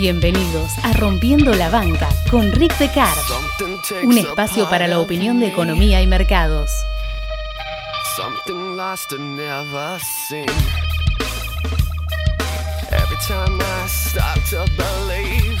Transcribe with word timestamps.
Bienvenidos 0.00 0.78
a 0.84 0.92
Rompiendo 0.92 1.52
la 1.54 1.70
Banca 1.70 2.08
con 2.30 2.52
Rick 2.52 2.78
Decar, 2.78 3.16
un 4.04 4.16
espacio 4.16 4.70
para 4.70 4.86
la 4.86 5.00
opinión 5.00 5.40
de 5.40 5.48
economía 5.48 6.00
y 6.00 6.06
mercados. 6.06 6.70
Something 8.16 8.76
lost 8.76 9.12
and 9.12 9.36
never 9.36 9.98
seen. 10.28 10.46
Every 12.92 13.16
time 13.26 13.60
I 13.60 13.88
start 13.88 14.38
to 14.50 14.64
believe 14.76 15.58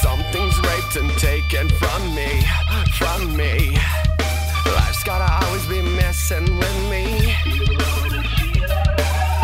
something's 0.00 0.58
raped 0.60 0.96
and 0.96 1.10
taken 1.18 1.68
from 1.76 2.14
me, 2.14 2.42
from 2.94 3.36
me. 3.36 3.76
Life's 4.74 5.04
gotta 5.04 5.30
always 5.44 5.66
be 5.66 5.82
messing 5.82 6.56
with 6.56 6.90
me. 6.90 7.34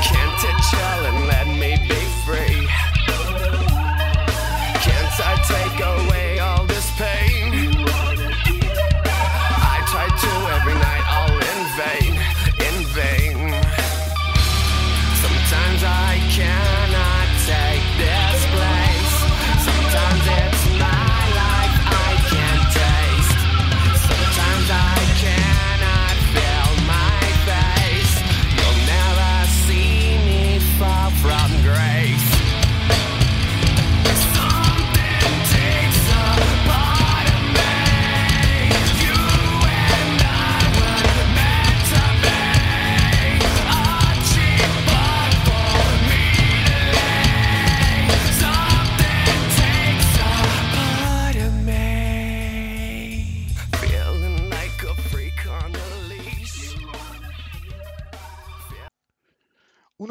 Can't 0.03 0.30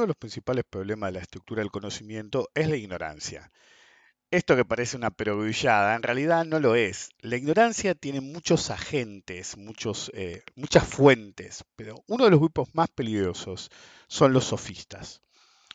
los 0.09 0.17
principales 0.17 0.65
problemas 0.69 1.09
de 1.09 1.19
la 1.19 1.23
estructura 1.23 1.61
del 1.61 1.71
conocimiento 1.71 2.49
es 2.55 2.67
la 2.67 2.75
ignorancia. 2.75 3.51
Esto 4.31 4.55
que 4.55 4.65
parece 4.65 4.97
una 4.97 5.11
perogullada, 5.11 5.95
en 5.95 6.03
realidad 6.03 6.45
no 6.45 6.59
lo 6.59 6.75
es. 6.75 7.09
La 7.19 7.37
ignorancia 7.37 7.95
tiene 7.95 8.21
muchos 8.21 8.69
agentes, 8.71 9.55
eh, 10.13 10.43
muchas 10.55 10.83
fuentes, 10.83 11.63
pero 11.75 12.03
uno 12.07 12.25
de 12.25 12.31
los 12.31 12.39
grupos 12.39 12.69
más 12.73 12.89
peligrosos 12.89 13.69
son 14.07 14.33
los 14.33 14.45
sofistas. 14.45 15.21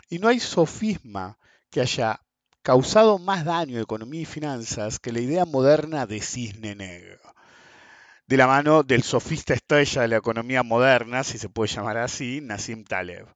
Y 0.08 0.18
no 0.18 0.28
hay 0.28 0.40
sofisma 0.40 1.38
que 1.70 1.80
haya 1.80 2.20
causado 2.62 3.18
más 3.18 3.44
daño 3.44 3.78
a 3.78 3.82
economía 3.82 4.22
y 4.22 4.26
finanzas 4.26 4.98
que 4.98 5.12
la 5.12 5.20
idea 5.20 5.44
moderna 5.44 6.06
de 6.06 6.20
cisne 6.20 6.74
negro. 6.74 7.20
De 8.26 8.36
la 8.36 8.46
mano 8.46 8.82
del 8.82 9.02
sofista 9.02 9.54
estrella 9.54 10.02
de 10.02 10.08
la 10.08 10.16
economía 10.16 10.62
moderna, 10.62 11.22
si 11.24 11.38
se 11.38 11.48
puede 11.48 11.72
llamar 11.72 11.98
así, 11.98 12.40
Nassim 12.40 12.84
Taleb. 12.84 13.26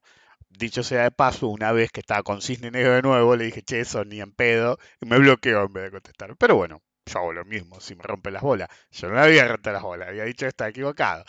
Dicho 0.59 0.83
sea 0.83 1.03
de 1.03 1.11
paso, 1.11 1.47
una 1.47 1.71
vez 1.71 1.89
que 1.89 2.01
estaba 2.01 2.21
con 2.21 2.41
Cisne 2.41 2.69
Negro 2.69 2.93
de 2.95 3.01
nuevo, 3.01 3.37
le 3.37 3.45
dije, 3.45 3.61
che, 3.61 3.79
eso 3.79 4.03
ni 4.03 4.19
en 4.19 4.33
pedo, 4.33 4.77
y 4.99 5.05
me 5.05 5.17
bloqueó 5.17 5.63
en 5.63 5.71
vez 5.71 5.85
de 5.85 5.91
contestar. 5.91 6.35
Pero 6.35 6.57
bueno, 6.57 6.83
yo 7.05 7.19
hago 7.19 7.31
lo 7.31 7.45
mismo, 7.45 7.79
si 7.79 7.95
me 7.95 8.03
rompe 8.03 8.29
las 8.29 8.41
bolas. 8.41 8.67
Yo 8.91 9.07
no 9.07 9.15
le 9.15 9.21
había 9.21 9.47
roto 9.47 9.71
las 9.71 9.81
bolas, 9.81 10.09
había 10.09 10.25
dicho 10.25 10.45
está 10.45 10.67
equivocado. 10.67 11.23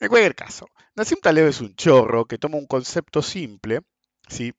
En 0.00 0.08
cualquier 0.08 0.34
caso, 0.34 0.70
Nassim 0.94 1.20
Taleb 1.20 1.48
es 1.48 1.60
un 1.60 1.74
chorro 1.76 2.24
que 2.24 2.38
toma 2.38 2.56
un 2.56 2.66
concepto 2.66 3.20
simple, 3.20 3.80
¿sí? 4.26 4.54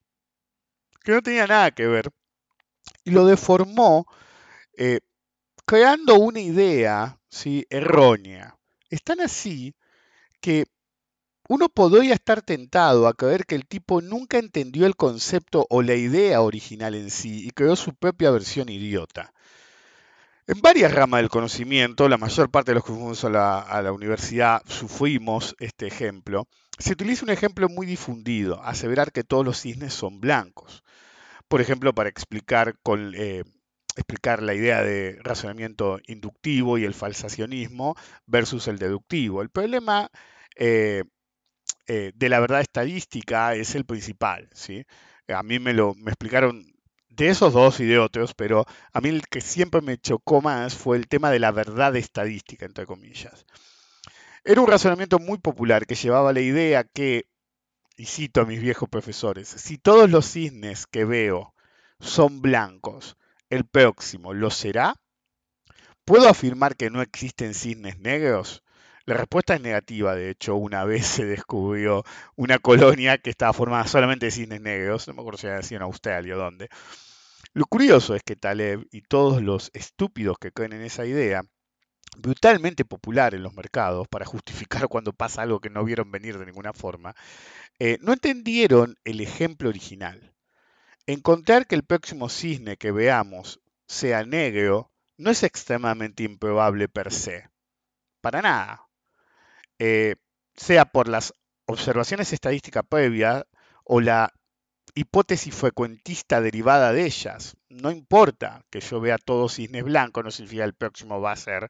que 1.03 1.13
no 1.13 1.23
tenía 1.23 1.47
nada 1.47 1.71
que 1.71 1.87
ver, 1.87 2.11
y 3.03 3.09
lo 3.09 3.25
deformó 3.25 4.05
eh, 4.77 4.99
creando 5.65 6.19
una 6.19 6.39
idea 6.39 7.19
¿sí? 7.29 7.65
errónea. 7.71 8.55
Es 8.91 9.01
tan 9.01 9.21
así 9.21 9.73
que 10.39 10.67
uno 11.47 11.69
podría 11.69 12.13
estar 12.13 12.41
tentado 12.41 13.07
a 13.07 13.13
creer 13.13 13.45
que 13.45 13.55
el 13.55 13.65
tipo 13.65 14.01
nunca 14.01 14.37
entendió 14.37 14.85
el 14.85 14.95
concepto 14.95 15.65
o 15.69 15.81
la 15.81 15.95
idea 15.95 16.41
original 16.41 16.93
en 16.95 17.09
sí 17.09 17.47
y 17.47 17.51
creó 17.51 17.75
su 17.75 17.93
propia 17.93 18.31
versión 18.31 18.69
idiota. 18.69 19.33
En 20.45 20.61
varias 20.61 20.93
ramas 20.93 21.19
del 21.19 21.29
conocimiento, 21.29 22.07
la 22.07 22.17
mayor 22.17 22.49
parte 22.49 22.71
de 22.71 22.75
los 22.75 22.83
que 22.85 22.93
fuimos 22.93 23.23
a 23.25 23.29
la, 23.29 23.91
universidad 23.91 24.61
sufrimos 24.65 25.55
este 25.59 25.87
ejemplo, 25.87 26.47
se 26.79 26.93
utiliza 26.93 27.25
un 27.25 27.31
ejemplo 27.31 27.67
muy 27.67 27.85
difundido, 27.85 28.63
aseverar 28.63 29.11
que 29.11 29.23
todos 29.23 29.45
los 29.45 29.59
cisnes 29.59 29.93
son 29.93 30.21
blancos. 30.21 30.83
Por 31.47 31.59
ejemplo, 31.59 31.93
para 31.93 32.09
explicar, 32.09 32.75
eh, 33.13 33.43
la 34.39 34.53
idea 34.53 34.83
de 34.83 35.19
razonamiento 35.21 35.99
inductivo 36.07 36.77
y 36.77 36.85
el 36.85 36.93
falsacionismo 36.93 37.95
versus 38.25 38.67
el 38.67 38.79
deductivo. 38.79 39.41
El 39.41 39.49
problema 39.49 40.09
eh, 40.55 41.03
eh, 41.87 42.11
de 42.15 42.29
la 42.29 42.39
verdad 42.39 42.61
estadística 42.61 43.55
es 43.55 43.75
el 43.75 43.85
principal. 43.85 44.49
¿sí? 44.53 44.85
A 45.27 45.43
mí 45.43 45.59
me 45.59 45.73
lo 45.73 45.95
me 45.95 46.11
explicaron 46.11 46.65
de 47.09 47.29
esos 47.29 47.53
dos 47.53 47.79
y 47.79 47.85
de 47.85 47.97
otros, 47.97 48.33
pero 48.35 48.65
a 48.93 49.01
mí 49.01 49.09
el 49.09 49.27
que 49.27 49.41
siempre 49.41 49.81
me 49.81 49.97
chocó 49.97 50.41
más 50.41 50.75
fue 50.75 50.97
el 50.97 51.07
tema 51.07 51.31
de 51.31 51.39
la 51.39 51.51
verdad 51.51 51.95
estadística, 51.95 52.65
entre 52.65 52.85
comillas. 52.85 53.45
Era 54.43 54.61
un 54.61 54.67
razonamiento 54.67 55.19
muy 55.19 55.39
popular 55.39 55.87
que 55.87 55.95
llevaba 55.95 56.31
la 56.31 56.41
idea 56.41 56.83
que, 56.83 57.27
y 57.97 58.05
cito 58.05 58.41
a 58.41 58.45
mis 58.45 58.61
viejos 58.61 58.87
profesores, 58.87 59.47
si 59.49 59.77
todos 59.77 60.09
los 60.09 60.31
cisnes 60.31 60.85
que 60.85 61.05
veo 61.05 61.53
son 61.99 62.41
blancos, 62.41 63.17
el 63.49 63.65
próximo 63.65 64.33
lo 64.33 64.51
será. 64.51 64.95
¿Puedo 66.05 66.29
afirmar 66.29 66.75
que 66.75 66.89
no 66.89 67.01
existen 67.01 67.53
cisnes 67.53 67.99
negros? 67.99 68.63
La 69.07 69.15
respuesta 69.15 69.55
es 69.55 69.61
negativa, 69.61 70.15
de 70.15 70.29
hecho, 70.29 70.57
una 70.57 70.83
vez 70.83 71.07
se 71.07 71.23
descubrió 71.23 72.03
una 72.35 72.59
colonia 72.59 73.17
que 73.17 73.29
estaba 73.29 73.53
formada 73.53 73.87
solamente 73.87 74.25
de 74.25 74.31
cisnes 74.33 74.59
negros, 74.59 75.07
no 75.07 75.13
me 75.13 75.21
acuerdo 75.21 75.37
si 75.37 75.47
era 75.47 75.61
en 75.61 75.81
Australia 75.81 76.35
o 76.35 76.37
dónde. 76.37 76.67
Lo 77.53 77.65
curioso 77.67 78.15
es 78.15 78.23
que 78.23 78.35
Taleb 78.35 78.85
y 78.91 79.03
todos 79.03 79.41
los 79.41 79.71
estúpidos 79.73 80.37
que 80.37 80.51
creen 80.51 80.73
en 80.73 80.81
esa 80.81 81.05
idea, 81.05 81.43
brutalmente 82.17 82.83
popular 82.83 83.33
en 83.33 83.43
los 83.43 83.53
mercados 83.53 84.09
para 84.09 84.25
justificar 84.25 84.87
cuando 84.89 85.13
pasa 85.13 85.43
algo 85.43 85.61
que 85.61 85.69
no 85.69 85.85
vieron 85.85 86.11
venir 86.11 86.37
de 86.37 86.45
ninguna 86.45 86.73
forma, 86.73 87.15
eh, 87.79 87.99
no 88.01 88.11
entendieron 88.11 88.97
el 89.05 89.21
ejemplo 89.21 89.69
original. 89.69 90.33
Encontrar 91.05 91.65
que 91.65 91.75
el 91.75 91.83
próximo 91.83 92.27
cisne 92.27 92.75
que 92.75 92.91
veamos 92.91 93.61
sea 93.87 94.25
negro 94.25 94.91
no 95.15 95.31
es 95.31 95.43
extremadamente 95.43 96.23
improbable 96.23 96.89
per 96.89 97.13
se. 97.13 97.47
Para 98.19 98.41
nada 98.41 98.86
eh, 99.79 100.15
sea 100.55 100.85
por 100.85 101.07
las 101.07 101.33
observaciones 101.65 102.33
estadísticas 102.33 102.83
previas 102.87 103.45
o 103.83 104.01
la 104.01 104.33
hipótesis 104.95 105.53
frecuentista 105.53 106.41
derivada 106.41 106.91
de 106.93 107.05
ellas. 107.05 107.55
No 107.69 107.91
importa 107.91 108.63
que 108.69 108.79
yo 108.79 108.99
vea 108.99 109.17
todos 109.17 109.55
cisnes 109.55 109.83
blancos, 109.83 110.23
no 110.23 110.31
significa 110.31 110.63
el 110.63 110.73
próximo 110.73 111.21
va 111.21 111.33
a 111.33 111.35
ser 111.35 111.69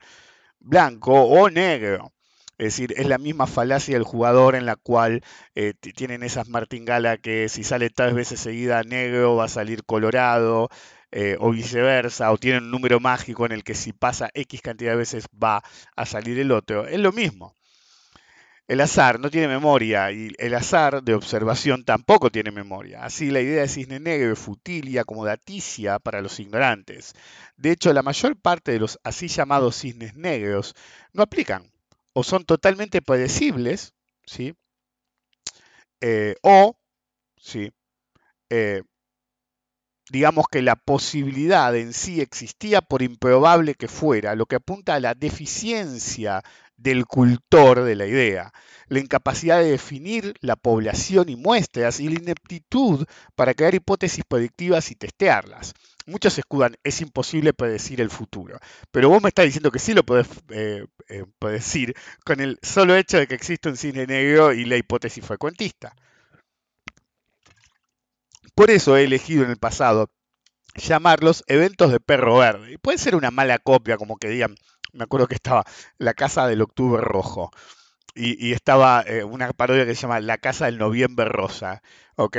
blanco 0.59 1.13
o 1.13 1.49
negro. 1.49 2.13
Es 2.57 2.73
decir, 2.73 2.93
es 2.97 3.07
la 3.07 3.19
misma 3.19 3.45
falacia 3.45 3.93
del 3.93 4.03
jugador 4.03 4.55
en 4.55 4.65
la 4.65 4.75
cual 4.75 5.21
eh, 5.53 5.73
tienen 5.75 6.23
esas 6.23 6.47
martingala 6.49 7.17
que 7.17 7.49
si 7.49 7.63
sale 7.63 7.89
tres 7.91 8.15
veces 8.15 8.39
seguida 8.39 8.81
negro 8.83 9.35
va 9.35 9.45
a 9.45 9.49
salir 9.49 9.83
colorado, 9.85 10.69
eh, 11.11 11.37
o 11.39 11.51
viceversa, 11.51 12.31
o 12.31 12.37
tienen 12.37 12.65
un 12.65 12.71
número 12.71 12.99
mágico 12.99 13.45
en 13.45 13.53
el 13.53 13.63
que 13.63 13.75
si 13.75 13.93
pasa 13.93 14.29
X 14.33 14.61
cantidad 14.61 14.91
de 14.91 14.97
veces 14.97 15.27
va 15.31 15.63
a 15.95 16.05
salir 16.05 16.39
el 16.39 16.51
otro. 16.51 16.87
Es 16.87 16.99
lo 16.99 17.11
mismo. 17.11 17.56
El 18.67 18.81
azar 18.81 19.19
no 19.19 19.29
tiene 19.29 19.47
memoria 19.47 20.11
y 20.11 20.33
el 20.37 20.53
azar 20.53 21.01
de 21.01 21.13
observación 21.13 21.85
tampoco 21.85 22.29
tiene 22.29 22.51
memoria. 22.51 23.03
Así 23.03 23.31
la 23.31 23.39
idea 23.39 23.61
de 23.61 23.67
cisne 23.69 23.99
negro 23.99 24.33
es 24.33 24.39
futil 24.39 24.89
y 24.89 24.97
acomodaticia 24.97 25.99
para 25.99 26.21
los 26.21 26.39
ignorantes. 26.39 27.13
De 27.55 27.71
hecho, 27.71 27.93
la 27.93 28.03
mayor 28.03 28.35
parte 28.35 28.73
de 28.73 28.79
los 28.79 28.99
así 29.03 29.29
llamados 29.29 29.77
cisnes 29.77 30.15
negros 30.15 30.75
no 31.13 31.23
aplican 31.23 31.71
o 32.13 32.23
son 32.23 32.45
totalmente 32.45 33.01
predecibles, 33.01 33.93
¿sí? 34.25 34.53
Eh, 36.01 36.35
o, 36.41 36.75
¿sí? 37.37 37.71
Eh, 38.49 38.81
digamos 40.09 40.45
que 40.49 40.61
la 40.61 40.75
posibilidad 40.75 41.75
en 41.75 41.93
sí 41.93 42.21
existía 42.21 42.81
por 42.81 43.01
improbable 43.01 43.75
que 43.75 43.87
fuera, 43.87 44.35
lo 44.35 44.45
que 44.45 44.55
apunta 44.57 44.95
a 44.95 44.99
la 44.99 45.13
deficiencia 45.13 46.43
del 46.77 47.05
cultor 47.05 47.83
de 47.83 47.95
la 47.95 48.05
idea, 48.05 48.53
la 48.87 48.99
incapacidad 48.99 49.59
de 49.59 49.71
definir 49.71 50.35
la 50.41 50.55
población 50.55 51.29
y 51.29 51.35
muestras 51.35 51.99
y 51.99 52.07
la 52.07 52.19
ineptitud 52.19 53.05
para 53.35 53.53
crear 53.53 53.75
hipótesis 53.75 54.23
predictivas 54.25 54.91
y 54.91 54.95
testearlas. 54.95 55.73
Muchos 56.05 56.37
escudan, 56.37 56.77
es 56.83 57.01
imposible 57.01 57.51
predecir 57.51 57.99
el 57.99 58.09
futuro, 58.09 58.59
pero 58.91 59.09
vos 59.09 59.21
me 59.21 59.29
estás 59.29 59.45
diciendo 59.45 59.71
que 59.71 59.79
sí 59.79 59.93
lo 59.93 60.03
podés 60.03 60.27
eh, 60.49 60.85
eh, 61.09 61.25
predecir 61.37 61.95
con 62.23 62.39
el 62.39 62.59
solo 62.61 62.95
hecho 62.95 63.17
de 63.17 63.27
que 63.27 63.35
existe 63.35 63.67
un 63.67 63.75
cine 63.75 64.05
negro 64.05 64.53
y 64.53 64.63
la 64.63 64.77
hipótesis 64.77 65.25
frecuentista. 65.25 65.93
Por 68.55 68.71
eso 68.71 68.95
he 68.95 69.03
elegido 69.03 69.43
en 69.43 69.51
el 69.51 69.57
pasado 69.57 70.09
llamarlos 70.77 71.43
eventos 71.47 71.91
de 71.91 71.99
perro 71.99 72.37
verde. 72.37 72.73
Y 72.73 72.77
puede 72.77 72.97
ser 72.97 73.15
una 73.15 73.31
mala 73.31 73.59
copia, 73.59 73.97
como 73.97 74.17
que 74.17 74.29
digan, 74.29 74.55
me 74.93 75.03
acuerdo 75.03 75.27
que 75.27 75.35
estaba 75.35 75.63
la 75.97 76.13
casa 76.13 76.47
del 76.47 76.61
octubre 76.61 77.01
rojo. 77.01 77.51
Y, 78.15 78.51
estaba 78.53 79.03
eh, 79.05 79.23
una 79.23 79.53
parodia 79.53 79.85
que 79.85 79.93
se 79.93 80.01
llama 80.01 80.19
La 80.19 80.39
Casa 80.39 80.65
del 80.65 80.79
Noviembre 80.79 81.25
Rosa, 81.25 81.83
¿ok? 82.15 82.37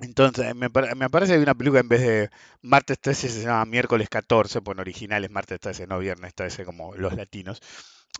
Entonces, 0.00 0.54
me, 0.54 0.68
me, 0.96 1.10
parece 1.10 1.34
que 1.34 1.42
una 1.42 1.54
película 1.54 1.80
en 1.80 1.88
vez 1.88 2.00
de 2.00 2.30
martes 2.62 2.98
13 2.98 3.28
se 3.28 3.42
llama 3.42 3.66
miércoles 3.66 4.08
14, 4.08 4.62
pues 4.62 4.74
en 4.74 4.80
original 4.80 5.24
es 5.24 5.30
martes 5.30 5.60
13, 5.60 5.86
no 5.86 5.98
viernes 5.98 6.34
13 6.34 6.64
como 6.64 6.94
los 6.94 7.14
latinos. 7.14 7.60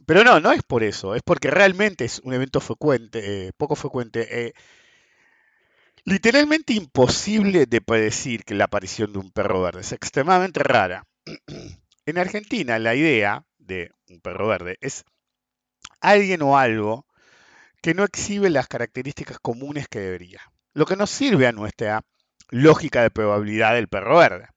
Pero 0.06 0.24
no, 0.24 0.40
no 0.40 0.52
es 0.52 0.62
por 0.62 0.82
eso, 0.82 1.14
es 1.14 1.22
porque 1.22 1.50
realmente 1.50 2.04
es 2.04 2.20
un 2.20 2.34
evento 2.34 2.60
frecuente, 2.60 3.48
eh, 3.48 3.52
poco 3.56 3.76
frecuente. 3.76 4.46
Eh, 4.46 4.52
literalmente 6.04 6.74
imposible 6.74 7.66
de 7.66 7.80
predecir 7.80 8.44
que 8.44 8.54
la 8.54 8.64
aparición 8.64 9.12
de 9.12 9.18
un 9.18 9.30
perro 9.30 9.62
verde 9.62 9.80
es 9.80 9.92
extremadamente 9.92 10.62
rara. 10.62 11.06
En 12.10 12.18
Argentina 12.18 12.80
la 12.80 12.96
idea 12.96 13.44
de 13.56 13.92
un 14.08 14.20
perro 14.20 14.48
verde 14.48 14.76
es 14.80 15.04
alguien 16.00 16.42
o 16.42 16.58
algo 16.58 17.06
que 17.82 17.94
no 17.94 18.02
exhibe 18.02 18.50
las 18.50 18.66
características 18.66 19.38
comunes 19.38 19.86
que 19.86 20.00
debería, 20.00 20.40
lo 20.72 20.86
que 20.86 20.96
nos 20.96 21.08
sirve 21.08 21.46
a 21.46 21.52
nuestra 21.52 22.02
lógica 22.48 23.02
de 23.02 23.12
probabilidad 23.12 23.74
del 23.74 23.86
perro 23.86 24.18
verde. 24.18 24.48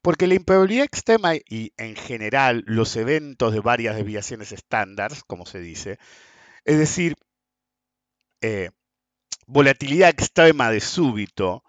Porque 0.00 0.28
la 0.28 0.34
improbabilidad 0.34 0.84
extrema 0.84 1.34
y 1.34 1.72
en 1.76 1.96
general 1.96 2.62
los 2.68 2.94
eventos 2.94 3.52
de 3.52 3.58
varias 3.58 3.96
desviaciones 3.96 4.52
estándar, 4.52 5.10
como 5.26 5.44
se 5.44 5.58
dice, 5.58 5.98
es 6.64 6.78
decir, 6.78 7.16
eh, 8.42 8.70
volatilidad 9.48 10.10
extrema 10.10 10.70
de 10.70 10.78
súbito, 10.78 11.64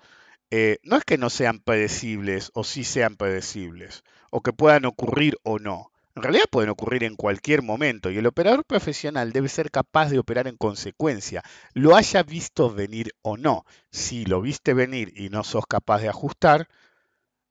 eh, 0.52 0.78
no 0.84 0.98
es 0.98 1.04
que 1.04 1.18
no 1.18 1.32
sean 1.32 1.58
predecibles 1.58 2.52
o 2.54 2.64
sí 2.64 2.84
sean 2.84 3.16
predecibles, 3.16 4.04
o 4.36 4.42
que 4.42 4.52
puedan 4.52 4.86
ocurrir 4.86 5.38
o 5.44 5.60
no. 5.60 5.92
En 6.16 6.24
realidad 6.24 6.46
pueden 6.50 6.72
ocurrir 6.72 7.04
en 7.04 7.16
cualquier 7.16 7.62
momento 7.62 8.10
y 8.10 8.18
el 8.18 8.26
operador 8.26 8.66
profesional 8.66 9.32
debe 9.32 9.48
ser 9.48 9.70
capaz 9.70 10.10
de 10.10 10.18
operar 10.18 10.48
en 10.48 10.58
consecuencia, 10.58 11.44
lo 11.74 11.96
haya 11.96 12.24
visto 12.24 12.74
venir 12.74 13.14
o 13.22 13.38
no. 13.38 13.64
Si 13.92 14.26
lo 14.26 14.42
viste 14.42 14.74
venir 14.74 15.14
y 15.16 15.30
no 15.30 15.44
sos 15.44 15.68
capaz 15.68 16.02
de 16.02 16.10
ajustar, 16.10 16.68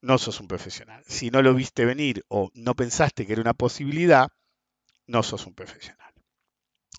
no 0.01 0.19
sos 0.19 0.41
un 0.41 0.49
profesional. 0.49 1.05
Si 1.07 1.31
no 1.31 1.41
lo 1.41 1.55
viste 1.55 1.85
venir 1.85 2.25
o 2.27 2.51
no 2.55 2.75
pensaste 2.75 3.27
que 3.27 3.33
era 3.35 3.43
una 3.43 3.55
posibilidad, 3.55 4.29
no 5.07 5.23
sos 5.23 5.47
un 5.47 5.55
profesional. 5.55 6.13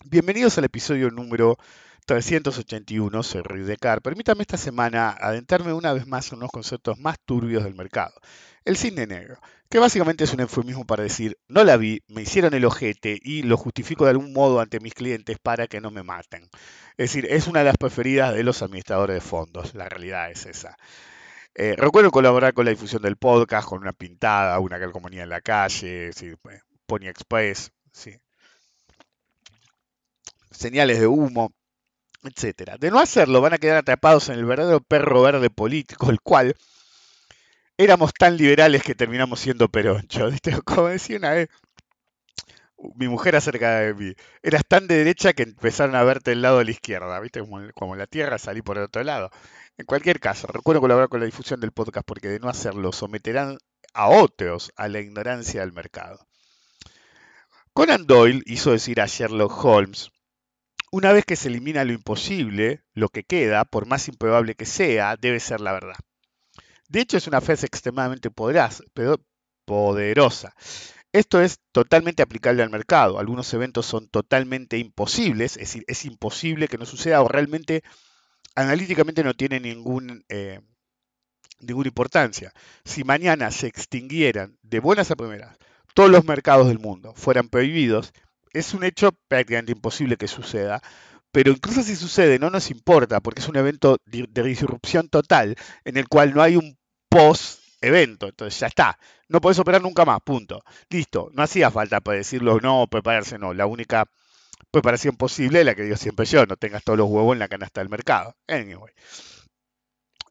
Bienvenidos 0.06 0.56
al 0.56 0.64
episodio 0.64 1.10
número 1.10 1.58
381, 2.06 3.22
soy. 3.22 3.42
Permítame 4.02 4.42
esta 4.42 4.58
semana 4.58 5.10
adentrarme 5.10 5.72
una 5.72 5.92
vez 5.92 6.06
más 6.06 6.30
en 6.30 6.38
unos 6.38 6.50
conceptos 6.50 6.98
más 6.98 7.16
turbios 7.24 7.64
del 7.64 7.74
mercado. 7.74 8.14
El 8.66 8.76
cine 8.76 9.06
negro, 9.06 9.38
que 9.74 9.80
básicamente 9.80 10.22
es 10.22 10.32
un 10.32 10.38
eufemismo 10.38 10.84
para 10.84 11.02
decir, 11.02 11.36
no 11.48 11.64
la 11.64 11.76
vi, 11.76 12.00
me 12.06 12.22
hicieron 12.22 12.54
el 12.54 12.64
ojete 12.64 13.18
y 13.20 13.42
lo 13.42 13.56
justifico 13.56 14.04
de 14.04 14.12
algún 14.12 14.32
modo 14.32 14.60
ante 14.60 14.78
mis 14.78 14.94
clientes 14.94 15.36
para 15.42 15.66
que 15.66 15.80
no 15.80 15.90
me 15.90 16.04
maten. 16.04 16.44
Es 16.96 17.10
decir, 17.10 17.26
es 17.28 17.48
una 17.48 17.58
de 17.58 17.64
las 17.64 17.76
preferidas 17.76 18.32
de 18.36 18.44
los 18.44 18.62
administradores 18.62 19.14
de 19.14 19.20
fondos, 19.20 19.74
la 19.74 19.88
realidad 19.88 20.30
es 20.30 20.46
esa. 20.46 20.76
Eh, 21.56 21.74
recuerdo 21.76 22.12
colaborar 22.12 22.54
con 22.54 22.66
la 22.66 22.70
difusión 22.70 23.02
del 23.02 23.16
podcast, 23.16 23.66
con 23.66 23.80
una 23.80 23.92
pintada, 23.92 24.60
una 24.60 24.78
calcomanía 24.78 25.24
en 25.24 25.30
la 25.30 25.40
calle, 25.40 26.12
Pony 26.86 27.08
Express, 27.08 27.72
señales 30.52 31.00
de 31.00 31.08
humo 31.08 31.52
etcétera. 32.22 32.76
De 32.78 32.92
no 32.92 33.00
hacerlo, 33.00 33.40
van 33.40 33.54
a 33.54 33.58
quedar 33.58 33.78
atrapados 33.78 34.28
en 34.28 34.38
el 34.38 34.44
verdadero 34.44 34.80
perro 34.80 35.22
verde 35.22 35.50
político, 35.50 36.10
el 36.10 36.20
cual 36.20 36.54
éramos 37.78 38.12
tan 38.12 38.36
liberales 38.36 38.82
que 38.82 38.94
terminamos 38.94 39.40
siendo 39.40 39.68
peroncho. 39.68 40.30
Como 40.64 40.88
decía 40.88 41.18
una 41.18 41.32
vez 41.32 41.48
mi 42.96 43.08
mujer 43.08 43.36
acerca 43.36 43.78
de 43.80 43.94
mí, 43.94 44.14
eras 44.42 44.62
tan 44.68 44.86
de 44.86 44.98
derecha 44.98 45.32
que 45.32 45.44
empezaron 45.44 45.94
a 45.96 46.04
verte 46.04 46.30
del 46.30 46.42
lado 46.42 46.58
de 46.58 46.66
la 46.66 46.70
izquierda, 46.70 47.18
¿viste? 47.20 47.40
Como, 47.74 47.96
la 47.96 48.06
tierra 48.06 48.38
salí 48.38 48.62
por 48.62 48.76
el 48.76 48.84
otro 48.84 49.02
lado. 49.02 49.30
En 49.78 49.86
cualquier 49.86 50.20
caso, 50.20 50.46
recuerdo 50.48 50.80
colaborar 50.80 51.08
con 51.08 51.20
la 51.20 51.26
difusión 51.26 51.60
del 51.60 51.72
podcast 51.72 52.06
porque 52.06 52.28
de 52.28 52.40
no 52.40 52.48
hacerlo 52.48 52.92
someterán 52.92 53.58
a 53.94 54.08
otros 54.08 54.72
a 54.76 54.88
la 54.88 55.00
ignorancia 55.00 55.60
del 55.60 55.72
mercado. 55.72 56.26
Conan 57.72 58.06
Doyle 58.06 58.42
hizo 58.46 58.70
decir 58.70 59.00
a 59.00 59.06
Sherlock 59.06 59.64
Holmes 59.64 60.10
una 60.92 61.12
vez 61.12 61.24
que 61.24 61.34
se 61.34 61.48
elimina 61.48 61.82
lo 61.84 61.92
imposible, 61.92 62.84
lo 62.92 63.08
que 63.08 63.24
queda, 63.24 63.64
por 63.64 63.86
más 63.86 64.06
improbable 64.06 64.54
que 64.54 64.64
sea, 64.64 65.16
debe 65.16 65.40
ser 65.40 65.60
la 65.60 65.72
verdad. 65.72 65.96
De 66.88 67.00
hecho, 67.00 67.16
es 67.16 67.26
una 67.26 67.40
frase 67.40 67.66
extremadamente 67.66 68.30
poderosa. 69.64 70.54
Esto 71.12 71.40
es 71.40 71.60
totalmente 71.72 72.22
aplicable 72.22 72.62
al 72.62 72.70
mercado. 72.70 73.18
Algunos 73.18 73.52
eventos 73.54 73.86
son 73.86 74.08
totalmente 74.08 74.78
imposibles, 74.78 75.52
es 75.52 75.68
decir, 75.68 75.84
es 75.86 76.04
imposible 76.04 76.68
que 76.68 76.78
no 76.78 76.86
suceda 76.86 77.22
o 77.22 77.28
realmente 77.28 77.82
analíticamente 78.56 79.22
no 79.22 79.34
tiene 79.34 79.60
ningún, 79.60 80.24
eh, 80.28 80.60
ninguna 81.60 81.88
importancia. 81.88 82.52
Si 82.84 83.04
mañana 83.04 83.50
se 83.50 83.68
extinguieran 83.68 84.58
de 84.62 84.80
buenas 84.80 85.10
a 85.10 85.16
primeras 85.16 85.56
todos 85.94 86.10
los 86.10 86.24
mercados 86.24 86.66
del 86.66 86.80
mundo, 86.80 87.14
fueran 87.14 87.48
prohibidos, 87.48 88.12
es 88.52 88.74
un 88.74 88.84
hecho 88.84 89.12
prácticamente 89.28 89.72
imposible 89.72 90.16
que 90.16 90.28
suceda, 90.28 90.82
pero 91.34 91.50
incluso 91.50 91.82
si 91.82 91.96
sucede 91.96 92.38
no 92.38 92.48
nos 92.48 92.70
importa 92.70 93.18
porque 93.18 93.40
es 93.40 93.48
un 93.48 93.56
evento 93.56 93.96
de 94.06 94.42
disrupción 94.44 95.08
total 95.08 95.56
en 95.84 95.96
el 95.96 96.06
cual 96.06 96.32
no 96.32 96.40
hay 96.40 96.54
un 96.54 96.78
post 97.08 97.58
evento, 97.80 98.28
entonces 98.28 98.60
ya 98.60 98.68
está, 98.68 98.96
no 99.28 99.40
podés 99.40 99.58
operar 99.58 99.82
nunca 99.82 100.04
más, 100.04 100.20
punto. 100.22 100.62
Listo, 100.88 101.30
no 101.32 101.42
hacía 101.42 101.72
falta 101.72 102.00
para 102.00 102.18
decirlo 102.18 102.60
no, 102.60 102.86
prepararse 102.86 103.36
no, 103.36 103.52
la 103.52 103.66
única 103.66 104.04
preparación 104.70 105.16
posible 105.16 105.64
la 105.64 105.74
que 105.74 105.82
digo 105.82 105.96
siempre 105.96 106.24
yo, 106.24 106.46
no 106.46 106.56
tengas 106.56 106.84
todos 106.84 107.00
los 107.00 107.10
huevos 107.10 107.32
en 107.32 107.40
la 107.40 107.48
canasta 107.48 107.80
del 107.80 107.88
mercado. 107.88 108.36
Anyway. 108.46 108.92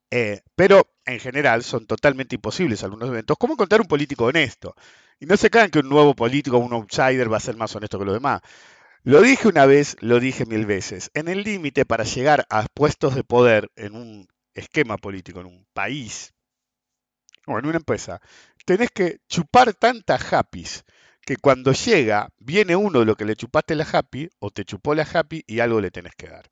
Eh, 0.10 0.41
pero 0.55 0.88
en 1.05 1.19
general 1.19 1.63
son 1.63 1.86
totalmente 1.86 2.36
imposibles 2.36 2.81
algunos 2.81 3.10
eventos. 3.10 3.36
¿Cómo 3.38 3.55
encontrar 3.55 3.81
un 3.81 3.88
político 3.88 4.24
honesto? 4.24 4.74
Y 5.19 5.25
no 5.25 5.36
se 5.36 5.50
crean 5.50 5.69
que 5.69 5.79
un 5.79 5.89
nuevo 5.89 6.15
político, 6.15 6.57
un 6.60 6.72
outsider, 6.72 7.31
va 7.31 7.38
a 7.38 7.41
ser 7.41 7.57
más 7.57 7.75
honesto 7.75 8.00
que 8.00 8.05
los 8.05 8.13
demás. 8.13 8.41
Lo 9.05 9.22
dije 9.22 9.50
una 9.50 9.65
vez, 9.65 9.98
lo 10.00 10.22
dije 10.22 10.45
mil 10.45 10.65
veces. 10.65 11.12
En 11.13 11.27
el 11.27 11.43
límite 11.43 11.86
para 11.86 12.05
llegar 12.05 12.45
a 12.50 12.67
puestos 12.74 13.15
de 13.15 13.25
poder 13.25 13.69
en 13.75 13.95
un 13.95 14.27
esquema 14.53 14.98
político, 14.98 15.41
en 15.41 15.48
un 15.48 15.67
país 15.74 16.33
o 17.45 17.60
en 17.60 17.65
una 17.65 17.77
empresa, 17.77 18.22
tenés 18.65 18.91
que 18.91 19.19
chupar 19.27 19.74
tanta 19.74 20.15
happy 20.15 20.65
que 21.25 21.36
cuando 21.36 21.74
llega, 21.74 22.29
viene 22.39 22.77
uno 22.77 23.00
de 23.00 23.05
lo 23.05 23.15
que 23.15 23.25
le 23.25 23.36
chupaste 23.36 23.75
la 23.75 23.86
happy 23.91 24.29
o 24.39 24.51
te 24.51 24.63
chupó 24.63 24.95
la 24.95 25.03
happy 25.03 25.43
y 25.48 25.60
algo 25.60 25.81
le 25.81 25.91
tenés 25.91 26.15
que 26.15 26.29
dar. 26.29 26.50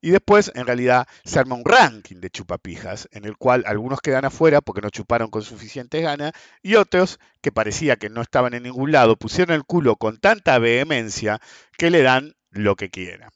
Y 0.00 0.10
después, 0.10 0.52
en 0.54 0.66
realidad, 0.66 1.06
se 1.24 1.38
arma 1.38 1.56
un 1.56 1.64
ranking 1.64 2.16
de 2.16 2.30
chupapijas, 2.30 3.08
en 3.12 3.24
el 3.24 3.36
cual 3.36 3.64
algunos 3.66 4.00
quedan 4.00 4.24
afuera 4.24 4.60
porque 4.60 4.80
no 4.80 4.90
chuparon 4.90 5.30
con 5.30 5.42
suficiente 5.42 6.00
gana, 6.00 6.32
y 6.62 6.74
otros, 6.76 7.18
que 7.40 7.52
parecía 7.52 7.96
que 7.96 8.10
no 8.10 8.22
estaban 8.22 8.54
en 8.54 8.64
ningún 8.64 8.92
lado, 8.92 9.16
pusieron 9.16 9.54
el 9.54 9.64
culo 9.64 9.96
con 9.96 10.18
tanta 10.18 10.58
vehemencia 10.58 11.40
que 11.78 11.90
le 11.90 12.02
dan 12.02 12.34
lo 12.50 12.76
que 12.76 12.90
quieran. 12.90 13.30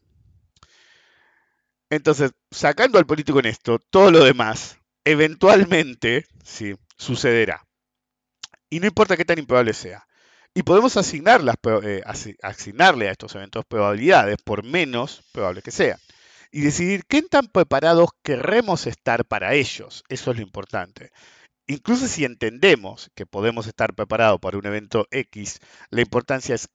Entonces, 1.91 2.33
sacando 2.51 2.99
al 2.99 3.07
político 3.07 3.39
en 3.41 3.47
esto, 3.47 3.79
todo 3.79 4.11
lo 4.11 4.25
demás, 4.25 4.79
eventualmente, 5.05 6.27
sí, 6.45 6.75
sucederá. 6.99 7.67
Y 8.69 8.81
no 8.81 8.87
importa 8.87 9.17
qué 9.17 9.25
tan 9.25 9.39
improbable 9.39 9.73
sea. 9.73 10.07
Y 10.53 10.65
podemos 10.65 10.95
eh, 10.97 12.03
asignarle 12.43 13.09
a 13.09 13.13
estos 13.13 13.35
eventos 13.35 13.65
probabilidades, 13.65 14.37
por 14.43 14.65
menos 14.65 15.23
probable 15.33 15.63
que 15.63 15.71
sean 15.71 15.99
y 16.51 16.63
decidir 16.63 17.05
qué 17.07 17.23
tan 17.23 17.47
preparados 17.47 18.11
querremos 18.23 18.87
estar 18.87 19.25
para 19.25 19.55
ellos. 19.55 20.05
Eso 20.09 20.31
es 20.31 20.37
lo 20.37 20.43
importante. 20.43 21.11
Incluso 21.67 22.09
si 22.09 22.25
entendemos 22.25 23.11
que 23.15 23.27
podemos 23.27 23.67
estar 23.67 23.95
preparados 23.95 24.41
para 24.41 24.59
un 24.59 24.67
evento 24.67 25.07
X, 25.11 25.61
la 25.91 26.01
importancia 26.01 26.55
es 26.55 26.69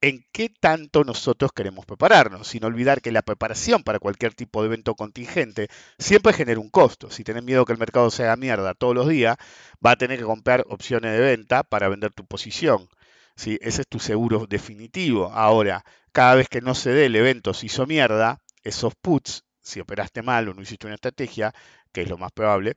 en 0.00 0.24
qué 0.32 0.48
tanto 0.48 1.04
nosotros 1.04 1.52
queremos 1.52 1.86
prepararnos, 1.86 2.48
sin 2.48 2.64
olvidar 2.64 3.00
que 3.00 3.10
la 3.10 3.22
preparación 3.22 3.82
para 3.82 3.98
cualquier 3.98 4.34
tipo 4.34 4.60
de 4.62 4.68
evento 4.68 4.94
contingente 4.94 5.68
siempre 5.98 6.32
genera 6.32 6.60
un 6.60 6.70
costo. 6.70 7.10
Si 7.10 7.24
tenés 7.24 7.42
miedo 7.42 7.64
que 7.64 7.72
el 7.72 7.78
mercado 7.78 8.10
se 8.10 8.24
haga 8.24 8.36
mierda 8.36 8.74
todos 8.74 8.94
los 8.94 9.08
días, 9.08 9.36
va 9.84 9.92
a 9.92 9.96
tener 9.96 10.18
que 10.18 10.24
comprar 10.24 10.64
opciones 10.68 11.12
de 11.12 11.20
venta 11.20 11.62
para 11.64 11.88
vender 11.88 12.12
tu 12.12 12.26
posición. 12.26 12.88
¿sí? 13.36 13.58
Ese 13.62 13.82
es 13.82 13.88
tu 13.88 13.98
seguro 13.98 14.46
definitivo. 14.48 15.32
Ahora, 15.32 15.84
cada 16.12 16.34
vez 16.36 16.48
que 16.48 16.60
no 16.60 16.74
se 16.74 16.90
dé 16.90 17.06
el 17.06 17.16
evento 17.16 17.54
se 17.54 17.66
hizo 17.66 17.86
mierda, 17.86 18.40
esos 18.68 18.94
puts, 18.96 19.44
si 19.60 19.80
operaste 19.80 20.22
mal 20.22 20.48
o 20.48 20.54
no 20.54 20.62
hiciste 20.62 20.86
una 20.86 20.94
estrategia, 20.96 21.52
que 21.92 22.02
es 22.02 22.08
lo 22.08 22.18
más 22.18 22.32
probable, 22.32 22.74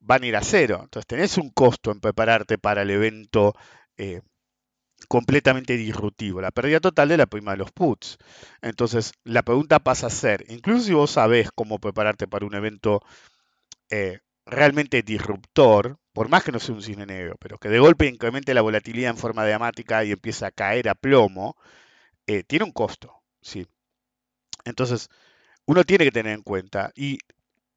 van 0.00 0.22
a 0.22 0.26
ir 0.26 0.36
a 0.36 0.42
cero. 0.42 0.80
Entonces 0.82 1.06
tenés 1.06 1.38
un 1.38 1.50
costo 1.50 1.90
en 1.92 2.00
prepararte 2.00 2.58
para 2.58 2.82
el 2.82 2.90
evento 2.90 3.54
eh, 3.96 4.22
completamente 5.08 5.76
disruptivo, 5.76 6.40
la 6.40 6.50
pérdida 6.50 6.80
total 6.80 7.08
de 7.08 7.16
la 7.16 7.26
prima 7.26 7.52
de 7.52 7.58
los 7.58 7.72
puts. 7.72 8.18
Entonces, 8.62 9.12
la 9.24 9.42
pregunta 9.42 9.78
pasa 9.80 10.06
a 10.08 10.10
ser, 10.10 10.44
incluso 10.48 10.84
si 10.84 10.94
vos 10.94 11.12
sabés 11.12 11.50
cómo 11.54 11.78
prepararte 11.78 12.28
para 12.28 12.46
un 12.46 12.54
evento 12.54 13.02
eh, 13.90 14.20
realmente 14.46 15.02
disruptor, 15.02 15.98
por 16.12 16.28
más 16.28 16.44
que 16.44 16.52
no 16.52 16.60
sea 16.60 16.74
un 16.74 16.82
cisne 16.82 17.06
negro, 17.06 17.36
pero 17.40 17.58
que 17.58 17.68
de 17.68 17.78
golpe 17.78 18.06
incremente 18.06 18.54
la 18.54 18.62
volatilidad 18.62 19.10
en 19.10 19.16
forma 19.16 19.46
diamática 19.46 20.04
y 20.04 20.12
empieza 20.12 20.48
a 20.48 20.50
caer 20.52 20.88
a 20.88 20.94
plomo, 20.94 21.56
eh, 22.26 22.44
tiene 22.44 22.64
un 22.64 22.72
costo, 22.72 23.22
¿sí? 23.42 23.66
Entonces, 24.64 25.08
uno 25.70 25.84
tiene 25.84 26.04
que 26.04 26.10
tener 26.10 26.34
en 26.34 26.42
cuenta, 26.42 26.90
y 26.96 27.18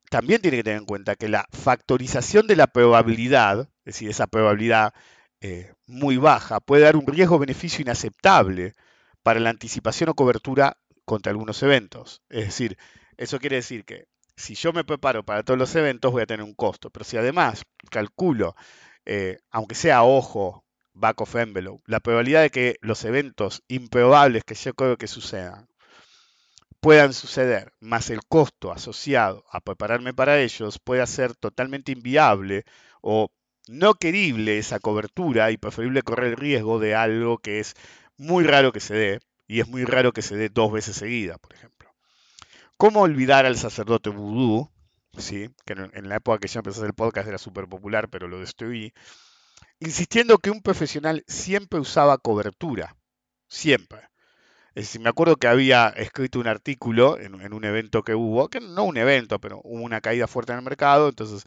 también 0.10 0.42
tiene 0.42 0.58
que 0.58 0.64
tener 0.64 0.80
en 0.80 0.88
cuenta 0.88 1.16
que 1.16 1.30
la 1.30 1.48
factorización 1.52 2.48
de 2.48 2.56
la 2.56 2.66
probabilidad, 2.66 3.70
es 3.86 3.94
decir, 3.94 4.10
esa 4.10 4.26
probabilidad 4.26 4.96
eh, 5.42 5.72
muy 5.86 6.18
baja 6.18 6.60
puede 6.60 6.86
dar 6.86 6.96
un 6.96 7.06
riesgo-beneficio 7.06 7.84
inaceptable 7.84 8.74
para 9.22 9.40
la 9.40 9.52
anticipación 9.52 10.10
o 10.10 10.16
cobertura 10.16 10.78
contra 11.06 11.30
algunos 11.30 11.62
eventos. 11.62 12.24
Es 12.30 12.46
decir, 12.46 12.80
eso 13.18 13.38
quiere 13.38 13.58
decir 13.58 13.86
que 13.86 14.08
si 14.36 14.56
yo 14.56 14.74
me 14.74 14.84
preparo 14.84 15.24
para 15.24 15.44
todos 15.44 15.60
los 15.60 15.76
eventos 15.76 16.12
voy 16.12 16.24
a 16.24 16.26
tener 16.26 16.44
un 16.44 16.56
costo, 16.56 16.90
pero 16.90 17.06
si 17.06 17.18
además 17.18 17.62
calculo, 17.92 18.56
eh, 19.06 19.38
aunque 19.52 19.76
sea 19.76 20.02
ojo, 20.02 20.66
back 20.94 21.22
of 21.22 21.36
envelope, 21.36 21.84
la 21.86 22.00
probabilidad 22.00 22.42
de 22.42 22.50
que 22.50 22.76
los 22.82 23.06
eventos 23.06 23.62
improbables 23.68 24.44
que 24.44 24.56
yo 24.56 24.74
creo 24.74 24.98
que 24.98 25.06
sucedan 25.06 25.68
puedan 26.84 27.14
suceder, 27.14 27.72
más 27.80 28.10
el 28.10 28.20
costo 28.28 28.74
asociado 28.74 29.46
a 29.50 29.62
prepararme 29.62 30.14
para 30.14 30.42
ellos, 30.42 30.80
puede 30.80 31.08
ser 31.08 31.34
totalmente 31.34 31.94
inviable 31.94 32.66
o 33.02 33.30
no 33.70 33.94
querible 33.94 34.58
esa 34.58 34.82
cobertura 34.82 35.50
y 35.52 35.58
preferible 35.58 36.02
correr 36.02 36.32
el 36.32 36.38
riesgo 36.38 36.80
de 36.80 36.94
algo 36.94 37.38
que 37.38 37.62
es 37.62 37.74
muy 38.18 38.44
raro 38.44 38.74
que 38.74 38.82
se 38.82 38.96
dé, 38.96 39.20
y 39.48 39.62
es 39.62 39.68
muy 39.70 39.86
raro 39.86 40.12
que 40.12 40.22
se 40.22 40.36
dé 40.36 40.50
dos 40.50 40.74
veces 40.74 40.98
seguidas, 40.98 41.40
por 41.40 41.54
ejemplo. 41.54 41.90
¿Cómo 42.76 43.00
olvidar 43.00 43.46
al 43.46 43.56
sacerdote 43.56 44.10
vudú? 44.10 44.70
¿Sí? 45.18 45.50
Que 45.66 45.74
en 45.94 46.10
la 46.10 46.18
época 46.18 46.40
que 46.40 46.50
yo 46.50 46.60
empecé 46.60 46.80
hacer 46.80 46.88
el 46.88 46.96
podcast 46.96 47.30
era 47.30 47.38
súper 47.38 47.70
popular, 47.70 48.10
pero 48.10 48.28
lo 48.28 48.42
destruí. 48.42 48.92
Insistiendo 49.80 50.38
que 50.38 50.52
un 50.52 50.62
profesional 50.62 51.24
siempre 51.28 51.80
usaba 51.80 52.18
cobertura. 52.18 52.98
Siempre. 53.48 54.10
Es 54.76 55.00
me 55.00 55.10
acuerdo 55.10 55.36
que 55.36 55.48
había 55.48 55.90
escrito 55.90 56.40
un 56.40 56.48
artículo 56.48 57.20
en, 57.20 57.54
un 57.54 57.64
evento 57.64 58.04
que 58.04 58.16
hubo, 58.16 58.50
que 58.50 58.60
no 58.60 58.84
un 58.86 58.98
evento, 58.98 59.40
pero 59.40 59.62
hubo 59.64 59.84
una 59.84 60.02
caída 60.02 60.28
fuerte 60.28 60.52
en 60.52 60.60
el 60.60 60.66
mercado, 60.66 61.10
entonces, 61.10 61.44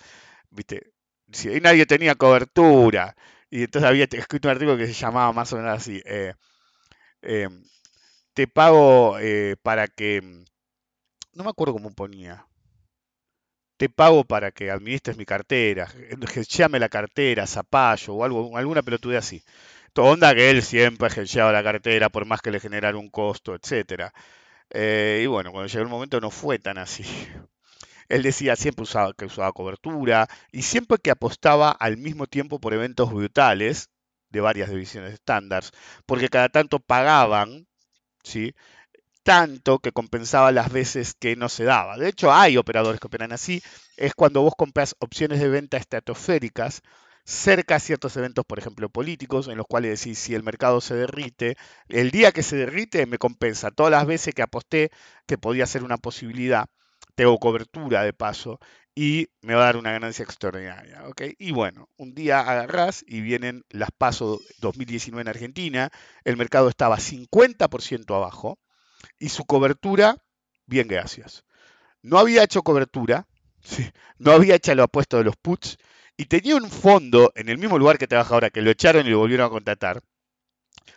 viste, 0.51 0.93
si 1.33 1.49
nadie 1.61 1.87
tenía 1.87 2.15
cobertura. 2.15 3.17
Y 3.51 3.65
entonces 3.65 3.89
había 3.89 4.05
escrito 4.05 4.49
un 4.49 4.53
artículo 4.53 4.77
que 4.77 4.87
se 4.87 4.93
llamaba 4.93 5.33
más 5.33 5.53
o 5.53 5.57
menos 5.57 5.73
así. 5.73 6.03
Eh, 6.05 6.35
em, 7.23 7.65
te 8.35 8.47
pago 8.49 9.19
eh, 9.21 9.57
para 9.63 9.89
que... 9.89 10.21
No 11.35 11.45
me 11.45 11.51
acuerdo 11.51 11.75
cómo 11.75 11.91
ponía. 11.93 12.47
Te 13.77 13.89
pago 13.89 14.25
para 14.25 14.53
que 14.53 14.71
administres 14.71 15.17
mi 15.19 15.27
cartera, 15.27 15.89
llame 16.49 16.79
la 16.79 16.89
cartera, 16.89 17.47
zapallo 17.47 18.15
o 18.15 18.25
algo, 18.25 18.57
alguna 18.57 18.83
pelotudez 18.83 19.19
así. 19.19 19.43
Onda 20.05 20.35
que 20.35 20.51
él 20.51 20.63
siempre 20.63 21.09
hedgeaba 21.09 21.53
la 21.53 21.63
cartera 21.63 22.09
por 22.11 22.27
más 22.27 22.41
que 22.41 22.51
le 22.51 22.61
generara 22.61 22.99
un 22.99 23.11
costo, 23.11 23.55
etc. 23.55 24.13
Eh, 24.71 25.23
y 25.25 25.27
bueno, 25.27 25.53
cuando 25.53 25.69
llegó 25.69 25.83
el 25.83 25.91
momento 25.91 26.21
no 26.21 26.31
fue 26.31 26.59
tan 26.59 26.79
así. 26.79 27.05
Él 28.09 28.23
decía 28.23 28.57
siempre 28.57 28.85
usaba, 28.85 29.13
que 29.15 29.27
usaba 29.27 29.53
cobertura 29.53 30.29
y 30.53 30.63
siempre 30.63 30.99
que 30.99 31.11
apostaba 31.11 31.71
al 31.71 31.97
mismo 31.97 32.27
tiempo 32.27 32.61
por 32.61 32.75
eventos 32.75 33.13
brutales 33.13 33.91
de 34.31 34.41
varias 34.41 34.71
divisiones 34.71 35.15
estándar, 35.15 35.65
porque 36.07 36.29
cada 36.29 36.49
tanto 36.49 36.79
pagaban, 36.81 37.67
¿sí? 38.23 38.55
tanto 39.27 39.81
que 39.81 39.93
compensaba 39.93 40.53
las 40.53 40.71
veces 40.73 41.15
que 41.15 41.37
no 41.37 41.49
se 41.49 41.65
daba. 41.65 41.99
De 41.99 42.09
hecho, 42.09 42.33
hay 42.33 42.57
operadores 42.57 43.01
que 43.01 43.09
operan 43.09 43.33
así. 43.33 43.61
Es 43.97 44.15
cuando 44.15 44.43
vos 44.43 44.55
compras 44.57 44.95
opciones 45.01 45.41
de 45.41 45.49
venta 45.49 45.79
estratosféricas 45.79 46.83
cerca 47.27 47.77
a 47.77 47.81
ciertos 47.81 48.17
eventos, 48.17 48.45
por 48.47 48.59
ejemplo, 48.59 48.89
políticos, 48.89 49.49
en 49.49 49.59
los 49.59 49.67
cuales 49.67 50.01
decís, 50.01 50.19
si 50.19 50.35
el 50.35 50.43
mercado 50.43 50.81
se 50.81 50.95
derrite, 50.95 51.57
el 51.89 52.11
día 52.11 52.33
que 52.33 52.43
se 52.43 52.57
derrite 52.57 53.05
me 53.07 53.19
compensa 53.19 53.71
todas 53.71 53.93
las 53.93 54.07
veces 54.07 54.35
que 54.35 54.43
aposté 54.43 54.91
que 55.27 55.39
podía 55.39 55.67
ser 55.67 55.85
una 55.85 55.99
posibilidad 55.99 56.67
tengo 57.17 57.39
cobertura 57.39 58.05
de 58.05 58.13
paso 58.13 58.61
y 58.95 59.29
me 59.41 59.55
va 59.55 59.63
a 59.63 59.67
dar 59.67 59.77
una 59.77 59.93
ganancia 59.93 60.23
extraordinaria. 60.23 61.03
Y 61.39 61.51
bueno, 61.51 61.89
un 61.97 62.15
día 62.15 62.41
agarrás 62.41 63.05
y 63.07 63.21
vienen 63.21 63.65
las 63.71 63.91
pasos 63.91 64.41
2019 64.61 65.23
en 65.23 65.29
Argentina, 65.29 65.91
el 66.25 66.37
mercado 66.37 66.69
estaba 66.69 66.99
50% 66.99 68.15
abajo 68.15 68.59
y 69.19 69.31
su 69.31 69.45
cobertura, 69.45 70.23
bien 70.67 70.89
gracias. 70.89 71.45
No 72.03 72.19
había 72.19 72.45
hecho 72.45 72.63
cobertura, 72.63 73.27
no 74.19 74.33
había 74.33 74.55
hecho 74.55 74.75
lo 74.75 74.85
apuesto 74.85 75.19
de 75.19 75.25
los 75.25 75.37
puts 75.37 75.79
y 76.17 76.27
tenía 76.27 76.57
un 76.57 76.71
fondo 76.71 77.33
en 77.35 77.49
el 77.49 77.59
mismo 77.59 77.79
lugar 77.79 77.99
que 77.99 78.07
trabaja 78.07 78.35
ahora, 78.35 78.51
que 78.51 78.63
lo 78.63 78.71
echaron 78.71 79.07
y 79.07 79.11
lo 79.11 79.19
volvieron 79.19 79.47
a 79.47 79.51
contratar, 79.51 80.03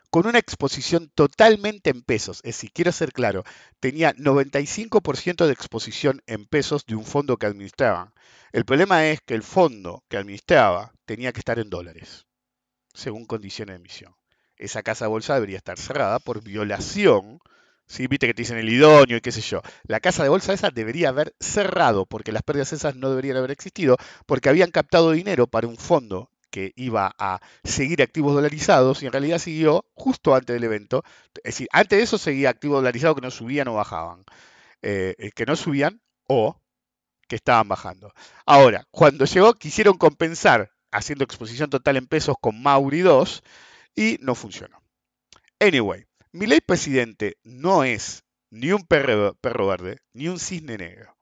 con 0.10 0.26
una 0.26 0.40
exposición 0.40 1.12
totalmente 1.14 1.90
en 1.90 2.02
pesos. 2.02 2.38
Es 2.38 2.56
decir, 2.56 2.72
quiero 2.74 2.92
ser 2.92 3.14
claro, 3.14 3.44
tenía 3.80 4.14
95% 4.14 5.46
de 5.46 5.54
exposición 5.54 6.22
en 6.26 6.46
pesos 6.46 6.86
de 6.86 6.96
un 6.96 7.06
fondo 7.06 7.38
que 7.38 7.46
administraban. 7.46 8.14
El 8.52 8.66
problema 8.66 9.08
es 9.08 9.22
que 9.22 9.36
el 9.36 9.44
fondo 9.44 10.04
que 10.10 10.18
administraba 10.18 10.94
tenía 11.06 11.32
que 11.32 11.40
estar 11.40 11.60
en 11.60 11.70
dólares, 11.70 12.26
según 12.94 13.26
condiciones 13.26 13.74
de 13.74 13.80
emisión. 13.80 14.16
Esa 14.58 14.84
casa 14.84 15.08
bolsa 15.08 15.36
debería 15.36 15.58
estar 15.58 15.78
cerrada 15.78 16.20
por 16.20 16.44
violación. 16.44 17.40
¿Sí? 17.90 18.08
Viste 18.08 18.28
que 18.28 18.34
te 18.34 18.44
dicen 18.44 18.58
el 18.58 18.70
idóneo 18.70 19.18
y 19.18 19.22
qué 19.22 19.32
sé 19.32 19.42
yo. 19.42 19.62
La 19.84 20.00
casa 20.00 20.24
de 20.24 20.30
bolsa 20.30 20.54
esa 20.54 20.70
debería 20.70 21.10
haber 21.10 21.36
cerrado 21.40 22.06
porque 22.06 22.32
las 22.32 22.44
pérdidas 22.44 22.72
esas 22.74 22.96
no 22.96 23.10
deberían 23.10 23.38
haber 23.38 23.52
existido 23.52 23.98
porque 24.26 24.50
habían 24.50 24.72
captado 24.72 25.12
dinero 25.12 25.48
para 25.48 25.68
un 25.68 25.78
fondo 25.78 26.30
que 26.52 26.74
iba 26.76 27.14
a 27.20 27.40
seguir 27.64 28.02
activos 28.02 28.34
dolarizados 28.34 29.04
y 29.04 29.06
en 29.06 29.12
realidad 29.12 29.40
siguió 29.40 29.86
justo 29.94 30.34
antes 30.36 30.54
del 30.54 30.64
evento. 30.64 31.04
Es 31.44 31.56
decir, 31.56 31.68
antes 31.72 32.00
de 32.00 32.04
eso 32.04 32.18
seguía 32.18 32.50
activos 32.50 32.78
dolarizados 32.78 33.16
que 33.16 33.22
no 33.22 33.32
subían 33.32 33.68
o 33.68 33.76
bajaban. 33.76 34.24
Eh, 34.82 35.16
eh, 35.18 35.32
que 35.32 35.46
no 35.46 35.56
subían 35.56 36.02
o 36.28 36.62
que 37.28 37.36
estaban 37.36 37.68
bajando. 37.68 38.14
Ahora, 38.46 38.88
cuando 38.92 39.26
llegó 39.26 39.54
quisieron 39.56 39.98
compensar 39.98 40.72
haciendo 40.92 41.24
exposición 41.26 41.70
total 41.70 41.98
en 41.98 42.08
pesos 42.08 42.36
con 42.42 42.62
Mauri 42.62 43.02
2 43.02 43.44
y 43.96 44.18
no 44.22 44.36
funcionó. 44.36 44.82
Anyway, 45.60 46.06
mi 46.32 46.46
ley 46.46 46.62
presidente 46.62 47.38
no 47.44 47.84
es 47.84 48.24
ni 48.50 48.72
un 48.72 48.86
perro, 48.86 49.36
perro 49.36 49.68
verde 49.68 50.00
ni 50.14 50.28
un 50.28 50.40
cisne 50.40 50.78
negro. 50.78 51.16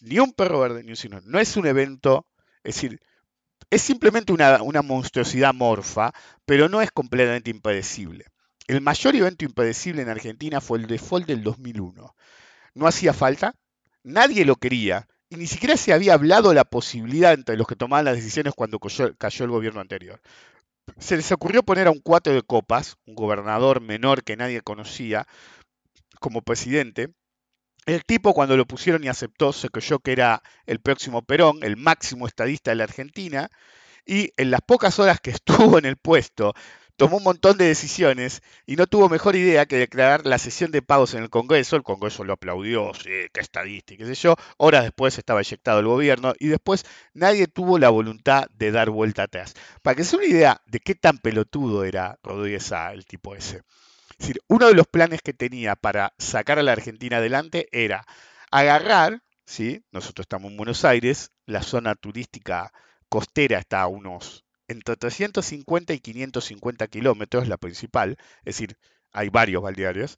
Ni 0.00 0.18
un 0.18 0.32
perro 0.32 0.60
verde 0.60 0.82
ni 0.82 0.90
un 0.90 0.96
cisne 0.96 1.16
negro. 1.16 1.30
No 1.30 1.38
es 1.38 1.56
un 1.56 1.66
evento 1.66 2.26
es 2.62 2.74
decir, 2.74 3.00
es 3.70 3.82
simplemente 3.82 4.32
una, 4.32 4.82
monstruosidad 4.82 5.54
morfa, 5.54 6.12
pero 6.44 6.68
no 6.68 6.82
es 6.82 6.90
completamente 6.90 7.50
impredecible. 7.50 8.26
El 8.66 8.80
mayor 8.80 9.16
evento 9.16 9.44
impredecible 9.44 10.02
en 10.02 10.08
Argentina 10.08 10.60
fue 10.60 10.78
el 10.78 10.86
default 10.86 11.26
del 11.26 11.42
2001. 11.42 12.14
No 12.74 12.86
hacía 12.86 13.12
falta, 13.12 13.54
nadie 14.02 14.44
lo 14.44 14.56
quería, 14.56 15.08
y 15.28 15.36
ni 15.36 15.46
siquiera 15.46 15.76
se 15.76 15.92
había 15.92 16.14
hablado 16.14 16.52
la 16.52 16.64
posibilidad 16.64 17.32
entre 17.32 17.56
los 17.56 17.66
que 17.66 17.76
tomaban 17.76 18.04
las 18.04 18.16
decisiones 18.16 18.54
cuando 18.54 18.78
cayó, 18.78 19.44
el 19.44 19.50
gobierno 19.50 19.80
anterior. 19.80 20.20
Se 20.98 21.16
les 21.16 21.30
ocurrió 21.32 21.62
poner 21.62 21.86
a 21.86 21.90
un 21.90 22.00
cuatro 22.00 22.32
de 22.32 22.42
copas, 22.42 22.96
un 23.06 23.14
gobernador 23.14 23.80
menor 23.80 24.24
que 24.24 24.36
nadie 24.36 24.60
conocía, 24.60 25.26
como 26.20 26.42
presidente, 26.42 27.14
el 27.86 28.04
tipo 28.04 28.34
cuando 28.34 28.56
lo 28.56 28.66
pusieron 28.66 29.02
y 29.04 29.08
aceptó 29.08 29.52
se 29.52 29.70
creyó 29.70 29.98
que 30.00 30.12
era 30.12 30.42
el 30.66 30.80
próximo 30.80 31.22
Perón, 31.22 31.58
el 31.62 31.76
máximo 31.76 32.26
estadista 32.26 32.70
de 32.70 32.76
la 32.76 32.84
Argentina, 32.84 33.48
y 34.04 34.32
en 34.36 34.50
las 34.50 34.60
pocas 34.60 34.98
horas 34.98 35.20
que 35.20 35.30
estuvo 35.30 35.78
en 35.78 35.86
el 35.86 35.96
puesto 35.96 36.54
tomó 37.00 37.16
un 37.16 37.22
montón 37.22 37.56
de 37.56 37.64
decisiones 37.64 38.42
y 38.66 38.76
no 38.76 38.86
tuvo 38.86 39.08
mejor 39.08 39.34
idea 39.34 39.64
que 39.64 39.78
declarar 39.78 40.26
la 40.26 40.36
sesión 40.36 40.70
de 40.70 40.82
pagos 40.82 41.14
en 41.14 41.22
el 41.22 41.30
Congreso. 41.30 41.76
El 41.76 41.82
Congreso 41.82 42.24
lo 42.24 42.34
aplaudió, 42.34 42.92
sí, 42.92 43.08
qué 43.32 43.40
estadística, 43.40 44.04
qué 44.04 44.14
sé 44.14 44.20
yo. 44.20 44.36
Horas 44.58 44.82
después 44.82 45.16
estaba 45.16 45.40
eyectado 45.40 45.80
el 45.80 45.86
gobierno 45.86 46.34
y 46.38 46.48
después 46.48 46.84
nadie 47.14 47.46
tuvo 47.46 47.78
la 47.78 47.88
voluntad 47.88 48.48
de 48.52 48.70
dar 48.70 48.90
vuelta 48.90 49.22
atrás. 49.22 49.54
Para 49.80 49.94
que 49.94 50.04
se 50.04 50.16
una 50.16 50.26
idea 50.26 50.60
de 50.66 50.80
qué 50.80 50.94
tan 50.94 51.16
pelotudo 51.16 51.84
era 51.84 52.18
Rodríguez 52.22 52.70
A, 52.72 52.92
el 52.92 53.06
tipo 53.06 53.34
ese. 53.34 53.62
Uno 54.48 54.68
de 54.68 54.74
los 54.74 54.86
planes 54.86 55.22
que 55.22 55.32
tenía 55.32 55.76
para 55.76 56.12
sacar 56.18 56.58
a 56.58 56.62
la 56.62 56.72
Argentina 56.72 57.16
adelante 57.16 57.66
era 57.72 58.04
agarrar, 58.50 59.22
¿sí? 59.46 59.82
nosotros 59.90 60.24
estamos 60.24 60.50
en 60.50 60.58
Buenos 60.58 60.84
Aires, 60.84 61.32
la 61.46 61.62
zona 61.62 61.94
turística 61.94 62.70
costera 63.08 63.58
está 63.58 63.80
a 63.80 63.86
unos 63.86 64.44
entre 64.70 64.96
350 64.96 65.92
y 65.92 66.00
550 66.00 66.86
kilómetros, 66.88 67.48
la 67.48 67.56
principal, 67.56 68.16
es 68.40 68.56
decir, 68.56 68.76
hay 69.12 69.28
varios 69.28 69.62
balnearios. 69.62 70.16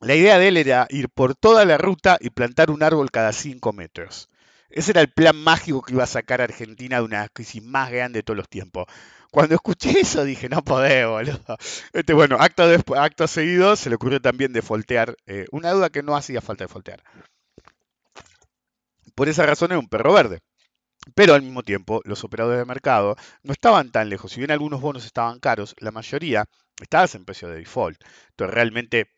La 0.00 0.14
idea 0.14 0.38
de 0.38 0.48
él 0.48 0.56
era 0.56 0.86
ir 0.90 1.08
por 1.08 1.34
toda 1.34 1.64
la 1.64 1.78
ruta 1.78 2.18
y 2.20 2.30
plantar 2.30 2.70
un 2.70 2.82
árbol 2.82 3.10
cada 3.10 3.32
5 3.32 3.72
metros. 3.72 4.28
Ese 4.70 4.92
era 4.92 5.00
el 5.00 5.12
plan 5.12 5.36
mágico 5.36 5.82
que 5.82 5.94
iba 5.94 6.04
a 6.04 6.06
sacar 6.06 6.40
a 6.40 6.44
Argentina 6.44 6.98
de 6.98 7.02
una 7.02 7.28
crisis 7.28 7.62
más 7.62 7.90
grande 7.90 8.20
de 8.20 8.22
todos 8.22 8.36
los 8.36 8.48
tiempos. 8.48 8.86
Cuando 9.30 9.54
escuché 9.54 9.90
eso 10.00 10.24
dije, 10.24 10.48
no 10.48 10.62
podemos, 10.62 11.12
boludo. 11.12 11.56
Este, 11.92 12.12
bueno, 12.12 12.36
acto, 12.38 12.64
acto 12.96 13.26
seguido 13.26 13.76
se 13.76 13.88
le 13.88 13.96
ocurrió 13.96 14.20
también 14.20 14.52
de 14.52 14.62
foltear, 14.62 15.16
eh, 15.26 15.46
una 15.50 15.72
duda 15.72 15.90
que 15.90 16.02
no 16.02 16.16
hacía 16.16 16.40
falta 16.40 16.64
de 16.64 16.68
foltear. 16.68 17.02
Por 19.14 19.28
esa 19.28 19.44
razón 19.44 19.72
era 19.72 19.78
un 19.78 19.88
perro 19.88 20.12
verde. 20.12 20.40
Pero 21.14 21.34
al 21.34 21.42
mismo 21.42 21.62
tiempo, 21.62 22.02
los 22.04 22.24
operadores 22.24 22.58
de 22.60 22.64
mercado 22.66 23.16
no 23.42 23.52
estaban 23.52 23.90
tan 23.90 24.08
lejos. 24.08 24.32
Si 24.32 24.40
bien 24.40 24.50
algunos 24.50 24.80
bonos 24.80 25.06
estaban 25.06 25.40
caros, 25.40 25.74
la 25.78 25.90
mayoría 25.90 26.46
estaban 26.80 27.08
en 27.14 27.24
precio 27.24 27.48
de 27.48 27.56
default. 27.58 28.02
Entonces, 28.30 28.54
realmente, 28.54 29.10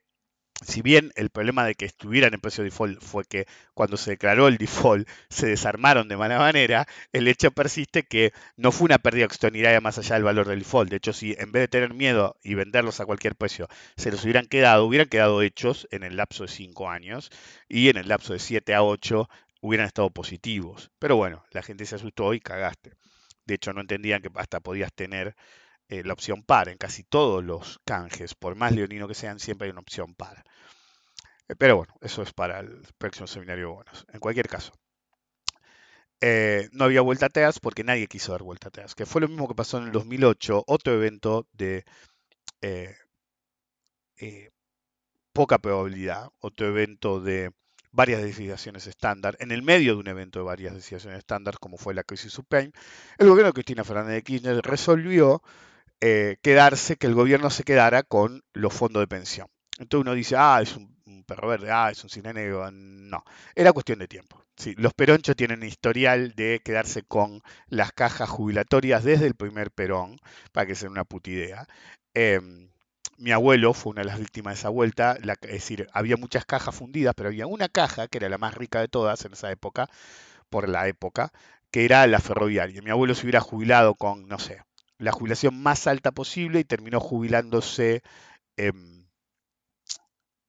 si 0.65 0.83
bien 0.83 1.12
el 1.17 1.31
problema 1.31 1.65
de 1.67 1.75
que 1.75 1.87
estuvieran 1.87 2.35
en 2.35 2.41
precio 2.41 2.62
de 2.62 2.71
default 2.71 3.01
fue 3.03 3.25
que 3.25 3.47
cuando 3.75 3.97
se 3.97 4.12
declaró 4.12 4.49
el 4.49 4.59
default 4.59 5.09
se 5.29 5.49
desarmaron 5.49 6.09
de 6.09 6.17
mala 6.17 6.39
manera, 6.39 6.87
el 7.12 7.27
hecho 7.29 7.51
persiste 7.51 8.05
que 8.05 8.33
no 8.57 8.71
fue 8.73 8.87
una 8.87 8.99
pérdida 8.99 9.25
extraordinaria 9.25 9.81
más 9.81 9.99
allá 9.99 10.15
del 10.15 10.25
valor 10.25 10.47
del 10.49 10.61
default. 10.61 10.91
De 10.91 10.97
hecho, 10.97 11.12
si 11.12 11.35
en 11.39 11.53
vez 11.53 11.62
de 11.62 11.69
tener 11.69 11.95
miedo 11.95 12.37
y 12.43 12.55
venderlos 12.55 13.01
a 13.01 13.07
cualquier 13.07 13.35
precio, 13.37 13.69
se 13.97 14.11
los 14.12 14.23
hubieran 14.25 14.47
quedado, 14.47 14.85
hubieran 14.87 15.09
quedado 15.09 15.43
hechos 15.43 15.89
en 15.91 16.05
el 16.05 16.17
lapso 16.17 16.45
de 16.45 16.49
5 16.49 16.89
años 16.91 17.31
y 17.69 17.89
en 17.89 17.97
el 17.97 18.09
lapso 18.09 18.33
de 18.35 18.39
7 18.39 18.75
a 18.75 18.85
8 18.85 19.29
hubieran 19.62 19.87
estado 19.87 20.11
positivos. 20.11 20.90
Pero 20.99 21.16
bueno, 21.16 21.45
la 21.52 21.62
gente 21.62 21.87
se 21.87 21.95
asustó 21.95 22.35
y 22.35 22.40
cagaste. 22.40 22.92
De 23.47 23.54
hecho, 23.54 23.73
no 23.73 23.81
entendían 23.81 24.21
que 24.21 24.31
hasta 24.35 24.61
podías 24.61 24.92
tener 24.92 25.35
eh, 25.88 26.02
la 26.04 26.12
opción 26.12 26.42
par. 26.42 26.69
En 26.69 26.78
casi 26.78 27.04
todos 27.04 27.42
los 27.45 27.81
canjes, 27.85 28.35
por 28.35 28.57
más 28.57 28.73
leonino 28.73 29.09
que 29.09 29.14
sean, 29.14 29.38
siempre 29.38 29.66
hay 29.66 29.73
una 29.73 29.81
opción 29.81 30.14
par. 30.14 30.45
Eh, 31.49 31.57
pero 31.57 31.76
bueno, 31.76 31.95
eso 32.00 32.23
es 32.23 32.33
para 32.33 32.61
el 32.61 32.83
próximo 32.99 33.26
seminario 33.26 33.66
de 33.69 33.73
bonos. 33.73 34.07
En 34.12 34.21
cualquier 34.21 34.49
caso, 34.49 34.73
eh, 36.21 36.69
no 36.73 36.85
había 36.85 37.00
vuelta 37.00 37.26
a 37.26 37.31
TEAS 37.31 37.61
porque 37.61 37.85
nadie 37.85 38.07
quiso 38.07 38.33
dar 38.33 38.42
vuelta 38.42 38.69
a 38.69 38.71
TEAS, 38.71 38.95
que 38.95 39.07
fue 39.07 39.21
lo 39.21 39.28
mismo 39.28 39.49
que 39.49 39.54
pasó 39.54 39.78
en 39.78 39.85
el 39.85 39.92
2008, 39.92 40.64
otro 40.66 40.95
evento 40.95 41.47
de 41.52 41.85
poca 45.33 45.59
probabilidad, 45.59 46.31
otro 46.40 46.69
evento 46.69 47.21
de 47.21 47.52
varias 47.93 48.23
decisiones 48.23 48.87
estándar, 48.87 49.37
en 49.39 49.53
el 49.53 49.63
medio 49.63 49.95
de 49.95 50.01
un 50.01 50.09
evento 50.09 50.39
de 50.39 50.47
varias 50.47 50.75
decisiones 50.75 51.19
estándar, 51.19 51.59
como 51.61 51.77
fue 51.77 51.95
la 51.95 52.03
crisis 52.03 52.33
subprime, 52.33 52.73
el 53.19 53.29
gobierno 53.29 53.51
de 53.51 53.55
Cristina 53.55 53.85
Fernández 53.85 54.15
de 54.15 54.23
Kirchner 54.23 54.61
resolvió 54.63 55.43
eh, 56.01 56.39
quedarse, 56.43 56.97
que 56.97 57.07
el 57.07 57.15
gobierno 57.15 57.51
se 57.51 57.65
quedara 57.65 58.03
con 58.03 58.43
los 58.55 58.75
fondos 58.75 59.03
de 59.03 59.07
pensión. 59.07 59.47
Entonces 59.79 60.03
uno 60.03 60.15
dice, 60.15 60.35
ah, 60.37 60.61
es 60.61 60.77
un, 60.77 60.91
perro 61.25 61.49
verde, 61.49 61.71
ah, 61.71 61.91
es 61.93 62.03
un 62.03 62.11
cine 62.11 62.33
negro. 62.33 62.69
No, 62.73 63.23
era 63.55 63.73
cuestión 63.73 64.01
de 64.01 64.09
tiempo. 64.09 64.43
Sí, 64.57 64.75
los 64.77 64.95
peronchos 64.95 65.37
tienen 65.37 65.63
historial 65.63 66.33
de 66.35 66.61
quedarse 66.65 67.03
con 67.05 67.41
las 67.69 67.93
cajas 67.93 68.29
jubilatorias 68.29 69.05
desde 69.05 69.27
el 69.27 69.35
primer 69.35 69.71
perón, 69.71 70.19
para 70.51 70.67
que 70.67 70.75
sea 70.75 70.91
una 70.91 71.05
puta 71.05 71.31
idea. 71.31 71.69
Em, 72.15 72.72
mi 73.23 73.31
abuelo 73.31 73.73
fue 73.73 73.93
una 73.93 74.02
de 74.02 74.09
las 74.09 74.19
víctimas 74.19 74.55
de 74.55 74.59
esa 74.61 74.69
vuelta, 74.69 75.17
es 75.43 75.52
decir, 75.52 75.88
había 75.93 76.17
muchas 76.17 76.45
cajas 76.45 76.75
fundidas, 76.75 77.14
pero 77.17 77.29
había 77.29 77.47
una 77.47 77.69
caja, 77.69 78.09
que 78.09 78.19
era 78.19 78.29
la 78.29 78.37
más 78.38 78.55
rica 78.57 78.81
de 78.81 78.88
todas 78.88 79.25
en 79.25 79.33
esa 79.35 79.50
época, 79.52 79.88
por 80.50 80.69
la 80.69 80.88
época, 80.88 81.33
que 81.71 81.85
era 81.85 82.07
la 82.09 82.21
ferroviaria. 82.21 82.83
Mi 82.83 82.91
abuelo 82.91 83.14
se 83.14 83.23
hubiera 83.25 83.41
jubilado 83.41 83.95
con, 83.95 84.29
no 84.29 84.38
sé, 84.41 84.62
la 84.99 85.13
jubilación 85.13 85.63
más 85.63 85.87
alta 85.87 86.13
posible 86.13 86.61
y 86.61 86.65
terminó 86.65 87.00
jubilándose 87.00 88.02
em, 88.56 89.06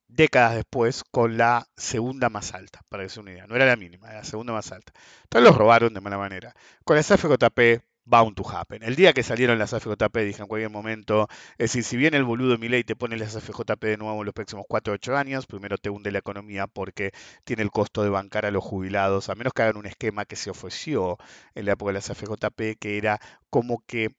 décadas 0.07 0.55
después 0.55 1.03
con 1.11 1.37
la 1.37 1.67
segunda 1.77 2.29
más 2.29 2.53
alta, 2.53 2.81
para 2.89 3.03
que 3.03 3.09
se 3.09 3.19
una 3.19 3.31
idea. 3.31 3.47
No 3.47 3.55
era 3.55 3.65
la 3.65 3.75
mínima, 3.75 4.07
era 4.07 4.19
la 4.19 4.23
segunda 4.23 4.53
más 4.53 4.71
alta. 4.71 4.93
Entonces 5.23 5.47
los 5.49 5.57
robaron 5.57 5.93
de 5.93 6.01
mala 6.01 6.17
manera. 6.17 6.55
Con 6.83 6.95
la 6.95 7.03
CFJP 7.03 7.83
bound 8.05 8.35
to 8.35 8.43
happen. 8.47 8.83
El 8.83 8.95
día 8.95 9.13
que 9.13 9.23
salieron 9.23 9.57
las 9.59 9.73
AFJP, 9.73 10.17
dije 10.17 10.41
en 10.41 10.47
cualquier 10.47 10.69
momento, 10.69 11.27
es 11.57 11.71
decir, 11.71 11.83
si 11.83 11.97
bien 11.97 12.13
el 12.13 12.23
boludo 12.23 12.57
Milei 12.57 12.83
te 12.83 12.95
pone 12.95 13.17
las 13.17 13.35
AFJP 13.35 13.83
de 13.83 13.97
nuevo 13.97 14.19
en 14.19 14.25
los 14.25 14.33
próximos 14.33 14.65
4 14.67 14.93
o 14.93 14.95
8 14.95 15.15
años, 15.15 15.45
primero 15.45 15.77
te 15.77 15.89
hunde 15.89 16.11
la 16.11 16.19
economía 16.19 16.67
porque 16.67 17.11
tiene 17.43 17.63
el 17.63 17.71
costo 17.71 18.03
de 18.03 18.09
bancar 18.09 18.45
a 18.45 18.51
los 18.51 18.63
jubilados, 18.63 19.29
a 19.29 19.35
menos 19.35 19.53
que 19.53 19.61
hagan 19.63 19.77
un 19.77 19.85
esquema 19.85 20.25
que 20.25 20.35
se 20.35 20.49
ofreció 20.49 21.17
en 21.55 21.65
la 21.65 21.73
época 21.73 21.89
de 21.89 21.93
las 21.95 22.09
AFJP, 22.09 22.77
que 22.79 22.97
era 22.97 23.19
como 23.49 23.83
que 23.85 24.09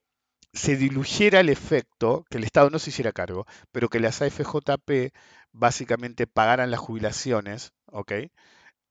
se 0.53 0.77
diluyera 0.77 1.40
el 1.40 1.49
efecto, 1.49 2.25
que 2.31 2.38
el 2.38 2.44
Estado 2.44 2.70
no 2.70 2.79
se 2.79 2.90
hiciera 2.90 3.12
cargo, 3.12 3.47
pero 3.73 3.88
que 3.88 4.01
las 4.01 4.23
AFJP 4.23 5.12
básicamente 5.53 6.27
pagaran 6.27 6.70
las 6.70 6.81
jubilaciones, 6.81 7.73
¿ok? 7.87 8.12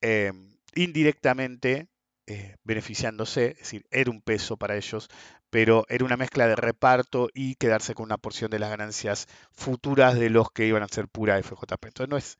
Eh, 0.02 0.32
indirectamente 0.74 1.88
eh, 2.26 2.56
beneficiándose, 2.64 3.52
es 3.52 3.58
decir, 3.58 3.86
era 3.90 4.10
un 4.10 4.22
peso 4.22 4.56
para 4.56 4.76
ellos, 4.76 5.08
pero 5.50 5.84
era 5.88 6.04
una 6.04 6.16
mezcla 6.16 6.46
de 6.48 6.56
reparto 6.56 7.28
y 7.34 7.56
quedarse 7.56 7.94
con 7.94 8.06
una 8.06 8.18
porción 8.18 8.50
de 8.50 8.58
las 8.58 8.70
ganancias 8.70 9.26
futuras 9.52 10.18
de 10.18 10.30
los 10.30 10.50
que 10.50 10.66
iban 10.66 10.82
a 10.82 10.88
ser 10.88 11.08
pura 11.08 11.38
FJP. 11.42 11.86
Entonces 11.86 12.08
no 12.08 12.16
es 12.16 12.38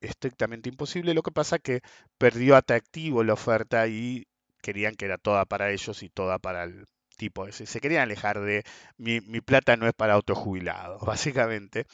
estrictamente 0.00 0.68
imposible, 0.68 1.14
lo 1.14 1.22
que 1.22 1.32
pasa 1.32 1.58
que 1.58 1.80
perdió 2.18 2.56
atractivo 2.56 3.24
la 3.24 3.34
oferta 3.34 3.86
y 3.88 4.26
querían 4.62 4.94
que 4.94 5.04
era 5.06 5.18
toda 5.18 5.44
para 5.44 5.70
ellos 5.70 6.02
y 6.02 6.08
toda 6.08 6.38
para 6.38 6.64
el 6.64 6.86
tipo 7.16 7.46
ese. 7.46 7.66
Se 7.66 7.80
querían 7.80 8.02
alejar 8.02 8.40
de 8.40 8.64
mi, 8.96 9.20
plata 9.40 9.76
no 9.76 9.86
es 9.86 9.94
para 9.94 10.20
jubilado 10.20 10.98
básicamente. 11.06 11.86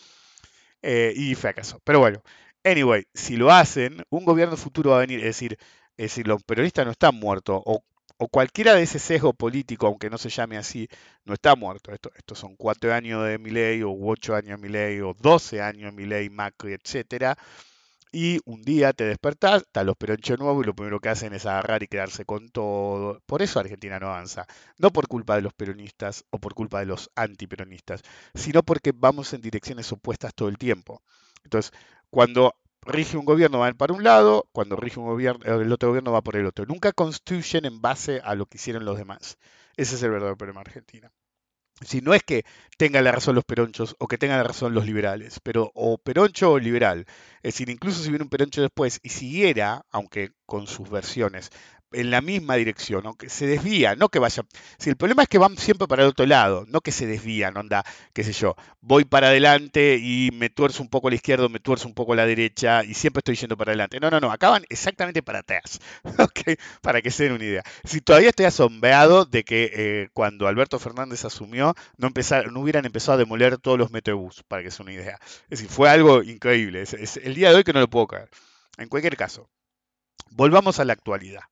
Eh, 0.82 1.12
y 1.14 1.34
fracasó. 1.34 1.80
Pero 1.84 2.00
bueno, 2.00 2.22
anyway, 2.64 3.06
si 3.14 3.36
lo 3.36 3.50
hacen, 3.50 4.02
un 4.10 4.24
gobierno 4.24 4.56
futuro 4.56 4.90
va 4.90 4.96
a 4.98 5.00
venir, 5.00 5.20
es 5.20 5.26
decir, 5.26 5.58
es 6.00 6.12
decir, 6.12 6.26
los 6.26 6.42
peronistas 6.42 6.86
no 6.86 6.92
están 6.92 7.14
muertos, 7.14 7.60
o, 7.66 7.82
cualquiera 8.30 8.74
de 8.74 8.82
ese 8.82 8.98
sesgo 8.98 9.34
político, 9.34 9.86
aunque 9.86 10.08
no 10.08 10.16
se 10.16 10.30
llame 10.30 10.56
así, 10.56 10.88
no 11.26 11.34
está 11.34 11.56
muerto. 11.56 11.92
Esto, 11.92 12.10
estos 12.16 12.38
son 12.38 12.56
cuatro 12.56 12.92
años 12.94 13.26
de 13.26 13.38
Milei, 13.38 13.82
o 13.82 13.92
ocho 13.92 14.34
años 14.34 14.58
de 14.60 14.68
Milei, 14.68 15.00
o 15.02 15.14
doce 15.14 15.60
años 15.60 15.90
de 15.90 15.92
Milei, 15.92 16.30
Macri, 16.30 16.72
etcétera. 16.72 17.36
Y 18.12 18.40
un 18.46 18.62
día 18.62 18.94
te 18.94 19.04
despertás, 19.04 19.62
están 19.62 19.86
los 19.86 19.96
peronchos 19.96 20.38
nuevos 20.38 20.64
y 20.64 20.66
lo 20.66 20.74
primero 20.74 21.00
que 21.00 21.10
hacen 21.10 21.34
es 21.34 21.44
agarrar 21.46 21.82
y 21.82 21.88
quedarse 21.88 22.24
con 22.24 22.48
todo. 22.50 23.20
Por 23.26 23.42
eso 23.42 23.60
Argentina 23.60 23.98
no 24.00 24.08
avanza. 24.08 24.46
No 24.78 24.90
por 24.90 25.06
culpa 25.06 25.36
de 25.36 25.42
los 25.42 25.52
peronistas 25.52 26.24
o 26.30 26.38
por 26.38 26.54
culpa 26.54 26.80
de 26.80 26.86
los 26.86 27.10
antiperonistas, 27.14 28.02
sino 28.34 28.62
porque 28.62 28.92
vamos 28.94 29.32
en 29.34 29.42
direcciones 29.42 29.92
opuestas 29.92 30.34
todo 30.34 30.48
el 30.48 30.58
tiempo. 30.58 31.02
Entonces, 31.44 31.72
cuando 32.10 32.54
rige 32.82 33.16
un 33.16 33.24
gobierno 33.24 33.58
va 33.58 33.72
para 33.72 33.92
un 33.94 34.04
lado, 34.04 34.48
cuando 34.52 34.76
rige 34.76 35.00
un 35.00 35.06
gobierno, 35.06 35.60
el 35.60 35.72
otro 35.72 35.90
gobierno 35.90 36.12
va 36.12 36.22
por 36.22 36.36
el 36.36 36.46
otro. 36.46 36.66
Nunca 36.66 36.92
construyen 36.92 37.64
en 37.64 37.80
base 37.80 38.20
a 38.24 38.34
lo 38.34 38.46
que 38.46 38.58
hicieron 38.58 38.84
los 38.84 38.98
demás. 38.98 39.38
Ese 39.76 39.94
es 39.96 40.02
el 40.02 40.10
verdadero 40.10 40.36
problema 40.36 40.62
de 40.62 40.70
Argentina. 40.70 41.12
Si 41.82 42.02
no 42.02 42.12
es 42.12 42.22
que 42.22 42.44
tengan 42.76 43.04
la 43.04 43.12
razón 43.12 43.34
los 43.34 43.44
peronchos 43.44 43.96
o 43.98 44.06
que 44.06 44.18
tengan 44.18 44.36
la 44.36 44.44
razón 44.44 44.74
los 44.74 44.84
liberales, 44.84 45.40
pero 45.42 45.72
o 45.74 45.96
peroncho 45.96 46.52
o 46.52 46.58
liberal. 46.58 47.06
Es 47.36 47.54
decir, 47.54 47.70
incluso 47.70 48.02
si 48.02 48.10
viene 48.10 48.24
un 48.24 48.28
peroncho 48.28 48.60
después 48.60 49.00
y 49.02 49.08
siguiera, 49.08 49.86
aunque 49.90 50.32
con 50.44 50.66
sus 50.66 50.90
versiones, 50.90 51.50
en 51.92 52.11
la 52.11 52.20
misma 52.20 52.57
dirección, 52.57 53.07
aunque 53.07 53.29
se 53.29 53.46
desvía, 53.46 53.94
no 53.96 54.09
que 54.09 54.18
vaya. 54.18 54.44
Si 54.79 54.90
el 54.90 54.96
problema 54.96 55.22
es 55.22 55.29
que 55.29 55.38
van 55.38 55.57
siempre 55.57 55.88
para 55.88 56.03
el 56.03 56.09
otro 56.11 56.26
lado, 56.26 56.64
no 56.68 56.81
que 56.81 56.92
se 56.92 57.07
desvían, 57.07 57.57
onda, 57.57 57.85
qué 58.12 58.24
sé 58.24 58.33
yo, 58.33 58.57
voy 58.81 59.05
para 59.05 59.29
adelante 59.29 59.98
y 60.00 60.31
me 60.33 60.50
tuerzo 60.50 60.83
un 60.83 60.88
poco 60.88 61.09
a 61.09 61.11
la 61.11 61.16
izquierda, 61.16 61.48
me 61.48 61.61
tuerzo 61.61 61.88
un 61.88 61.94
poco 61.94 62.12
a 62.12 62.16
la 62.16 62.26
derecha 62.26 62.85
y 62.85 62.94
siempre 62.94 63.20
estoy 63.20 63.37
yendo 63.37 63.57
para 63.57 63.72
adelante. 63.72 64.00
No, 64.00 64.11
no, 64.11 64.20
no, 64.20 64.31
acaban 64.33 64.64
exactamente 64.68 65.22
para 65.22 65.40
atrás, 65.40 65.81
¿ok? 66.18 66.59
Para 66.83 67.03
que 67.03 67.11
se 67.11 67.24
den 67.24 67.33
una 67.33 67.44
idea. 67.44 67.62
Si 67.85 68.00
todavía 68.00 68.31
estoy 68.31 68.46
asombrado 68.46 69.24
de 69.24 69.44
que 69.44 69.70
eh, 69.72 70.09
cuando 70.12 70.48
Alberto 70.48 70.79
Fernández 70.79 71.24
asumió, 71.24 71.74
no, 71.96 72.07
empezar, 72.07 72.53
no 72.53 72.61
hubieran 72.61 72.85
empezado 72.87 73.14
a 73.14 73.18
demoler 73.18 73.59
todos 73.59 73.79
los 73.79 73.90
metrobús, 73.90 74.42
para 74.48 74.62
que 74.62 74.70
se 74.70 74.81
una 74.83 74.92
idea. 74.92 75.18
Es 75.44 75.61
decir, 75.61 75.68
fue 75.68 75.90
algo 75.90 76.22
increíble. 76.22 76.83
es 76.83 77.16
el 77.18 77.35
día 77.35 77.50
de 77.50 77.57
hoy 77.57 77.64
que 77.64 77.72
no 77.72 77.81
lo 77.81 77.90
puedo 77.90 78.07
creer. 78.07 78.31
En 78.79 78.88
cualquier 78.88 79.16
caso, 79.16 79.48
volvamos 80.31 80.81
a 80.81 80.85
la 80.85 80.92
actualidad. 80.92 81.42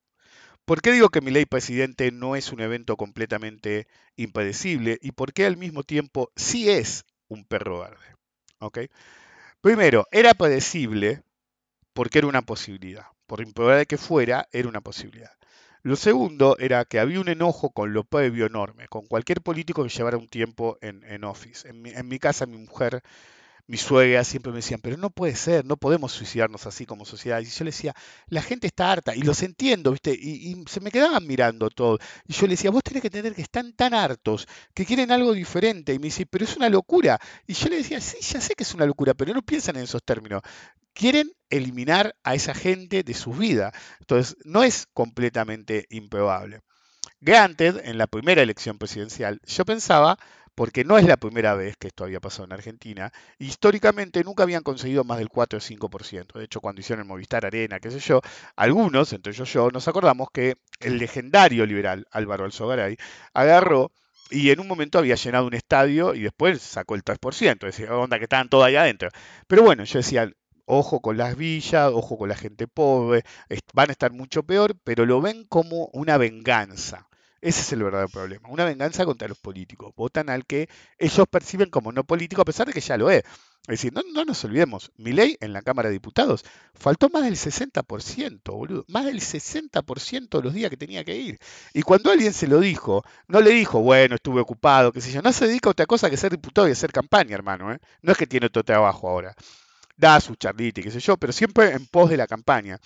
¿Por 0.68 0.82
qué 0.82 0.92
digo 0.92 1.08
que 1.08 1.22
mi 1.22 1.30
ley 1.30 1.46
presidente 1.46 2.12
no 2.12 2.36
es 2.36 2.52
un 2.52 2.60
evento 2.60 2.98
completamente 2.98 3.86
impredecible 4.16 4.98
y 5.00 5.12
por 5.12 5.32
qué 5.32 5.46
al 5.46 5.56
mismo 5.56 5.82
tiempo 5.82 6.30
sí 6.36 6.68
es 6.68 7.06
un 7.26 7.46
perro 7.46 7.80
verde? 7.80 8.90
Primero, 9.62 10.06
era 10.12 10.34
predecible 10.34 11.22
porque 11.94 12.18
era 12.18 12.28
una 12.28 12.42
posibilidad. 12.42 13.06
Por 13.26 13.40
improbable 13.40 13.86
que 13.86 13.96
fuera, 13.96 14.46
era 14.52 14.68
una 14.68 14.82
posibilidad. 14.82 15.30
Lo 15.80 15.96
segundo 15.96 16.58
era 16.58 16.84
que 16.84 17.00
había 17.00 17.20
un 17.20 17.30
enojo 17.30 17.70
con 17.70 17.94
lo 17.94 18.04
previo 18.04 18.44
enorme, 18.44 18.88
con 18.88 19.06
cualquier 19.06 19.40
político 19.40 19.84
que 19.84 19.88
llevara 19.88 20.18
un 20.18 20.28
tiempo 20.28 20.76
en, 20.82 21.24
Office. 21.24 21.66
En 21.66 22.08
mi 22.08 22.18
casa, 22.18 22.44
mi 22.44 22.58
mujer 22.58 23.02
mi 23.68 23.76
suegra 23.76 24.24
siempre 24.24 24.50
me 24.50 24.58
decían, 24.58 24.80
pero 24.82 24.96
no 24.96 25.10
puede 25.10 25.36
ser, 25.36 25.66
no 25.66 25.76
podemos 25.76 26.12
suicidarnos 26.12 26.66
así 26.66 26.86
como 26.86 27.04
sociedad. 27.04 27.38
Y 27.40 27.44
yo 27.44 27.64
le 27.64 27.70
decía, 27.70 27.94
la 28.28 28.40
gente 28.40 28.66
está 28.66 28.90
harta, 28.90 29.14
y 29.14 29.20
los 29.20 29.42
entiendo, 29.42 29.92
¿viste? 29.92 30.12
Y, 30.18 30.52
y, 30.52 30.64
se 30.68 30.80
me 30.80 30.90
quedaban 30.90 31.26
mirando 31.26 31.68
todo. 31.68 31.98
Y 32.26 32.32
yo 32.32 32.46
le 32.46 32.54
decía, 32.54 32.70
vos 32.70 32.82
tenés 32.82 33.02
que 33.02 33.08
entender 33.08 33.34
que 33.34 33.42
están 33.42 33.74
tan 33.74 33.92
hartos, 33.92 34.48
que 34.72 34.86
quieren 34.86 35.12
algo 35.12 35.34
diferente. 35.34 35.92
Y 35.92 35.98
me 35.98 36.06
dice, 36.06 36.24
pero 36.24 36.46
es 36.46 36.56
una 36.56 36.70
locura. 36.70 37.20
Y 37.46 37.52
yo 37.52 37.68
le 37.68 37.76
decía, 37.76 38.00
sí, 38.00 38.16
ya 38.22 38.40
sé 38.40 38.54
que 38.54 38.62
es 38.62 38.72
una 38.72 38.86
locura, 38.86 39.12
pero 39.12 39.34
no 39.34 39.42
piensan 39.42 39.76
en 39.76 39.82
esos 39.82 40.02
términos. 40.02 40.40
Quieren 40.94 41.30
eliminar 41.50 42.16
a 42.24 42.34
esa 42.34 42.54
gente 42.54 43.02
de 43.02 43.14
su 43.14 43.32
vida. 43.32 43.72
Entonces, 44.00 44.34
no 44.44 44.64
es 44.64 44.86
completamente 44.94 45.84
improbable. 45.90 46.60
Granted, 47.20 47.82
en 47.84 47.98
la 47.98 48.06
primera 48.06 48.42
elección 48.42 48.78
presidencial, 48.78 49.40
yo 49.44 49.66
pensaba 49.66 50.18
porque 50.58 50.82
no 50.82 50.98
es 50.98 51.04
la 51.04 51.16
primera 51.16 51.54
vez 51.54 51.76
que 51.76 51.86
esto 51.86 52.02
había 52.02 52.18
pasado 52.18 52.46
en 52.46 52.52
Argentina. 52.52 53.12
Históricamente 53.38 54.24
nunca 54.24 54.42
habían 54.42 54.64
conseguido 54.64 55.04
más 55.04 55.18
del 55.18 55.28
4 55.28 55.58
o 55.58 55.60
5%. 55.60 56.32
De 56.36 56.44
hecho, 56.44 56.60
cuando 56.60 56.80
hicieron 56.80 57.04
el 57.04 57.08
Movistar 57.08 57.46
Arena, 57.46 57.78
qué 57.78 57.92
sé 57.92 58.00
yo, 58.00 58.20
algunos, 58.56 59.12
entre 59.12 59.32
ellos 59.32 59.52
yo, 59.52 59.70
nos 59.70 59.86
acordamos 59.86 60.32
que 60.32 60.56
el 60.80 60.98
legendario 60.98 61.64
liberal 61.64 62.08
Álvaro 62.10 62.44
Alzogaray 62.44 62.96
agarró 63.34 63.92
y 64.30 64.50
en 64.50 64.58
un 64.58 64.66
momento 64.66 64.98
había 64.98 65.14
llenado 65.14 65.46
un 65.46 65.54
estadio 65.54 66.12
y 66.16 66.22
después 66.22 66.60
sacó 66.60 66.96
el 66.96 67.04
3%. 67.04 67.52
Es 67.52 67.76
decir, 67.76 67.88
onda 67.92 68.18
que 68.18 68.24
estaban 68.24 68.48
todos 68.48 68.64
ahí 68.64 68.74
adentro. 68.74 69.10
Pero 69.46 69.62
bueno, 69.62 69.84
yo 69.84 70.00
decía, 70.00 70.28
ojo 70.64 71.00
con 71.00 71.16
las 71.18 71.36
villas, 71.36 71.92
ojo 71.94 72.18
con 72.18 72.30
la 72.30 72.36
gente 72.36 72.66
pobre, 72.66 73.22
van 73.74 73.90
a 73.90 73.92
estar 73.92 74.10
mucho 74.10 74.42
peor, 74.42 74.76
pero 74.82 75.06
lo 75.06 75.20
ven 75.20 75.44
como 75.44 75.88
una 75.92 76.18
venganza. 76.18 77.07
Ese 77.40 77.60
es 77.60 77.72
el 77.72 77.82
verdadero 77.82 78.08
problema. 78.08 78.48
Una 78.48 78.64
venganza 78.64 79.04
contra 79.04 79.28
los 79.28 79.38
políticos. 79.38 79.92
Votan 79.96 80.28
al 80.28 80.44
que 80.44 80.68
ellos 80.98 81.26
perciben 81.30 81.70
como 81.70 81.92
no 81.92 82.04
político, 82.04 82.42
a 82.42 82.44
pesar 82.44 82.66
de 82.66 82.72
que 82.72 82.80
ya 82.80 82.96
lo 82.96 83.10
es. 83.10 83.22
Es 83.68 83.82
decir, 83.82 83.92
no, 83.92 84.02
no 84.14 84.24
nos 84.24 84.42
olvidemos, 84.44 84.90
mi 84.96 85.12
ley 85.12 85.36
en 85.40 85.52
la 85.52 85.60
Cámara 85.60 85.90
de 85.90 85.92
Diputados 85.92 86.42
faltó 86.72 87.10
más 87.10 87.22
del 87.22 87.36
60%, 87.36 88.40
boludo. 88.44 88.84
Más 88.88 89.04
del 89.04 89.20
60% 89.20 90.38
de 90.38 90.42
los 90.42 90.54
días 90.54 90.70
que 90.70 90.78
tenía 90.78 91.04
que 91.04 91.16
ir. 91.16 91.38
Y 91.74 91.82
cuando 91.82 92.10
alguien 92.10 92.32
se 92.32 92.46
lo 92.46 92.60
dijo, 92.60 93.04
no 93.26 93.40
le 93.42 93.50
dijo, 93.50 93.80
bueno, 93.80 94.14
estuve 94.14 94.40
ocupado, 94.40 94.90
qué 94.90 95.02
sé 95.02 95.12
yo. 95.12 95.20
No 95.20 95.32
se 95.34 95.46
dedica 95.46 95.68
a 95.68 95.72
otra 95.72 95.86
cosa 95.86 96.08
que 96.08 96.16
ser 96.16 96.32
diputado 96.32 96.66
y 96.66 96.72
hacer 96.72 96.92
campaña, 96.92 97.34
hermano. 97.34 97.72
¿eh? 97.72 97.78
No 98.00 98.12
es 98.12 98.18
que 98.18 98.26
tiene 98.26 98.46
otro 98.46 98.64
trabajo 98.64 99.08
ahora. 99.08 99.34
Da 99.96 100.20
su 100.20 100.34
charlita 100.36 100.80
y 100.80 100.84
qué 100.84 100.90
sé 100.90 101.00
yo, 101.00 101.16
pero 101.18 101.32
siempre 101.32 101.72
en 101.72 101.86
pos 101.86 102.08
de 102.08 102.16
la 102.16 102.26
campaña. 102.26 102.80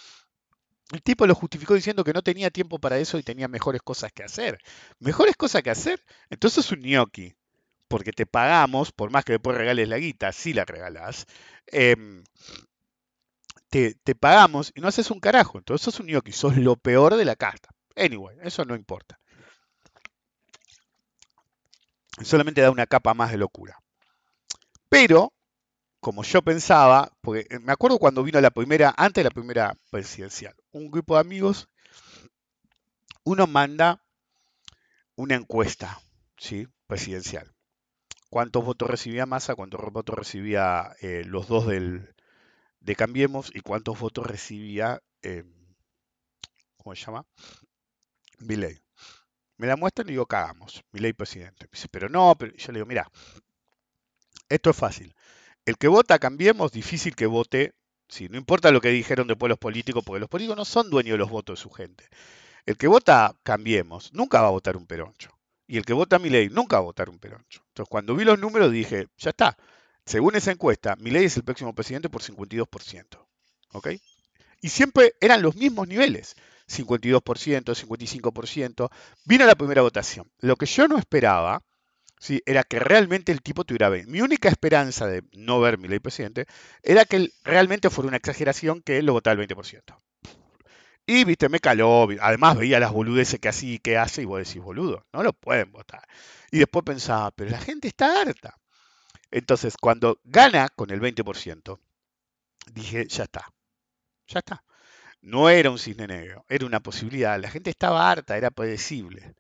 El 0.93 1.03
tipo 1.03 1.27
lo 1.27 1.35
justificó 1.35 1.73
diciendo 1.75 2.05
que 2.05 2.13
no 2.13 2.23
tenía 2.23 2.51
tiempo 2.51 2.79
para 2.79 2.99
eso 2.99 3.19
y 3.19 3.23
tenía 3.23 3.49
mejores 3.49 3.81
cosas 3.81 4.13
que 4.13 4.25
hacer. 4.25 4.59
¿Mejores 4.99 5.37
cosas 5.37 5.63
que 5.63 5.71
hacer? 5.71 6.05
Entonces 6.29 6.67
es 6.67 6.73
un 6.73 6.83
gnocchi. 6.83 7.35
Porque 7.89 8.13
te 8.13 8.27
pagamos, 8.27 8.93
por 8.93 9.11
más 9.11 9.25
que 9.25 9.33
después 9.33 9.57
regales 9.57 9.89
la 9.89 9.97
guita, 9.97 10.33
si 10.33 10.53
la 10.53 10.67
regalás, 10.67 11.27
eh, 11.67 11.97
te, 13.71 13.95
te, 13.95 14.15
pagamos 14.15 14.71
y 14.75 14.83
no 14.83 14.89
haces 14.89 15.11
un 15.11 15.19
carajo. 15.19 15.59
Entonces 15.59 15.83
sos 15.83 15.99
un 16.01 16.09
gnocchi, 16.09 16.33
sos 16.33 16.59
lo 16.59 16.77
peor 16.77 17.17
de 17.17 17.25
la 17.25 17.37
casta. 17.37 17.71
Anyway, 17.97 18.37
eso 18.43 18.65
no 18.67 18.75
importa. 18.75 19.19
Solamente 22.23 22.61
da 22.61 22.71
una 22.71 22.87
capa 22.87 23.15
más 23.15 23.31
de 23.31 23.39
locura. 23.39 23.79
Pero 24.91 25.33
como 26.03 26.25
yo 26.25 26.43
pensaba, 26.43 27.13
porque 27.21 27.47
eh, 27.49 27.61
me 27.61 27.71
acuerdo 27.71 28.01
cuando 28.01 28.25
vino 28.25 28.41
la 28.41 28.51
primera, 28.51 28.93
antes 28.97 29.23
de 29.23 29.29
la 29.29 29.31
primera 29.31 29.79
presidencial, 29.89 30.53
un 30.73 30.91
grupo 30.91 31.15
de 31.15 31.21
amigos, 31.21 31.69
uno 33.23 33.47
manda 33.47 34.03
una 35.15 35.37
encuesta, 35.37 36.01
¿sí? 36.37 36.67
Presidencial. 36.89 37.55
¿Cuántos 38.31 38.65
votos 38.65 38.91
recibía 38.91 39.27
Massa? 39.27 39.55
¿Cuántos 39.55 39.81
votos 39.93 40.17
recibía 40.17 40.93
eh, 41.03 41.23
los 41.25 41.47
dos 41.47 41.69
del, 41.69 42.13
de 42.81 42.97
Cambiemos? 42.97 43.53
¿Y 43.55 43.61
cuántos 43.61 44.01
votos 44.01 44.27
recibía, 44.27 45.01
eh, 45.23 45.45
¿cómo 46.79 46.97
se 46.97 47.05
llama? 47.05 47.25
Milei. 48.41 48.83
Me 49.57 49.69
la 49.69 49.77
muestran 49.77 50.09
y 50.09 50.13
digo, 50.13 50.27
cagamos, 50.27 50.83
Milei 50.91 51.13
presidente. 51.13 51.67
Me 51.67 51.77
dice, 51.77 51.87
pero 51.89 52.09
no, 52.09 52.35
pero 52.37 52.53
yo 52.57 52.73
le 52.73 52.79
digo, 52.79 52.87
mira, 52.87 53.09
esto 54.49 54.71
es 54.71 54.77
fácil 54.77 55.15
el 55.65 55.79
que 55.79 55.89
vota 55.89 56.19
Cambiemos, 56.19 56.73
difícil 56.73 57.15
que 57.15 57.27
vote, 57.27 57.75
sí, 58.09 58.29
no 58.29 58.37
importa 58.37 58.71
lo 58.71 58.81
que 58.81 58.89
dijeron 58.89 59.27
después 59.27 59.49
los 59.49 59.59
políticos, 59.59 60.03
porque 60.05 60.21
los 60.21 60.29
políticos 60.29 60.57
no 60.57 60.65
son 60.65 60.91
dueños 60.91 61.15
de 61.15 61.19
los 61.19 61.31
votos 61.31 61.59
de 61.59 61.63
su 61.63 61.71
gente. 61.71 62.09
El 62.67 62.77
que 62.77 62.89
vota 62.89 63.37
Cambiemos 63.43 64.13
nunca 64.13 64.41
va 64.41 64.49
a 64.49 64.53
votar 64.53 64.77
un 64.77 64.87
peroncho. 64.87 65.31
Y 65.67 65.79
el 65.79 65.85
que 65.85 65.93
vota 65.93 66.19
Milei 66.19 66.49
nunca 66.49 66.77
va 66.77 66.83
a 66.83 66.87
votar 66.87 67.09
un 67.09 67.19
peroncho. 67.19 67.63
Entonces, 67.69 67.89
cuando 67.89 68.15
vi 68.15 68.25
los 68.25 68.39
números 68.39 68.71
dije, 68.73 69.09
ya 69.17 69.31
está. 69.31 69.57
Según 70.05 70.37
esa 70.37 70.51
encuesta, 70.51 70.97
Milei 70.97 71.25
es 71.25 71.37
el 71.37 71.45
próximo 71.45 71.75
presidente 71.75 72.11
por 72.11 72.23
52%. 72.23 73.27
¿Ok? 73.73 73.89
Y 74.61 74.69
siempre 74.69 75.15
eran 75.21 75.43
los 75.43 75.57
mismos 75.57 75.89
niveles. 75.89 76.37
52%, 76.69 77.75
55%. 77.75 78.91
Vino 79.25 79.47
la 79.47 79.55
primera 79.55 79.83
votación. 79.83 80.31
Lo 80.41 80.57
que 80.57 80.67
yo 80.67 80.89
no 80.89 80.99
esperaba 80.99 81.63
¿sí? 82.23 82.41
era 82.47 82.63
que 82.63 82.79
realmente 82.79 83.33
el 83.33 83.43
tipo 83.43 83.65
tuviera 83.65 83.89
20. 83.89 84.11
Mi 84.11 84.21
única 84.21 84.49
esperanza 84.49 85.07
de 85.09 85.25
no 85.33 85.61
ver 85.61 85.77
mi 85.79 85.89
ley 85.89 85.99
presidente 85.99 86.47
era 86.83 87.05
que 87.05 87.31
realmente 87.43 87.91
fuera 87.91 88.09
una 88.09 88.17
exageración 88.17 88.81
que 88.81 88.99
él 88.99 89.07
lo 89.07 89.13
votara 89.15 89.43
el 89.43 89.49
20%. 89.49 89.83
Y, 91.05 91.25
viste, 91.25 91.49
me 91.49 91.59
caló. 91.59 92.07
Además 92.21 92.57
veía 92.57 92.79
las 92.79 92.93
boludeces 92.93 93.41
que 93.41 93.49
así 93.49 93.81
que 93.81 93.99
hace 93.99 94.23
y 94.23 94.25
vos 94.25 94.39
decís, 94.39 94.63
boludo, 94.63 95.05
no 95.13 95.25
lo 95.25 95.33
pueden 95.33 95.73
votar. 95.73 96.07
Y 96.53 96.59
después 96.61 96.85
pensaba, 96.85 97.33
pero 97.33 97.51
la 97.51 97.59
gente 97.59 97.89
está 97.89 98.21
harta. 98.21 98.57
Entonces, 99.33 99.77
cuando 99.77 100.21
gana 100.23 100.69
con 100.69 100.91
el 100.91 101.01
20%, 101.01 101.81
dije, 102.73 103.07
ya 103.09 103.25
está, 103.25 103.53
ya 104.29 104.39
está. 104.39 104.65
No 105.23 105.49
era 105.49 105.71
un 105.71 105.79
cisne 105.79 106.07
negro, 106.07 106.45
era 106.49 106.67
una 106.67 106.81
posibilidad. 106.81 107.41
La 107.41 107.51
gente 107.51 107.71
estaba 107.71 108.11
harta, 108.11 108.37
era 108.37 108.51
predecible. 108.51 109.35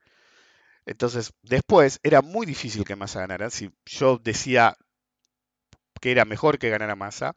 Entonces, 0.86 1.32
después 1.42 2.00
era 2.02 2.22
muy 2.22 2.46
difícil 2.46 2.84
que 2.84 2.96
Massa 2.96 3.20
ganara. 3.20 3.50
Si 3.50 3.70
yo 3.86 4.18
decía 4.18 4.76
que 6.00 6.10
era 6.10 6.24
mejor 6.24 6.58
que 6.58 6.70
ganara 6.70 6.96
Massa, 6.96 7.36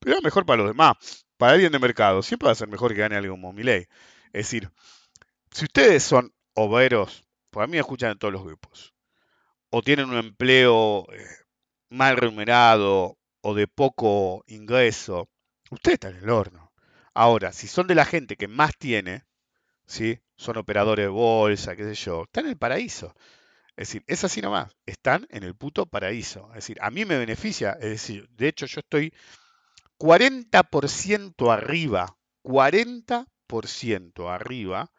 pero 0.00 0.16
era 0.16 0.22
mejor 0.22 0.46
para 0.46 0.58
los 0.62 0.68
demás. 0.68 1.26
Para 1.36 1.52
alguien 1.52 1.72
de 1.72 1.78
mercado, 1.78 2.22
siempre 2.22 2.46
va 2.46 2.52
a 2.52 2.56
ser 2.56 2.68
mejor 2.68 2.92
que 2.92 3.00
gane 3.00 3.16
algo 3.16 3.34
como 3.34 3.52
Milei. 3.52 3.86
Es 4.32 4.46
decir, 4.46 4.70
si 5.52 5.64
ustedes 5.64 6.02
son 6.02 6.34
obreros, 6.54 7.24
por 7.50 7.68
mí 7.68 7.78
escuchan 7.78 8.12
en 8.12 8.18
todos 8.18 8.32
los 8.32 8.44
grupos, 8.44 8.94
o 9.70 9.82
tienen 9.82 10.10
un 10.10 10.16
empleo 10.16 11.06
eh, 11.12 11.26
mal 11.90 12.16
remunerado 12.16 13.18
o 13.40 13.54
de 13.54 13.66
poco 13.68 14.44
ingreso, 14.46 15.28
ustedes 15.70 15.94
están 15.94 16.16
en 16.16 16.24
el 16.24 16.30
horno. 16.30 16.72
Ahora, 17.14 17.52
si 17.52 17.68
son 17.68 17.86
de 17.86 17.94
la 17.94 18.04
gente 18.04 18.36
que 18.36 18.48
más 18.48 18.76
tiene, 18.78 19.24
¿sí? 19.86 20.20
Son 20.38 20.56
operadores 20.56 21.04
de 21.04 21.08
bolsa, 21.08 21.76
qué 21.76 21.84
sé 21.84 21.94
yo, 21.94 22.22
están 22.22 22.44
en 22.44 22.52
el 22.52 22.56
paraíso. 22.56 23.14
Es 23.76 23.88
decir, 23.88 24.04
es 24.06 24.24
así 24.24 24.40
nomás, 24.40 24.74
están 24.86 25.26
en 25.30 25.42
el 25.42 25.54
puto 25.54 25.86
paraíso. 25.86 26.48
Es 26.50 26.56
decir, 26.56 26.78
a 26.80 26.90
mí 26.90 27.04
me 27.04 27.18
beneficia, 27.18 27.72
es 27.72 27.90
decir, 27.90 28.28
de 28.30 28.48
hecho 28.48 28.66
yo 28.66 28.80
estoy 28.80 29.12
40% 29.98 31.52
arriba, 31.52 32.16
40% 32.44 34.32
arriba 34.32 34.90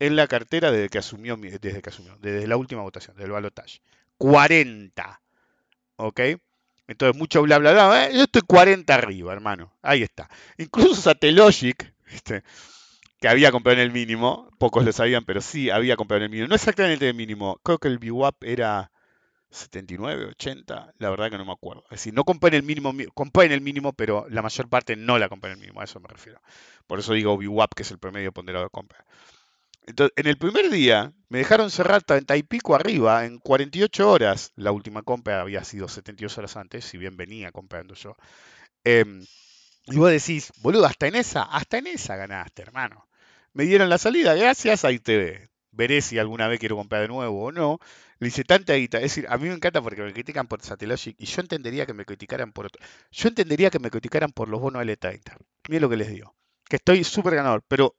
en 0.00 0.16
la 0.16 0.26
cartera 0.26 0.70
desde 0.70 0.88
que 0.88 0.98
asumió, 0.98 1.36
desde 1.36 1.80
que 1.80 1.90
asumió, 1.90 2.16
desde 2.18 2.46
la 2.46 2.56
última 2.56 2.82
votación, 2.82 3.16
del 3.16 3.30
balotaje. 3.30 3.80
40. 4.18 5.22
¿Ok? 5.96 6.20
Entonces, 6.88 7.16
mucho 7.16 7.42
bla, 7.42 7.58
bla, 7.58 7.72
bla. 7.72 8.06
¿eh? 8.06 8.14
Yo 8.14 8.22
estoy 8.24 8.42
40 8.42 8.94
arriba, 8.94 9.32
hermano. 9.32 9.76
Ahí 9.82 10.02
está. 10.02 10.28
Incluso 10.56 11.02
Satellogic. 11.02 11.94
que 13.20 13.28
había 13.28 13.50
comprado 13.50 13.78
en 13.78 13.84
el 13.84 13.92
mínimo, 13.92 14.50
pocos 14.58 14.84
lo 14.84 14.92
sabían, 14.92 15.24
pero 15.24 15.40
sí 15.40 15.70
había 15.70 15.96
comprado 15.96 16.18
en 16.18 16.24
el 16.24 16.30
mínimo. 16.30 16.48
No 16.48 16.54
exactamente 16.54 17.08
el 17.08 17.14
mínimo, 17.14 17.60
creo 17.62 17.78
que 17.78 17.88
el 17.88 17.98
VWAP 17.98 18.44
era 18.44 18.92
79, 19.50 20.26
80, 20.26 20.92
la 20.98 21.10
verdad 21.10 21.30
que 21.30 21.38
no 21.38 21.44
me 21.44 21.52
acuerdo. 21.52 21.82
Es 21.84 22.00
decir, 22.00 22.14
no 22.14 22.24
compré 22.24 22.48
en 22.48 22.54
el 22.54 22.62
mínimo, 22.62 22.94
compré 23.14 23.46
en 23.46 23.52
el 23.52 23.60
mínimo, 23.60 23.92
pero 23.92 24.26
la 24.30 24.42
mayor 24.42 24.68
parte 24.68 24.94
no 24.94 25.18
la 25.18 25.28
compré 25.28 25.50
en 25.50 25.56
el 25.56 25.60
mínimo, 25.60 25.80
a 25.80 25.84
eso 25.84 26.00
me 26.00 26.08
refiero. 26.08 26.40
Por 26.86 27.00
eso 27.00 27.12
digo 27.12 27.36
VWAP, 27.36 27.74
que 27.74 27.82
es 27.82 27.90
el 27.90 27.98
promedio 27.98 28.32
ponderado 28.32 28.64
de 28.64 28.70
compra. 28.70 29.04
Entonces, 29.86 30.12
en 30.16 30.26
el 30.26 30.36
primer 30.36 30.70
día 30.70 31.12
me 31.28 31.38
dejaron 31.38 31.70
cerrar 31.70 32.02
30 32.02 32.36
y 32.36 32.42
pico 32.42 32.74
arriba 32.74 33.24
en 33.24 33.38
48 33.38 34.10
horas. 34.10 34.52
La 34.54 34.70
última 34.70 35.02
compra 35.02 35.40
había 35.40 35.64
sido 35.64 35.88
72 35.88 36.36
horas 36.38 36.56
antes, 36.56 36.84
si 36.84 36.98
bien 36.98 37.16
venía 37.16 37.50
comprando 37.52 37.94
yo. 37.94 38.14
Eh, 38.84 39.04
y 39.86 39.96
vos 39.96 40.10
decís, 40.10 40.52
boludo, 40.60 40.84
hasta 40.84 41.06
en 41.06 41.16
esa, 41.16 41.42
hasta 41.42 41.78
en 41.78 41.86
esa 41.86 42.16
ganaste, 42.16 42.62
hermano. 42.62 43.07
Me 43.58 43.64
dieron 43.64 43.88
la 43.88 43.98
salida, 43.98 44.36
gracias, 44.36 44.82
te 45.02 45.16
ve. 45.16 45.48
Veré 45.72 46.00
si 46.00 46.16
alguna 46.16 46.46
vez 46.46 46.60
quiero 46.60 46.76
comprar 46.76 47.02
de 47.02 47.08
nuevo 47.08 47.46
o 47.46 47.50
no. 47.50 47.80
Le 48.20 48.28
hice 48.28 48.44
tanta 48.44 48.74
guita. 48.74 48.98
Es 48.98 49.02
decir, 49.02 49.26
a 49.28 49.36
mí 49.36 49.48
me 49.48 49.54
encanta 49.54 49.82
porque 49.82 50.00
me 50.00 50.12
critican 50.12 50.46
por 50.46 50.62
Satellogic 50.62 51.16
y 51.18 51.26
yo 51.26 51.40
entendería 51.40 51.84
que 51.84 51.92
me 51.92 52.04
criticaran 52.04 52.52
por 52.52 52.66
otro. 52.66 52.80
Yo 53.10 53.28
entendería 53.28 53.68
que 53.70 53.80
me 53.80 53.90
criticaran 53.90 54.30
por 54.30 54.48
los 54.48 54.60
bonos 54.60 54.80
L30. 54.80 55.36
Miren 55.68 55.82
lo 55.82 55.88
que 55.88 55.96
les 55.96 56.08
digo. 56.08 56.36
Que 56.68 56.76
estoy 56.76 57.02
súper 57.02 57.34
ganador, 57.34 57.64
pero 57.66 57.96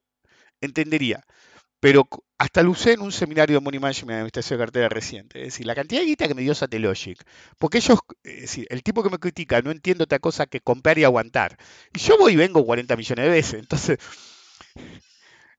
entendería. 0.62 1.26
Pero 1.78 2.08
hasta 2.38 2.62
lo 2.62 2.70
usé 2.70 2.94
en 2.94 3.02
un 3.02 3.12
seminario 3.12 3.58
de 3.58 3.60
Money 3.62 3.80
Management 3.80 4.08
de 4.12 4.14
Administración 4.14 4.58
de 4.58 4.64
Cartera 4.64 4.88
reciente. 4.88 5.40
Es 5.40 5.48
decir, 5.48 5.66
la 5.66 5.74
cantidad 5.74 6.00
de 6.00 6.06
guita 6.06 6.26
que 6.26 6.34
me 6.34 6.40
dio 6.40 6.54
Satellogic. 6.54 7.22
Porque 7.58 7.78
ellos, 7.78 7.98
es 8.24 8.40
decir, 8.40 8.66
el 8.70 8.82
tipo 8.82 9.02
que 9.02 9.10
me 9.10 9.18
critica 9.18 9.60
no 9.60 9.72
entiende 9.72 10.04
otra 10.04 10.20
cosa 10.20 10.46
que 10.46 10.62
comprar 10.62 10.98
y 10.98 11.04
aguantar. 11.04 11.58
Y 11.92 11.98
yo 11.98 12.16
voy 12.16 12.32
y 12.32 12.36
vengo 12.36 12.64
40 12.64 12.96
millones 12.96 13.26
de 13.26 13.30
veces. 13.30 13.60
Entonces, 13.60 13.98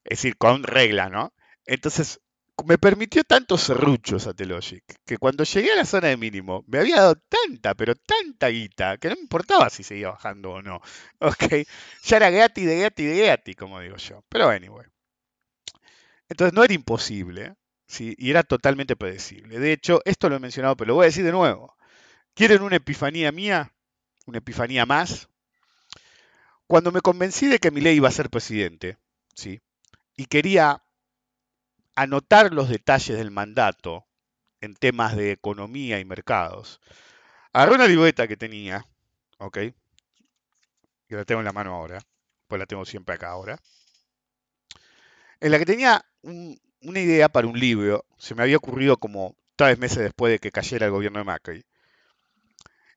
es 0.04 0.18
decir, 0.18 0.38
con 0.38 0.64
regla, 0.64 1.10
¿no? 1.10 1.34
Entonces, 1.66 2.20
me 2.66 2.78
permitió 2.78 3.24
tantos 3.24 3.62
serruchos 3.62 4.24
Satellogic 4.24 4.84
que 5.06 5.18
cuando 5.18 5.44
llegué 5.44 5.72
a 5.72 5.76
la 5.76 5.86
zona 5.86 6.10
de 6.10 6.18
mínimo 6.18 6.64
me 6.68 6.80
había 6.80 6.98
dado 6.98 7.16
tanta, 7.16 7.74
pero 7.76 7.96
tanta 7.96 8.48
guita 8.50 8.98
que 8.98 9.10
no 9.10 9.16
me 9.16 9.22
importaba 9.22 9.70
si 9.70 9.84
seguía 9.84 10.10
bajando 10.10 10.52
o 10.52 10.62
no. 10.62 10.82
Ok, 11.20 11.68
ya 12.04 12.18
era 12.18 12.30
gratis, 12.30 12.66
de 12.66 12.80
gratis, 12.80 13.10
de 13.10 13.18
gratis, 13.18 13.56
como 13.56 13.80
digo 13.80 13.98
yo. 13.98 14.24
Pero 14.30 14.50
anyway. 14.50 14.88
Entonces 16.30 16.54
no 16.54 16.64
era 16.64 16.74
imposible, 16.74 17.56
¿sí? 17.88 18.16
Y 18.18 18.32
era 18.32 18.44
totalmente 18.44 18.96
predecible. 18.96 19.60
De 19.60 19.74
hecho, 19.74 20.02
esto 20.06 20.30
lo 20.30 20.38
he 20.38 20.40
mencionado, 20.40 20.76
pero 20.78 20.90
lo 20.90 20.96
voy 20.96 21.04
a 21.04 21.08
decir 21.08 21.26
de 21.26 21.32
nuevo. 21.32 21.76
¿Quieren 22.34 22.62
una 22.62 22.78
epifanía 22.78 23.32
mía? 23.32 23.74
¿Una 24.26 24.38
epifanía 24.38 24.86
más? 24.86 25.28
Cuando 26.68 26.92
me 26.92 27.02
convencí 27.02 27.48
de 27.48 27.60
que 27.60 27.72
Milei 27.72 27.98
iba 27.98 28.08
a 28.08 28.12
ser 28.12 28.30
presidente, 28.30 28.98
¿sí? 29.36 29.62
Y 30.22 30.26
quería 30.28 30.68
anotar 31.96 32.54
los 32.54 32.68
detalles 32.68 33.18
del 33.18 33.32
mandato 33.32 34.06
en 34.62 34.76
temas 34.76 35.16
de 35.18 35.32
economía 35.32 36.00
y 36.00 36.06
mercados. 36.06 36.82
Agarré 37.54 37.76
una 37.76 37.88
libreta 37.88 38.28
que 38.28 38.38
tenía, 38.38 38.86
¿ok? 39.40 39.58
Que 41.08 41.16
la 41.16 41.26
tengo 41.26 41.42
en 41.42 41.46
la 41.46 41.54
mano 41.54 41.76
ahora, 41.76 42.00
pues 42.48 42.58
la 42.58 42.66
tengo 42.66 42.86
siempre 42.86 43.14
acá 43.14 43.30
ahora. 43.30 43.56
En 45.42 45.52
la 45.52 45.60
que 45.60 45.66
tenía 45.66 46.06
un- 46.22 46.58
una 46.84 47.00
idea 47.02 47.28
para 47.30 47.46
un 47.48 47.60
libro, 47.60 48.06
se 48.18 48.34
me 48.34 48.44
había 48.44 48.56
ocurrido 48.58 48.96
como 48.98 49.36
tres 49.58 49.78
meses 49.78 49.98
después 50.00 50.32
de 50.32 50.40
que 50.40 50.52
cayera 50.54 50.86
el 50.86 50.92
gobierno 50.94 51.20
de 51.20 51.26
Macri. 51.26 51.66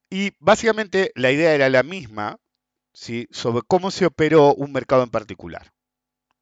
Y 0.09 0.33
básicamente 0.41 1.13
la 1.15 1.31
idea 1.31 1.55
era 1.55 1.69
la 1.69 1.83
misma, 1.83 2.39
¿sí? 2.95 3.29
Sobre 3.33 3.65
cómo 3.69 3.91
se 3.91 4.07
operó 4.07 4.55
un 4.55 4.73
mercado 4.73 5.03
en 5.05 5.11
particular, 5.11 5.74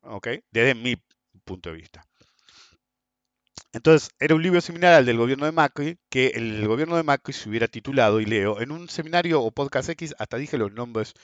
¿ok? 0.02 0.28
Desde 0.50 0.74
mi 0.74 0.96
punto 1.44 1.70
de 1.70 1.76
vista. 1.76 2.04
Entonces, 3.74 4.10
era 4.18 4.34
un 4.34 4.42
libro 4.42 4.60
similar 4.62 4.94
al 4.94 5.04
del 5.06 5.16
gobierno 5.18 5.44
de 5.46 5.52
Macri, 5.52 5.98
que 6.10 6.28
el 6.28 6.66
gobierno 6.66 6.96
de 6.96 7.02
Macri 7.02 7.32
se 7.34 7.48
hubiera 7.48 7.68
titulado, 7.68 8.20
y 8.20 8.24
leo, 8.26 8.60
en 8.60 8.70
un 8.70 8.88
seminario 8.88 9.42
o 9.42 9.50
podcast 9.50 9.88
X, 9.90 10.14
hasta 10.18 10.36
dije 10.38 10.58
los 10.58 10.72
nombres 10.72 11.14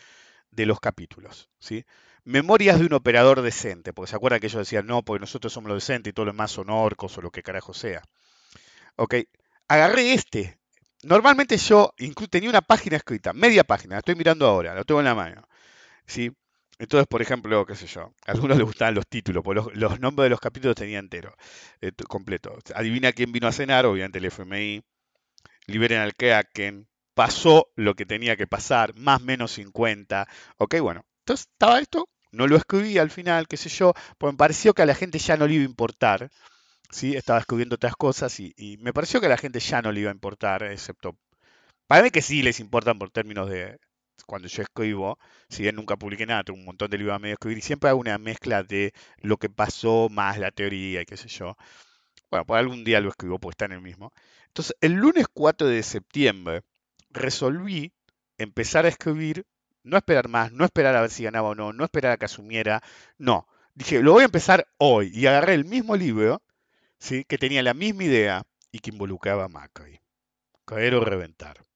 de 0.52 0.66
los 0.66 0.80
capítulos, 0.80 1.50
¿sí? 1.60 1.84
Memorias 2.24 2.80
de 2.80 2.86
un 2.86 2.94
operador 2.94 3.42
decente, 3.42 3.92
porque 3.94 4.10
se 4.10 4.16
acuerdan 4.16 4.40
que 4.40 4.48
ellos 4.48 4.60
decían, 4.60 4.86
no, 4.86 5.02
porque 5.04 5.20
nosotros 5.22 5.52
somos 5.52 5.68
los 5.70 5.78
decentes 5.86 6.10
y 6.10 6.14
todo 6.14 6.26
lo 6.26 6.32
demás 6.32 6.50
son 6.52 6.70
orcos 6.70 7.18
o 7.18 7.22
lo 7.22 7.30
que 7.32 7.42
carajo 7.42 7.74
sea. 7.74 8.02
Ok, 8.96 9.14
agarré 9.68 10.14
este. 10.14 10.58
Normalmente 11.02 11.56
yo 11.58 11.92
inclu- 11.98 12.28
tenía 12.30 12.50
una 12.50 12.62
página 12.62 12.96
escrita, 12.96 13.32
media 13.32 13.64
página, 13.64 13.94
la 13.96 13.98
estoy 14.00 14.16
mirando 14.16 14.46
ahora, 14.46 14.74
la 14.74 14.84
tengo 14.84 15.00
en 15.00 15.06
la 15.06 15.14
mano, 15.14 15.42
¿sí? 16.06 16.32
Entonces, 16.78 17.06
por 17.08 17.22
ejemplo, 17.22 17.66
qué 17.66 17.74
sé 17.74 17.86
yo, 17.86 18.14
a 18.26 18.32
algunos 18.32 18.56
les 18.56 18.66
gustaban 18.66 18.94
los 18.94 19.06
títulos, 19.08 19.42
porque 19.42 19.62
los, 19.74 20.00
nombres 20.00 20.26
de 20.26 20.30
los 20.30 20.40
capítulos 20.40 20.76
tenía 20.76 20.98
entero, 21.00 21.34
eh, 21.80 21.92
completo. 22.08 22.56
Adivina 22.74 23.12
quién 23.12 23.32
vino 23.32 23.48
a 23.48 23.52
cenar, 23.52 23.84
obviamente 23.86 24.18
el 24.18 24.26
FMI, 24.26 24.82
liberen 25.66 26.00
al 26.00 26.14
Kraken, 26.14 26.88
pasó 27.14 27.70
lo 27.76 27.94
que 27.94 28.06
tenía 28.06 28.36
que 28.36 28.46
pasar, 28.46 28.94
más 28.96 29.20
menos 29.22 29.52
50, 29.52 30.28
ok, 30.58 30.80
bueno, 30.80 31.04
entonces 31.20 31.48
estaba 31.52 31.80
esto, 31.80 32.08
no 32.32 32.46
lo 32.46 32.56
escribí 32.56 32.98
al 32.98 33.10
final, 33.10 33.48
qué 33.48 33.56
sé 33.56 33.68
yo, 33.70 33.92
porque 34.18 34.32
me 34.34 34.38
pareció 34.38 34.74
que 34.74 34.82
a 34.82 34.86
la 34.86 34.94
gente 34.94 35.18
ya 35.18 35.36
no 35.36 35.46
le 35.48 35.54
iba 35.54 35.62
a 35.64 35.66
importar, 35.66 36.30
¿sí? 36.90 37.16
Estaba 37.16 37.40
escribiendo 37.40 37.76
otras 37.76 37.96
cosas 37.96 38.38
y, 38.40 38.54
y 38.56 38.76
me 38.78 38.92
pareció 38.92 39.20
que 39.20 39.26
a 39.26 39.30
la 39.30 39.36
gente 39.36 39.60
ya 39.60 39.82
no 39.82 39.92
le 39.92 40.00
iba 40.00 40.10
a 40.10 40.14
importar, 40.14 40.62
excepto, 40.64 41.16
para 41.88 42.02
mí 42.02 42.10
que 42.10 42.22
sí 42.22 42.42
les 42.42 42.60
importan 42.60 42.98
por 42.98 43.10
términos 43.10 43.48
de 43.50 43.78
cuando 44.26 44.48
yo 44.48 44.62
escribo, 44.62 45.18
si 45.48 45.62
bien 45.62 45.76
nunca 45.76 45.96
publiqué 45.96 46.26
nada, 46.26 46.44
tengo 46.44 46.58
un 46.58 46.64
montón 46.64 46.90
de 46.90 46.98
libros 46.98 47.16
a 47.16 47.18
medio 47.18 47.34
escribir 47.34 47.58
y 47.58 47.62
siempre 47.62 47.90
hago 47.90 48.00
una 48.00 48.18
mezcla 48.18 48.62
de 48.62 48.92
lo 49.20 49.36
que 49.38 49.48
pasó 49.48 50.08
más 50.10 50.38
la 50.38 50.50
teoría 50.50 51.02
y 51.02 51.06
qué 51.06 51.16
sé 51.16 51.28
yo. 51.28 51.56
Bueno, 52.30 52.44
por 52.44 52.58
algún 52.58 52.84
día 52.84 53.00
lo 53.00 53.08
escribo 53.08 53.38
porque 53.38 53.54
está 53.54 53.64
en 53.66 53.72
el 53.72 53.80
mismo. 53.80 54.12
Entonces, 54.48 54.76
el 54.80 54.92
lunes 54.92 55.26
4 55.32 55.66
de 55.68 55.82
septiembre 55.82 56.62
resolví 57.10 57.92
empezar 58.38 58.84
a 58.84 58.88
escribir, 58.88 59.46
no 59.82 59.96
esperar 59.96 60.28
más, 60.28 60.52
no 60.52 60.64
esperar 60.64 60.96
a 60.96 61.00
ver 61.00 61.10
si 61.10 61.24
ganaba 61.24 61.48
o 61.48 61.54
no, 61.54 61.72
no 61.72 61.84
esperar 61.84 62.12
a 62.12 62.16
que 62.16 62.26
asumiera, 62.26 62.82
no. 63.18 63.46
Dije, 63.74 64.02
lo 64.02 64.12
voy 64.12 64.22
a 64.22 64.26
empezar 64.26 64.68
hoy 64.78 65.10
y 65.14 65.26
agarré 65.26 65.54
el 65.54 65.64
mismo 65.64 65.96
libro, 65.96 66.42
¿sí? 66.98 67.24
que 67.24 67.38
tenía 67.38 67.62
la 67.62 67.74
misma 67.74 68.04
idea 68.04 68.42
y 68.72 68.80
que 68.80 68.90
involucraba 68.90 69.44
a 69.44 69.48
Macri. 69.48 70.00
Caer 70.64 70.94
o 70.96 71.04
reventar. 71.04 71.67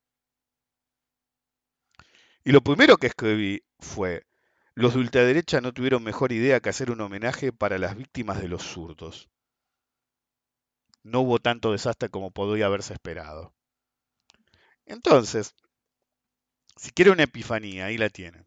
Y 2.45 2.53
lo 2.53 2.61
primero 2.61 2.97
que 2.97 3.07
escribí 3.07 3.63
fue, 3.79 4.27
los 4.75 4.95
de 4.95 5.01
ultraderecha 5.01 5.61
no 5.61 5.73
tuvieron 5.73 6.03
mejor 6.03 6.33
idea 6.33 6.61
que 6.61 6.71
hacer 6.71 6.91
un 6.91 7.01
homenaje 7.01 7.53
para 7.53 7.79
las 7.79 7.97
víctimas 7.97 8.41
de 8.41 8.49
los 8.49 8.63
zurdos. 8.63 9.29
No 11.05 11.21
hubo 11.21 11.39
tanto 11.39 11.73
desastre 11.73 12.09
como 12.09 12.31
podría 12.31 12.67
haberse 12.67 12.95
esperado. 12.95 13.53
Entonces, 14.87 15.55
si 16.77 16.91
quiere 16.91 17.11
una 17.11 17.25
epifanía, 17.25 17.87
ahí 17.87 17.99
la 17.99 18.09
tienen. 18.09 18.47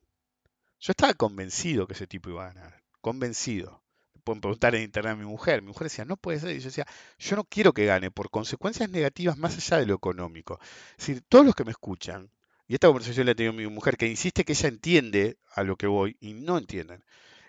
Yo 0.79 0.91
estaba 0.91 1.13
convencido 1.13 1.87
que 1.87 1.93
ese 1.93 2.07
tipo 2.07 2.29
iba 2.29 2.43
a 2.43 2.53
ganar. 2.53 2.83
Convencido. 3.01 3.81
Pueden 4.23 4.41
preguntar 4.41 4.75
en 4.75 4.83
internet 4.83 5.13
a 5.13 5.15
mi 5.15 5.25
mujer. 5.25 5.61
Mi 5.61 5.69
mujer 5.69 5.85
decía, 5.85 6.05
no 6.05 6.17
puede 6.17 6.39
ser. 6.39 6.55
Y 6.55 6.59
yo 6.59 6.65
decía, 6.65 6.87
yo 7.19 7.35
no 7.35 7.43
quiero 7.43 7.73
que 7.73 7.85
gane 7.85 8.11
por 8.11 8.29
consecuencias 8.29 8.89
negativas 8.89 9.37
más 9.37 9.55
allá 9.55 9.77
de 9.77 9.85
lo 9.85 9.95
económico. 9.95 10.59
Es 10.97 11.07
decir, 11.07 11.23
todos 11.29 11.45
los 11.45 11.55
que 11.55 11.63
me 11.63 11.71
escuchan, 11.71 12.29
y 12.67 12.73
esta 12.73 12.87
conversación 12.87 13.25
la 13.25 13.33
he 13.33 13.35
tenido 13.35 13.53
mi 13.53 13.67
mujer, 13.67 13.97
que 13.97 14.07
insiste 14.07 14.43
que 14.43 14.53
ella 14.53 14.69
entiende 14.69 15.37
a 15.53 15.63
lo 15.63 15.75
que 15.75 15.87
voy 15.87 16.17
y 16.19 16.33
no 16.33 16.57
entienden. 16.57 17.03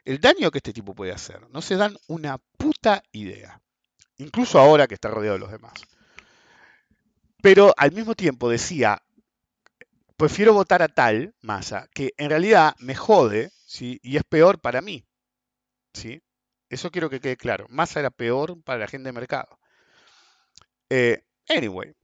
El 0.05 0.21
daño 0.21 0.51
que 0.51 0.59
este 0.59 0.73
tipo 0.73 0.95
puede 0.95 1.13
hacer, 1.13 1.49
no 1.51 1.63
se 1.63 1.77
dan 1.77 1.97
una 2.07 2.39
puta 2.39 3.03
idea. 3.13 3.61
Incluso 4.19 4.59
ahora 4.59 4.87
que 4.87 4.95
está 4.95 5.09
rodeado 5.09 5.35
de 5.35 5.41
los 5.41 5.51
demás. 5.51 5.75
Pero 7.43 7.75
al 7.77 7.93
mismo 7.93 8.15
tiempo 8.15 8.49
decía, 8.49 9.03
prefiero 10.17 10.53
votar 10.53 10.83
a 10.83 10.89
tal 10.89 11.35
masa, 11.41 11.89
que 11.93 12.13
en 12.17 12.31
realidad 12.31 12.75
me 12.79 12.95
jode, 12.95 13.51
¿sí? 13.67 14.01
Y 14.03 14.17
es 14.17 14.25
peor 14.25 14.61
para 14.61 14.81
mí, 14.81 15.05
¿sí? 15.93 16.23
Eso 16.69 16.91
quiero 16.91 17.11
que 17.11 17.21
quede 17.21 17.37
claro. 17.37 17.67
Massa 17.69 18.01
era 18.01 18.11
peor 18.11 18.63
para 18.63 18.81
la 18.81 18.89
gente 18.89 19.09
de 19.09 19.13
mercado. 19.13 19.59
Eh, 20.91 21.25
anyway. 21.49 21.95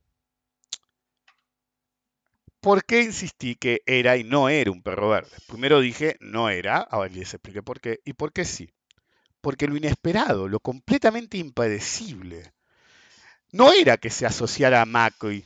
¿Por 2.62 2.84
qué 2.84 3.02
insistí 3.02 3.56
que 3.56 3.82
era 3.86 4.16
y 4.16 4.22
no 4.22 4.48
era 4.48 4.70
un 4.70 4.84
perro 4.84 5.08
verde? 5.08 5.36
Primero 5.48 5.80
dije 5.80 6.16
no 6.20 6.48
era, 6.48 6.76
ahora 6.76 7.10
les 7.10 7.34
expliqué 7.34 7.60
por 7.60 7.80
qué. 7.80 7.98
¿Y 8.04 8.12
por 8.12 8.32
qué 8.32 8.44
sí? 8.44 8.72
Porque 9.40 9.66
lo 9.66 9.76
inesperado, 9.76 10.46
lo 10.46 10.60
completamente 10.60 11.38
impredecible, 11.38 12.52
no 13.50 13.72
era 13.72 13.96
que 13.96 14.10
se 14.10 14.26
asociara 14.26 14.80
a 14.80 14.86
Macri, 14.86 15.44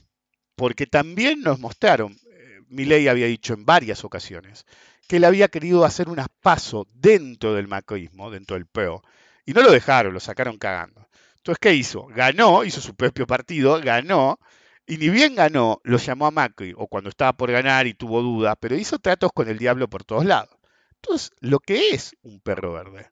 porque 0.56 0.86
también 0.86 1.40
nos 1.40 1.58
mostraron, 1.58 2.12
eh, 2.30 2.60
Milei 2.68 3.08
había 3.08 3.26
dicho 3.26 3.54
en 3.54 3.64
varias 3.64 4.04
ocasiones, 4.04 4.66
que 5.08 5.16
él 5.16 5.24
había 5.24 5.48
querido 5.48 5.86
hacer 5.86 6.10
un 6.10 6.22
paso 6.42 6.86
dentro 6.92 7.54
del 7.54 7.66
macrismo, 7.66 8.30
dentro 8.30 8.56
del 8.56 8.66
PRO, 8.66 9.02
y 9.46 9.54
no 9.54 9.62
lo 9.62 9.72
dejaron, 9.72 10.12
lo 10.12 10.20
sacaron 10.20 10.58
cagando. 10.58 11.08
Entonces, 11.38 11.60
¿qué 11.60 11.72
hizo? 11.72 12.08
Ganó, 12.08 12.62
hizo 12.62 12.82
su 12.82 12.94
propio 12.94 13.26
partido, 13.26 13.80
ganó, 13.80 14.38
y 14.86 14.98
ni 14.98 15.08
bien 15.08 15.34
ganó, 15.34 15.80
lo 15.84 15.98
llamó 15.98 16.26
a 16.26 16.30
Macri, 16.30 16.74
o 16.76 16.86
cuando 16.86 17.10
estaba 17.10 17.32
por 17.34 17.50
ganar 17.50 17.86
y 17.86 17.94
tuvo 17.94 18.22
dudas, 18.22 18.56
pero 18.60 18.76
hizo 18.76 18.98
tratos 18.98 19.32
con 19.32 19.48
el 19.48 19.58
diablo 19.58 19.88
por 19.88 20.04
todos 20.04 20.24
lados. 20.24 20.56
Entonces, 20.96 21.32
lo 21.40 21.60
que 21.60 21.90
es 21.90 22.16
un 22.22 22.40
perro 22.40 22.72
verde 22.72 23.10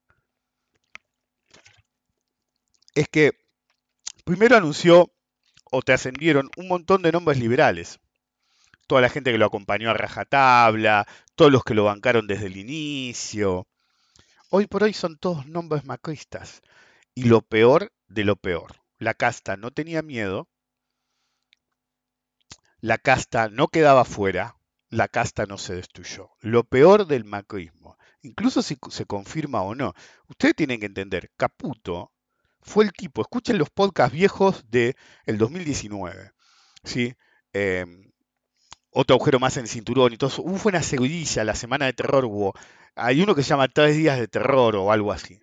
es 2.94 3.08
que 3.08 3.32
primero 4.24 4.56
anunció 4.56 5.12
o 5.70 5.82
te 5.82 5.92
ascendieron 5.92 6.50
un 6.56 6.68
montón 6.68 7.02
de 7.02 7.12
nombres 7.12 7.38
liberales. 7.38 8.00
Toda 8.86 9.00
la 9.00 9.08
gente 9.08 9.32
que 9.32 9.38
lo 9.38 9.46
acompañó 9.46 9.90
a 9.90 9.94
rajatabla, 9.94 11.06
todos 11.34 11.50
los 11.50 11.64
que 11.64 11.74
lo 11.74 11.84
bancaron 11.84 12.26
desde 12.26 12.46
el 12.46 12.56
inicio. 12.56 13.66
Hoy 14.50 14.66
por 14.66 14.84
hoy 14.84 14.92
son 14.92 15.18
todos 15.18 15.46
nombres 15.46 15.84
macristas. 15.84 16.62
Y 17.14 17.24
lo 17.24 17.42
peor 17.42 17.92
de 18.08 18.24
lo 18.24 18.36
peor. 18.36 18.76
La 18.98 19.14
casta 19.14 19.56
no 19.56 19.70
tenía 19.70 20.02
miedo. 20.02 20.48
La 22.84 22.98
casta 22.98 23.48
no 23.48 23.68
quedaba 23.68 24.04
fuera. 24.04 24.58
La 24.90 25.08
casta 25.08 25.46
no 25.46 25.56
se 25.56 25.74
destruyó. 25.74 26.32
Lo 26.40 26.64
peor 26.64 27.06
del 27.06 27.24
macrismo. 27.24 27.96
incluso 28.20 28.60
si 28.60 28.76
se 28.90 29.06
confirma 29.06 29.62
o 29.62 29.74
no. 29.74 29.94
Ustedes 30.28 30.54
tienen 30.54 30.80
que 30.80 30.86
entender, 30.86 31.30
Caputo 31.38 32.12
fue 32.60 32.84
el 32.84 32.92
tipo, 32.92 33.22
escuchen 33.22 33.56
los 33.56 33.70
podcasts 33.70 34.12
viejos 34.12 34.64
del 34.68 34.96
el 35.24 35.38
2019, 35.38 36.32
¿sí? 36.82 37.14
Em, 37.54 38.12
otro 38.90 39.16
agujero 39.16 39.40
más 39.40 39.56
en 39.56 39.62
el 39.62 39.68
cinturón 39.70 40.12
y 40.12 40.18
todo. 40.18 40.42
Hubo 40.42 40.68
una 40.68 40.82
seguidilla, 40.82 41.42
la 41.44 41.54
semana 41.54 41.86
de 41.86 41.94
terror 41.94 42.26
hubo. 42.26 42.52
Hay 42.96 43.22
uno 43.22 43.34
que 43.34 43.42
se 43.42 43.48
llama 43.48 43.68
Tres 43.68 43.96
días 43.96 44.18
de 44.18 44.28
terror 44.28 44.76
o 44.76 44.92
algo 44.92 45.10
así. 45.10 45.40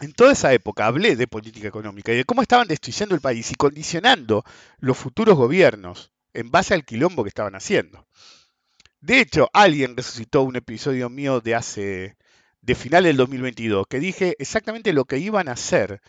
En 0.00 0.12
toda 0.12 0.32
esa 0.32 0.52
época 0.52 0.86
hablé 0.86 1.16
de 1.16 1.26
política 1.26 1.68
económica 1.68 2.12
y 2.12 2.16
de 2.16 2.24
cómo 2.24 2.42
estaban 2.42 2.68
destruyendo 2.68 3.14
el 3.14 3.20
país 3.20 3.50
y 3.50 3.56
condicionando 3.56 4.44
los 4.78 4.96
futuros 4.96 5.36
gobiernos 5.36 6.12
en 6.34 6.50
base 6.50 6.74
al 6.74 6.84
quilombo 6.84 7.24
que 7.24 7.28
estaban 7.28 7.56
haciendo. 7.56 8.06
De 9.00 9.20
hecho, 9.20 9.48
alguien 9.52 9.96
resucitó 9.96 10.42
un 10.42 10.56
episodio 10.56 11.08
mío 11.10 11.40
de 11.40 11.54
hace, 11.54 12.16
de 12.60 12.74
final 12.74 13.04
del 13.04 13.16
2022, 13.16 13.86
que 13.88 14.00
dije 14.00 14.36
exactamente 14.38 14.92
lo 14.92 15.04
que 15.04 15.18
iban 15.18 15.48
a 15.48 15.52
hacer 15.52 16.00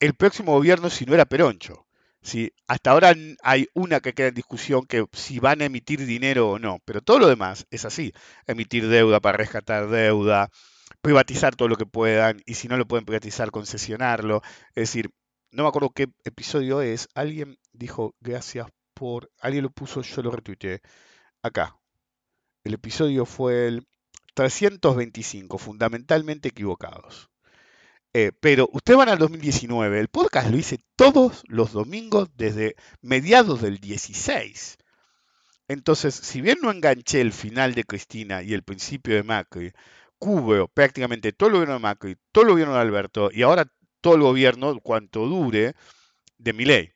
el 0.00 0.14
próximo 0.14 0.52
gobierno 0.52 0.90
si 0.90 1.06
no 1.06 1.14
era 1.14 1.24
Peroncho. 1.24 1.86
¿sí? 2.20 2.52
Hasta 2.66 2.90
ahora 2.90 3.14
hay 3.42 3.68
una 3.74 4.00
que 4.00 4.12
queda 4.12 4.28
en 4.28 4.34
discusión 4.34 4.86
que 4.86 5.04
si 5.12 5.38
van 5.38 5.60
a 5.60 5.66
emitir 5.66 6.04
dinero 6.06 6.50
o 6.50 6.58
no, 6.58 6.80
pero 6.84 7.00
todo 7.00 7.20
lo 7.20 7.28
demás 7.28 7.66
es 7.70 7.84
así. 7.84 8.12
Emitir 8.46 8.88
deuda 8.88 9.20
para 9.20 9.38
rescatar 9.38 9.88
deuda, 9.88 10.50
privatizar 11.02 11.56
todo 11.56 11.68
lo 11.68 11.76
que 11.76 11.86
puedan 11.86 12.40
y 12.46 12.54
si 12.54 12.68
no 12.68 12.76
lo 12.76 12.86
pueden 12.86 13.04
privatizar, 13.04 13.50
concesionarlo. 13.50 14.40
Es 14.68 14.88
decir, 14.88 15.10
no 15.50 15.64
me 15.64 15.68
acuerdo 15.68 15.90
qué 15.90 16.08
episodio 16.24 16.80
es. 16.80 17.08
Alguien 17.14 17.58
dijo 17.72 18.14
gracias 18.20 18.68
por... 18.94 19.30
Alguien 19.40 19.64
lo 19.64 19.70
puso, 19.70 20.02
yo 20.02 20.22
lo 20.22 20.30
retuiteé. 20.30 20.80
Acá. 21.42 21.76
El 22.64 22.74
episodio 22.74 23.26
fue 23.26 23.66
el 23.66 23.86
325, 24.34 25.58
fundamentalmente 25.58 26.48
equivocados. 26.48 27.28
Eh, 28.14 28.30
pero 28.40 28.68
ustedes 28.72 28.98
van 28.98 29.08
al 29.08 29.18
2019, 29.18 29.98
el 29.98 30.08
podcast 30.08 30.50
lo 30.50 30.58
hice 30.58 30.78
todos 30.96 31.42
los 31.48 31.72
domingos 31.72 32.28
desde 32.36 32.76
mediados 33.00 33.62
del 33.62 33.78
16. 33.78 34.78
Entonces, 35.66 36.14
si 36.14 36.42
bien 36.42 36.58
no 36.60 36.70
enganché 36.70 37.22
el 37.22 37.32
final 37.32 37.74
de 37.74 37.84
Cristina 37.84 38.42
y 38.42 38.52
el 38.52 38.62
principio 38.62 39.14
de 39.14 39.22
Macri, 39.22 39.72
prácticamente 40.72 41.32
todo 41.32 41.48
el 41.48 41.54
gobierno 41.54 41.74
de 41.74 41.80
Macri, 41.80 42.16
todo 42.32 42.44
el 42.44 42.50
gobierno 42.50 42.74
de 42.74 42.80
Alberto 42.80 43.30
y 43.32 43.42
ahora 43.42 43.66
todo 44.00 44.14
el 44.14 44.22
gobierno, 44.22 44.78
cuanto 44.80 45.26
dure, 45.26 45.74
de 46.38 46.52
mi 46.52 46.64
ley. 46.64 46.92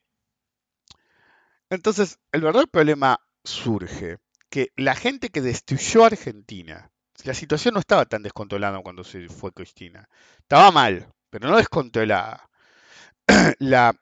Entonces, 1.70 2.18
el 2.32 2.42
verdadero 2.42 2.70
problema 2.70 3.20
surge 3.44 4.18
que 4.50 4.72
la 4.76 4.94
gente 4.94 5.30
que 5.30 5.40
destruyó 5.40 6.04
Argentina, 6.04 6.90
la 7.24 7.34
situación 7.34 7.74
no 7.74 7.80
estaba 7.80 8.06
tan 8.06 8.22
descontrolada 8.22 8.80
cuando 8.82 9.04
se 9.04 9.28
fue 9.28 9.52
Cristina. 9.52 10.08
Estaba 10.38 10.70
mal, 10.70 11.08
pero 11.30 11.48
no 11.48 11.56
descontrolada. 11.56 12.48
la 13.58 13.94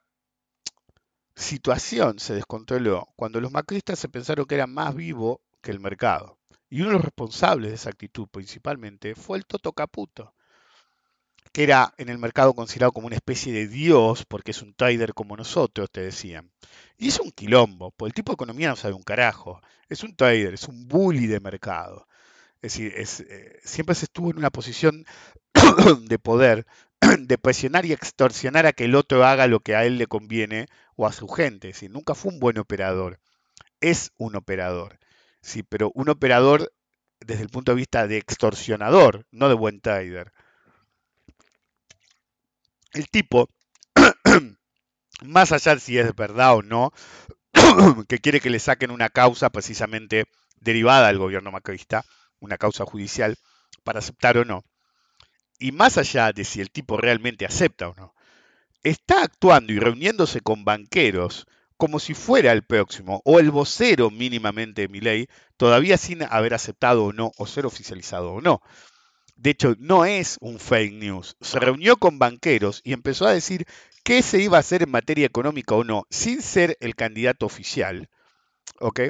situación 1.37 2.19
se 2.19 2.35
descontroló 2.35 3.09
cuando 3.17 3.41
los 3.41 3.53
macristas 3.53 3.99
se 3.99 4.09
pensaron 4.09 4.47
que 4.47 4.55
era 4.55 4.67
más 4.67 4.95
vivo 4.95 5.41
que 5.61 5.71
el 5.71 5.81
mercado. 5.81 6.39
Y 6.71 6.81
uno 6.81 6.91
de 6.91 6.95
los 6.95 7.05
responsables 7.05 7.71
de 7.71 7.77
esa 7.77 7.91
actitud 7.91 8.29
principalmente 8.29 9.15
fue 9.15 9.39
el 9.39 9.47
Toto 9.47 9.73
Caputo, 9.73 10.35
que 11.53 11.63
era 11.63 11.95
en 11.99 12.09
el 12.09 12.19
mercado 12.19 12.55
considerado 12.55 12.93
como 12.93 13.07
una 13.07 13.17
especie 13.17 13.53
de 13.53 13.69
dios, 13.69 14.25
porque 14.27 14.51
es 14.51 14.63
un 14.63 14.75
trader 14.75 15.15
como 15.15 15.37
nosotros, 15.37 15.91
te 15.91 16.01
decían. 16.01 16.51
Y 16.99 17.09
es 17.09 17.21
un 17.21 17.31
quilombo, 17.31 17.93
porque 17.93 18.09
el 18.09 18.15
tipo 18.15 18.33
de 18.33 18.35
economía 18.35 18.69
no 18.69 18.77
sabe 18.77 18.95
un 18.95 19.03
carajo. 19.03 19.61
Es 19.89 20.03
un 20.03 20.17
trader, 20.17 20.55
es 20.55 20.67
un 20.69 20.89
bully 20.89 21.27
de 21.27 21.41
mercado. 21.41 22.09
Es 22.63 22.73
decir, 22.73 22.95
eh, 22.97 23.61
siempre 23.63 23.95
se 23.95 24.07
estuvo 24.07 24.31
en 24.31 24.39
una 24.39 24.51
posición 24.51 25.05
de 26.09 26.19
poder, 26.19 26.67
de 27.21 27.39
presionar 27.39 27.85
y 27.87 27.93
extorsionar 27.93 28.67
a 28.67 28.73
que 28.73 28.87
el 28.87 28.95
otro 28.95 29.25
haga 29.25 29.47
lo 29.47 29.61
que 29.61 29.77
a 29.77 29.85
él 29.85 29.99
le 29.99 30.07
conviene 30.07 30.67
o 30.97 31.07
a 31.07 31.13
su 31.13 31.29
gente. 31.29 31.69
Es 31.69 31.77
decir, 31.77 31.91
nunca 31.91 32.15
fue 32.15 32.33
un 32.33 32.41
buen 32.41 32.59
operador. 32.59 33.21
Es 33.81 34.13
un 34.17 34.37
operador. 34.37 34.99
Sí, 35.45 35.63
pero 35.63 35.93
un 35.95 36.09
operador 36.09 36.73
desde 37.21 37.43
el 37.43 37.51
punto 37.51 37.73
de 37.73 37.77
vista 37.77 38.07
de 38.07 38.17
extorsionador, 38.17 39.27
no 39.31 39.51
de 39.51 39.55
buen 39.55 39.81
trader. 39.83 40.33
El 42.95 43.11
tipo, 43.11 43.51
más 45.23 45.53
allá 45.53 45.75
de 45.75 45.81
si 45.83 45.99
es 45.99 46.15
verdad 46.17 46.57
o 46.57 46.63
no, 46.63 46.93
que 48.09 48.21
quiere 48.21 48.41
que 48.41 48.49
le 48.49 48.59
saquen 48.59 48.91
una 48.91 49.11
causa 49.11 49.51
precisamente 49.51 50.25
derivada 50.57 51.09
del 51.09 51.19
gobierno 51.19 51.53
macrista, 51.53 52.07
una 52.41 52.57
causa 52.57 52.87
judicial, 52.87 53.37
para 53.85 53.99
aceptar 53.99 54.39
o 54.39 54.47
no, 54.47 54.65
y 55.59 55.73
más 55.73 55.99
allá 55.99 56.33
de 56.33 56.45
si 56.45 56.63
el 56.63 56.71
tipo 56.71 56.97
realmente 56.97 57.45
acepta 57.45 57.91
o 57.91 57.95
no, 57.95 58.15
está 58.83 59.23
actuando 59.23 59.75
y 59.75 59.79
reuniéndose 59.79 60.41
con 60.41 60.65
banqueros 60.65 61.47
como 61.77 61.99
si 61.99 62.15
fuera 62.15 62.53
el 62.53 62.63
próximo 62.63 63.21
o 63.25 63.39
el 63.41 63.51
vocero 63.51 64.11
mínimamente 64.11 64.83
de 64.83 64.89
mi 64.89 65.01
ley, 65.01 65.29
todavía 65.57 65.99
sin 65.99 66.23
haber 66.23 66.55
aceptado 66.55 67.05
o 67.05 67.13
no 67.13 67.33
o 67.37 67.47
ser 67.47 67.67
oficializado 67.67 68.33
o 68.33 68.41
no. 68.41 68.61
De 69.37 69.51
hecho, 69.51 69.75
no 69.79 70.05
es 70.05 70.37
un 70.41 70.59
fake 70.59 70.95
news. 70.95 71.37
Se 71.41 71.59
reunió 71.59 71.97
con 71.97 72.19
banqueros 72.19 72.81
y 72.85 72.93
empezó 72.93 73.27
a 73.27 73.33
decir 73.33 73.67
qué 74.05 74.23
se 74.23 74.41
iba 74.41 74.57
a 74.57 74.61
hacer 74.61 74.83
en 74.83 74.91
materia 74.91 75.27
económica 75.27 75.75
o 75.75 75.83
no, 75.83 76.07
sin 76.11 76.43
ser 76.43 76.77
el 76.81 76.95
candidato 76.95 77.47
oficial, 77.47 78.09
¿ok? 78.79 79.01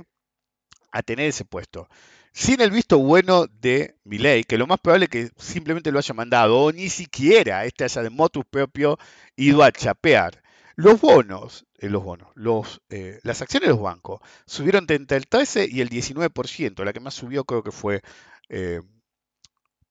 A 0.92 1.02
tener 1.02 1.28
ese 1.28 1.44
puesto. 1.44 1.88
Sin 2.32 2.60
el 2.60 2.70
visto 2.70 2.98
bueno 2.98 3.46
de 3.46 3.96
ley, 4.04 4.44
que 4.44 4.58
lo 4.58 4.66
más 4.66 4.80
probable 4.80 5.04
es 5.04 5.10
que 5.10 5.30
simplemente 5.36 5.92
lo 5.92 5.98
haya 5.98 6.14
mandado, 6.14 6.58
o 6.58 6.72
ni 6.72 6.88
siquiera 6.88 7.64
este 7.64 7.84
haya 7.84 8.02
de 8.02 8.10
motus 8.10 8.44
propio 8.46 8.98
ido 9.36 9.62
a 9.62 9.70
chapear. 9.70 10.43
Los 10.76 11.00
bonos, 11.00 11.66
eh, 11.78 11.88
los 11.88 12.02
bonos, 12.02 12.28
los, 12.34 12.82
eh, 12.88 13.20
las 13.22 13.40
acciones 13.42 13.68
de 13.68 13.74
los 13.74 13.82
bancos 13.82 14.20
subieron 14.44 14.86
entre 14.88 15.16
el 15.16 15.28
13 15.28 15.68
y 15.70 15.80
el 15.80 15.88
19%. 15.88 16.84
La 16.84 16.92
que 16.92 17.00
más 17.00 17.14
subió 17.14 17.44
creo 17.44 17.62
que 17.62 17.70
fue 17.70 18.02
eh, 18.48 18.80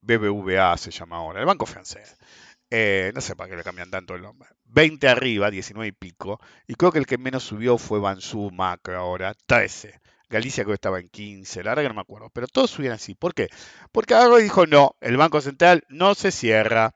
BBVA, 0.02 0.78
se 0.78 0.92
llama 0.92 1.18
ahora, 1.18 1.40
el 1.40 1.46
banco 1.46 1.66
francés. 1.66 2.18
no 3.14 3.22
sé 3.22 3.36
para 3.36 3.50
qué 3.50 3.56
le 3.56 3.64
cambian 3.64 3.92
tanto 3.92 4.16
el 4.16 4.24
nombre. 4.24 4.50
20 4.66 5.08
arriba, 5.08 5.52
19 5.52 5.88
y 5.88 5.92
pico. 5.94 6.40
Y 6.68 6.76
creo 6.76 6.92
que 6.92 7.00
el 7.00 7.06
que 7.06 7.18
menos 7.18 7.44
subió 7.44 7.78
fue 7.78 8.00
Bansu 8.00 8.52
Macro 8.52 8.98
ahora, 8.98 9.34
13. 9.46 10.02
Galicia 10.30 10.64
creo 10.64 10.74
que 10.74 10.76
estaba 10.76 11.00
en 11.00 11.10
15, 11.10 11.64
la 11.64 11.72
verdad 11.72 11.84
que 11.84 11.90
no 11.90 11.96
me 11.96 12.02
acuerdo. 12.02 12.30
Pero 12.34 12.48
todos 12.48 12.72
subieron 12.72 12.96
así. 12.96 13.16
¿Por 13.16 13.34
qué? 13.34 13.50
Porque 13.92 14.16
algo 14.16 14.38
dijo, 14.38 14.66
no, 14.66 14.96
el 15.00 15.16
Banco 15.16 15.40
Central 15.42 15.84
no 15.90 16.16
se 16.16 16.32
cierra. 16.32 16.94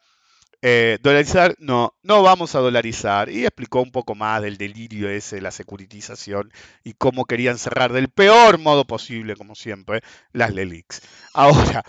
Eh, 0.62 0.98
dolarizar, 1.02 1.56
no, 1.60 1.94
no 2.02 2.24
vamos 2.24 2.56
a 2.56 2.60
dolarizar. 2.60 3.30
Y 3.30 3.46
explicó 3.46 3.82
un 3.82 3.92
poco 3.92 4.16
más 4.16 4.42
del 4.42 4.58
delirio 4.58 5.10
ese, 5.10 5.42
la 5.42 5.52
securitización 5.52 6.52
y 6.84 6.94
cómo 6.94 7.26
querían 7.26 7.58
cerrar 7.58 7.94
del 7.94 8.10
peor 8.10 8.58
modo 8.60 8.86
posible, 8.86 9.36
como 9.36 9.56
siempre, 9.56 10.02
las 10.34 10.54
LELIX. 10.54 11.02
Ahora, 11.34 11.84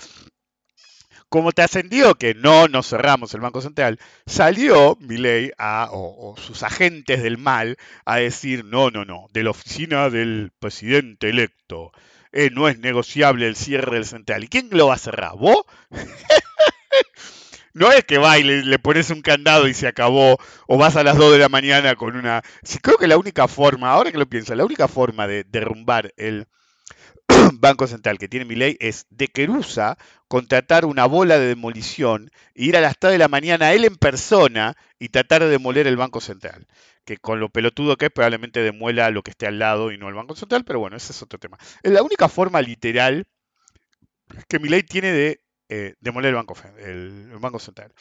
como 1.29 1.53
te 1.53 1.63
ascendió 1.63 2.15
que 2.15 2.35
no 2.35 2.69
nos 2.69 2.89
cerramos 2.89 3.35
el 3.35 3.41
Banco 3.41 3.61
Central, 3.61 3.99
salió 4.27 4.97
Milei 5.01 5.53
a, 5.59 5.89
o, 5.93 6.35
sus 6.39 6.63
agentes 6.63 7.23
del 7.23 7.39
mal 7.39 7.77
a 8.05 8.17
decir, 8.17 8.65
no, 8.65 8.91
no, 8.91 9.05
no, 9.05 9.27
de 9.33 9.43
la 9.43 9.51
oficina 9.51 10.09
del 10.11 10.53
presidente 10.59 11.29
electo, 11.29 11.93
eh, 12.33 12.51
no 12.51 12.69
es 12.69 12.79
negociable 12.79 13.47
el 13.47 13.57
cierre 13.57 13.97
del 13.97 14.07
central. 14.07 14.45
¿Y 14.45 14.49
quién 14.49 14.69
lo 14.71 14.89
va 14.89 14.95
a 14.95 14.99
cerrar? 14.99 15.37
¿Vos? 15.37 15.65
No 17.79 17.93
es 17.93 18.05
que 18.05 18.19
va 18.19 18.39
y 18.39 18.43
le, 18.43 18.79
pones 18.79 19.11
un 19.11 19.23
candado 19.23 19.69
y 19.69 19.75
se 19.75 19.87
acabó, 19.87 20.39
o 20.67 20.79
vas 20.79 20.97
a 20.97 21.05
las 21.05 21.17
2 21.17 21.33
de 21.33 21.39
la 21.39 21.49
mañana 21.49 21.95
con 21.95 22.17
una... 22.17 22.43
Sí, 22.63 22.79
creo 22.79 22.99
que 22.99 23.07
la 23.07 23.17
única 23.17 23.49
forma, 23.49 23.91
ahora 23.91 24.13
que 24.13 24.19
lo 24.19 24.29
pienso, 24.29 24.55
la 24.55 24.65
única 24.65 24.89
forma 24.89 25.27
de 25.27 25.45
derrumbar 25.45 26.13
el 26.17 26.47
Banco 27.55 27.87
Central 27.87 28.19
que 28.19 28.29
tiene 28.29 28.45
mi 28.45 28.55
ley 28.55 28.77
es 28.81 29.07
de 29.11 29.29
Querusa 29.29 29.99
contratar 30.29 30.85
una 30.85 31.07
bola 31.07 31.39
de 31.39 31.47
demolición 31.47 32.31
e 32.55 32.65
ir 32.65 32.77
a 32.77 32.81
las 32.81 32.99
3 32.99 33.13
de 33.13 33.19
la 33.19 33.29
mañana 33.29 33.73
él 33.73 33.85
en 33.85 33.97
persona 33.97 34.77
y 34.99 35.11
tratar 35.11 35.43
de 35.43 35.49
demoler 35.49 35.87
el 35.87 35.97
Banco 35.97 36.21
Central. 36.21 36.67
Que 37.05 37.17
con 37.17 37.41
lo 37.41 37.49
pelotudo 37.49 37.97
que 37.97 38.07
es, 38.07 38.13
probablemente 38.13 38.61
demuela 38.63 39.11
lo 39.11 39.23
que 39.23 39.31
esté 39.31 39.47
al 39.47 39.59
lado 39.59 39.93
y 39.93 39.99
no 39.99 40.09
el 40.09 40.15
Banco 40.15 40.37
Central, 40.37 40.65
pero 40.65 40.81
bueno, 40.81 40.97
ese 40.97 41.13
es 41.13 41.23
otro 41.23 41.39
tema. 41.39 41.57
Es 41.83 41.93
la 41.93 42.03
única 42.03 42.29
forma 42.29 42.61
literal 42.61 43.27
que 44.49 44.59
mi 44.59 44.69
ley 44.69 44.83
tiene 44.83 45.13
de 45.13 45.41
eh, 45.69 45.95
demoler 46.01 46.35
el 46.85 47.39
Banco, 47.39 47.59
Central. 47.59 47.93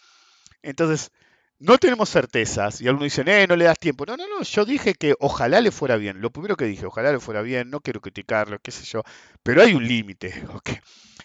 Entonces, 0.62 1.12
no 1.60 1.78
tenemos 1.78 2.10
certezas 2.10 2.82
y 2.82 2.88
algunos 2.88 3.06
dicen, 3.06 3.28
eh, 3.28 3.48
no 3.48 3.56
le 3.56 3.66
das 3.66 3.80
tiempo. 3.80 4.06
No, 4.06 4.16
no, 4.18 4.28
no, 4.28 4.44
yo 4.44 4.66
dije 4.66 4.94
que 4.94 5.16
ojalá 5.20 5.62
le 5.62 5.72
fuera 5.72 5.98
bien. 5.98 6.22
Lo 6.22 6.32
primero 6.32 6.56
que 6.56 6.66
dije, 6.66 6.86
ojalá 6.86 7.12
le 7.12 7.20
fuera 7.20 7.42
bien, 7.42 7.70
no 7.70 7.80
quiero 7.82 8.02
criticarlo, 8.02 8.60
qué 8.60 8.72
sé 8.72 8.86
yo, 8.86 9.04
pero 9.44 9.62
hay 9.62 9.74
un 9.74 9.88
límite, 9.88 10.44
¿ok? 10.54 10.70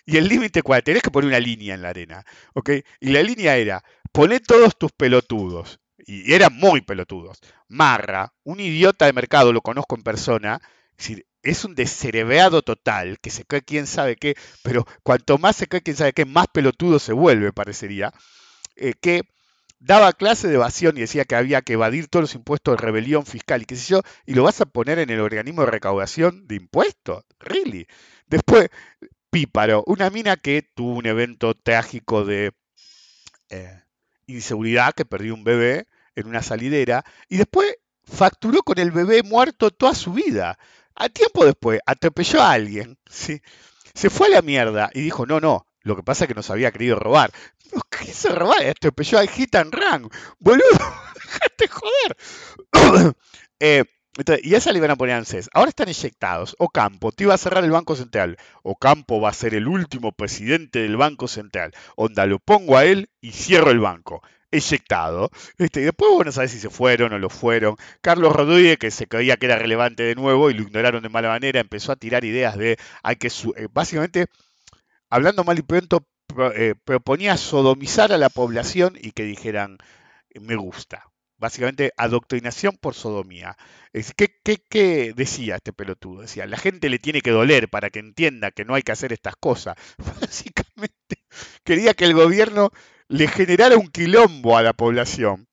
Y 0.06 0.16
el 0.16 0.28
límite, 0.28 0.62
¿cuál? 0.62 0.82
Tenés 0.82 1.02
que 1.02 1.10
poner 1.10 1.28
una 1.28 1.40
línea 1.40 1.74
en 1.74 1.82
la 1.82 1.90
arena, 1.90 2.24
¿ok? 2.54 2.70
Y 3.00 3.10
la 3.10 3.22
línea 3.22 3.56
era, 3.56 3.84
poné 4.10 4.40
todos 4.40 4.76
tus 4.76 4.92
pelotudos, 4.92 5.80
y 5.98 6.32
eran 6.32 6.54
muy 6.54 6.80
pelotudos. 6.80 7.40
Marra, 7.68 8.32
un 8.42 8.60
idiota 8.60 9.06
de 9.06 9.12
mercado, 9.12 9.52
lo 9.52 9.60
conozco 9.60 9.94
en 9.96 10.02
persona, 10.02 10.60
es 10.90 10.96
decir, 10.96 11.26
es 11.42 11.64
un 11.64 11.74
descerebrado 11.74 12.62
total, 12.62 13.18
que 13.20 13.30
se 13.30 13.44
cree 13.44 13.62
quién 13.62 13.86
sabe 13.86 14.16
qué, 14.16 14.36
pero 14.62 14.86
cuanto 15.02 15.38
más 15.38 15.56
se 15.56 15.66
cree 15.66 15.82
quién 15.82 15.96
sabe 15.96 16.12
qué, 16.12 16.24
más 16.24 16.46
pelotudo 16.52 16.98
se 16.98 17.12
vuelve, 17.12 17.52
parecería, 17.52 18.12
eh, 18.76 18.94
que 19.00 19.22
daba 19.80 20.12
clase 20.12 20.48
de 20.48 20.54
evasión 20.54 20.96
y 20.96 21.00
decía 21.00 21.24
que 21.24 21.34
había 21.34 21.62
que 21.62 21.72
evadir 21.72 22.06
todos 22.08 22.22
los 22.22 22.34
impuestos 22.34 22.76
de 22.76 22.82
rebelión 22.82 23.26
fiscal 23.26 23.62
y 23.62 23.64
qué 23.64 23.76
sé 23.76 23.90
yo, 23.90 24.02
y 24.26 24.34
lo 24.34 24.44
vas 24.44 24.60
a 24.60 24.66
poner 24.66 24.98
en 24.98 25.10
el 25.10 25.20
organismo 25.20 25.62
de 25.62 25.70
recaudación 25.70 26.46
de 26.46 26.56
impuestos, 26.56 27.24
really. 27.40 27.86
Después, 28.26 28.68
Píparo, 29.30 29.82
una 29.86 30.10
mina 30.10 30.36
que 30.36 30.62
tuvo 30.74 30.94
un 30.94 31.06
evento 31.06 31.54
trágico 31.54 32.24
de 32.24 32.52
eh, 33.50 33.82
inseguridad, 34.26 34.94
que 34.94 35.04
perdió 35.04 35.34
un 35.34 35.44
bebé 35.44 35.86
en 36.14 36.28
una 36.28 36.42
salidera, 36.42 37.04
y 37.28 37.38
después 37.38 37.76
facturó 38.04 38.62
con 38.62 38.78
el 38.78 38.90
bebé 38.90 39.22
muerto 39.22 39.70
toda 39.70 39.94
su 39.94 40.12
vida. 40.12 40.58
A 41.02 41.08
tiempo 41.08 41.44
después, 41.44 41.80
atropelló 41.84 42.40
a 42.40 42.52
alguien, 42.52 42.96
¿sí? 43.10 43.42
se 43.92 44.08
fue 44.08 44.28
a 44.28 44.30
la 44.30 44.42
mierda 44.42 44.88
y 44.94 45.00
dijo, 45.00 45.26
no, 45.26 45.40
no, 45.40 45.66
lo 45.80 45.96
que 45.96 46.04
pasa 46.04 46.24
es 46.24 46.28
que 46.28 46.34
nos 46.34 46.48
había 46.48 46.70
querido 46.70 46.94
robar. 46.96 47.32
No 47.74 47.80
quiso 47.90 48.32
robar, 48.32 48.64
atropelló 48.68 49.18
al 49.18 49.28
Hit 49.28 49.52
and 49.56 49.74
Run. 49.74 50.08
Boludo, 50.38 50.62
dejate 51.24 51.68
joder. 51.68 53.16
eh, 53.58 53.84
entonces, 54.18 54.44
y 54.44 54.54
esa 54.54 54.72
le 54.72 54.78
iban 54.78 54.90
a 54.90 54.96
poner 54.96 55.14
ANSES. 55.16 55.48
Ahora 55.54 55.70
están 55.70 55.88
inyectados. 55.88 56.54
Ocampo, 56.58 57.12
te 57.12 57.24
iba 57.24 57.34
a 57.34 57.38
cerrar 57.38 57.64
el 57.64 57.70
Banco 57.70 57.96
Central. 57.96 58.36
Ocampo 58.62 59.20
va 59.20 59.30
a 59.30 59.32
ser 59.32 59.54
el 59.54 59.68
último 59.68 60.12
presidente 60.12 60.80
del 60.80 60.96
Banco 60.98 61.28
Central. 61.28 61.72
Onda, 61.96 62.26
lo 62.26 62.38
pongo 62.38 62.76
a 62.76 62.84
él 62.84 63.08
y 63.22 63.32
cierro 63.32 63.70
el 63.70 63.80
banco. 63.80 64.22
Eyectado. 64.50 65.30
Este, 65.56 65.80
y 65.80 65.84
después, 65.84 66.10
bueno, 66.14 66.30
sabes 66.30 66.50
si 66.50 66.58
se 66.60 66.68
fueron 66.68 67.14
o 67.14 67.18
lo 67.18 67.30
fueron. 67.30 67.76
Carlos 68.02 68.34
Rodríguez, 68.34 68.76
que 68.78 68.90
se 68.90 69.06
creía 69.06 69.38
que 69.38 69.46
era 69.46 69.56
relevante 69.56 70.02
de 70.02 70.14
nuevo 70.14 70.50
y 70.50 70.54
lo 70.54 70.62
ignoraron 70.62 71.02
de 71.02 71.08
mala 71.08 71.28
manera, 71.28 71.60
empezó 71.60 71.92
a 71.92 71.96
tirar 71.96 72.24
ideas 72.24 72.58
de 72.58 72.78
hay 73.02 73.16
que 73.16 73.28
eh, 73.28 73.68
básicamente, 73.72 74.26
hablando 75.08 75.44
mal 75.44 75.58
y 75.58 75.62
pronto, 75.62 76.06
eh, 76.54 76.74
proponía 76.84 77.36
sodomizar 77.38 78.12
a 78.12 78.18
la 78.18 78.28
población 78.28 78.94
y 79.00 79.12
que 79.12 79.24
dijeran 79.24 79.78
me 80.40 80.56
gusta 80.56 81.11
básicamente 81.42 81.92
adoctrinación 81.96 82.78
por 82.80 82.94
sodomía. 82.94 83.56
¿Qué, 84.16 84.30
qué, 84.70 85.12
decía 85.14 85.56
este 85.56 85.72
pelotudo? 85.72 86.22
Decía, 86.22 86.46
la 86.46 86.56
gente 86.56 86.88
le 86.88 87.00
tiene 87.00 87.20
que 87.20 87.32
doler 87.32 87.68
para 87.68 87.90
que 87.90 87.98
entienda 87.98 88.52
que 88.52 88.64
no 88.64 88.74
hay 88.74 88.82
que 88.82 88.92
hacer 88.92 89.12
estas 89.12 89.34
cosas. 89.34 89.74
Básicamente 90.20 91.18
quería 91.64 91.94
que 91.94 92.04
el 92.04 92.14
gobierno 92.14 92.70
le 93.08 93.26
generara 93.26 93.76
un 93.76 93.88
quilombo 93.88 94.56
a 94.56 94.62
la 94.62 94.72
población. 94.72 95.48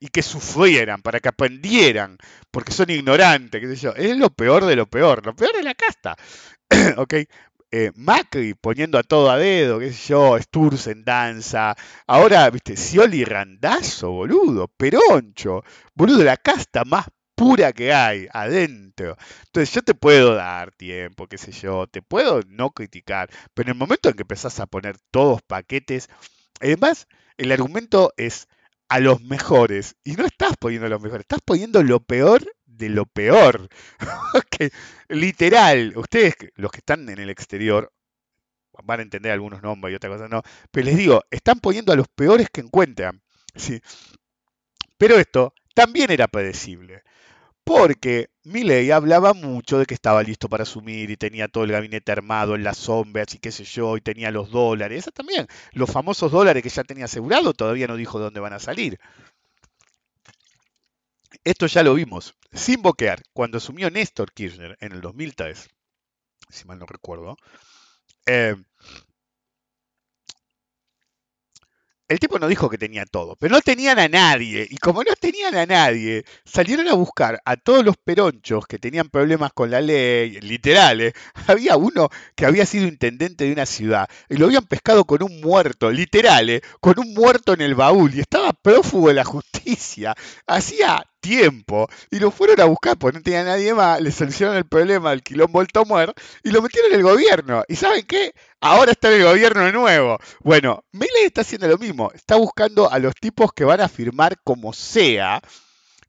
Y 0.00 0.08
que 0.08 0.22
sufrieran, 0.22 1.02
para 1.02 1.20
que 1.20 1.28
aprendieran, 1.28 2.18
porque 2.50 2.72
son 2.72 2.90
ignorantes, 2.90 3.60
qué 3.60 3.68
sé 3.68 3.76
yo. 3.76 3.94
Es 3.94 4.16
lo 4.16 4.28
peor 4.30 4.64
de 4.64 4.74
lo 4.74 4.86
peor, 4.86 5.24
lo 5.24 5.36
peor 5.36 5.54
de 5.54 5.62
la 5.62 5.74
casta. 5.74 6.16
¿ok? 6.96 7.14
Eh, 7.74 7.90
Macri 7.96 8.52
poniendo 8.52 8.98
a 8.98 9.02
todo 9.02 9.30
a 9.30 9.38
dedo, 9.38 9.78
qué 9.78 9.90
sé 9.92 10.08
yo, 10.08 10.38
Sturz 10.38 10.88
en 10.88 11.04
danza. 11.04 11.74
Ahora, 12.06 12.50
viste, 12.50 12.76
Scioli 12.76 13.24
Randazo, 13.24 14.10
boludo, 14.10 14.68
Peroncho, 14.68 15.62
boludo, 15.94 16.22
la 16.22 16.36
casta 16.36 16.84
más 16.84 17.06
pura 17.34 17.72
que 17.72 17.90
hay 17.94 18.28
adentro. 18.30 19.16
Entonces 19.46 19.74
yo 19.74 19.80
te 19.80 19.94
puedo 19.94 20.34
dar 20.34 20.72
tiempo, 20.72 21.26
qué 21.26 21.38
sé 21.38 21.50
yo, 21.52 21.86
te 21.86 22.02
puedo 22.02 22.42
no 22.46 22.70
criticar, 22.72 23.30
pero 23.54 23.70
en 23.70 23.76
el 23.76 23.78
momento 23.78 24.10
en 24.10 24.16
que 24.16 24.22
empezás 24.22 24.60
a 24.60 24.66
poner 24.66 24.98
todos 25.10 25.40
paquetes, 25.40 26.08
además 26.60 27.08
el 27.38 27.52
argumento 27.52 28.12
es 28.18 28.48
a 28.88 29.00
los 29.00 29.22
mejores, 29.22 29.96
y 30.04 30.12
no 30.12 30.26
estás 30.26 30.58
poniendo 30.58 30.86
a 30.86 30.90
los 30.90 31.00
mejores, 31.00 31.22
estás 31.22 31.40
poniendo 31.42 31.82
lo 31.82 32.00
peor 32.00 32.42
de 32.82 32.88
lo 32.88 33.06
peor. 33.06 33.68
Literal, 35.08 35.92
ustedes, 35.96 36.34
los 36.56 36.70
que 36.72 36.78
están 36.78 37.08
en 37.08 37.18
el 37.18 37.30
exterior, 37.30 37.92
van 38.84 39.00
a 39.00 39.02
entender 39.02 39.32
algunos 39.32 39.62
nombres 39.62 39.92
y 39.92 39.96
otra 39.96 40.10
cosa 40.10 40.28
no, 40.28 40.42
pero 40.70 40.86
les 40.86 40.96
digo, 40.96 41.22
están 41.30 41.60
poniendo 41.60 41.92
a 41.92 41.96
los 41.96 42.08
peores 42.08 42.48
que 42.50 42.60
encuentran. 42.60 43.22
¿sí? 43.54 43.80
Pero 44.98 45.18
esto 45.18 45.54
también 45.74 46.10
era 46.10 46.28
predecible. 46.28 47.02
Porque 47.64 48.30
Milley 48.42 48.90
hablaba 48.90 49.34
mucho 49.34 49.78
de 49.78 49.86
que 49.86 49.94
estaba 49.94 50.24
listo 50.24 50.48
para 50.48 50.64
asumir 50.64 51.10
y 51.10 51.16
tenía 51.16 51.46
todo 51.46 51.62
el 51.62 51.70
gabinete 51.70 52.10
armado 52.10 52.56
en 52.56 52.64
las 52.64 52.76
sombras 52.76 53.32
y 53.34 53.38
qué 53.38 53.52
sé 53.52 53.62
yo, 53.62 53.96
y 53.96 54.00
tenía 54.00 54.32
los 54.32 54.50
dólares. 54.50 54.98
Eso 55.00 55.12
también, 55.12 55.46
los 55.72 55.88
famosos 55.90 56.32
dólares 56.32 56.62
que 56.64 56.68
ya 56.70 56.82
tenía 56.82 57.04
asegurado, 57.04 57.52
todavía 57.54 57.86
no 57.86 57.96
dijo 57.96 58.18
de 58.18 58.24
dónde 58.24 58.40
van 58.40 58.52
a 58.52 58.58
salir. 58.58 58.98
Esto 61.44 61.66
ya 61.66 61.82
lo 61.82 61.94
vimos 61.94 62.34
sin 62.52 62.82
boquear 62.82 63.22
cuando 63.32 63.58
asumió 63.58 63.90
Néstor 63.90 64.32
Kirchner 64.32 64.76
en 64.80 64.92
el 64.92 65.00
2003, 65.00 65.68
si 66.48 66.64
mal 66.66 66.78
no 66.78 66.86
recuerdo. 66.86 67.36
Eh, 68.26 68.54
el 72.08 72.20
tipo 72.20 72.38
no 72.38 72.46
dijo 72.46 72.68
que 72.68 72.76
tenía 72.76 73.06
todo, 73.06 73.36
pero 73.36 73.54
no 73.54 73.60
tenían 73.62 73.98
a 73.98 74.06
nadie. 74.06 74.66
Y 74.70 74.76
como 74.76 75.02
no 75.02 75.14
tenían 75.18 75.54
a 75.56 75.64
nadie, 75.66 76.24
salieron 76.44 76.86
a 76.88 76.94
buscar 76.94 77.40
a 77.44 77.56
todos 77.56 77.84
los 77.84 77.96
peronchos 77.96 78.66
que 78.66 78.78
tenían 78.78 79.08
problemas 79.08 79.52
con 79.54 79.70
la 79.70 79.80
ley, 79.80 80.38
literales. 80.42 81.14
Había 81.48 81.76
uno 81.76 82.10
que 82.36 82.44
había 82.46 82.66
sido 82.66 82.86
intendente 82.86 83.44
de 83.44 83.52
una 83.52 83.66
ciudad 83.66 84.08
y 84.28 84.36
lo 84.36 84.46
habían 84.46 84.66
pescado 84.66 85.04
con 85.06 85.22
un 85.22 85.40
muerto, 85.40 85.90
literales, 85.90 86.60
con 86.80 86.98
un 86.98 87.14
muerto 87.14 87.54
en 87.54 87.62
el 87.62 87.74
baúl 87.74 88.14
y 88.14 88.20
estaba 88.20 88.52
prófugo 88.52 89.08
de 89.08 89.14
la 89.14 89.24
justicia. 89.24 90.14
Hacía 90.46 91.02
tiempo 91.22 91.88
y 92.10 92.18
lo 92.18 92.30
fueron 92.30 92.60
a 92.60 92.66
buscar 92.66 92.98
porque 92.98 93.18
no 93.18 93.22
tenía 93.22 93.44
nadie 93.44 93.72
más, 93.72 94.02
le 94.02 94.12
solucionaron 94.12 94.58
el 94.58 94.66
problema 94.66 95.10
del 95.10 95.22
quilombo 95.22 95.60
del 95.60 95.68
Tomuer 95.68 96.12
y 96.42 96.50
lo 96.50 96.60
metieron 96.60 96.92
en 96.92 96.98
el 96.98 97.02
gobierno. 97.04 97.64
¿Y 97.68 97.76
saben 97.76 98.04
qué? 98.04 98.34
Ahora 98.60 98.92
está 98.92 99.08
en 99.08 99.22
el 99.22 99.28
gobierno 99.28 99.64
de 99.64 99.72
nuevo. 99.72 100.18
Bueno, 100.40 100.84
Milei 100.92 101.24
está 101.24 101.40
haciendo 101.40 101.68
lo 101.68 101.78
mismo, 101.78 102.10
está 102.12 102.36
buscando 102.36 102.90
a 102.90 102.98
los 102.98 103.14
tipos 103.14 103.52
que 103.54 103.64
van 103.64 103.80
a 103.80 103.88
firmar 103.88 104.38
como 104.44 104.74
sea 104.74 105.40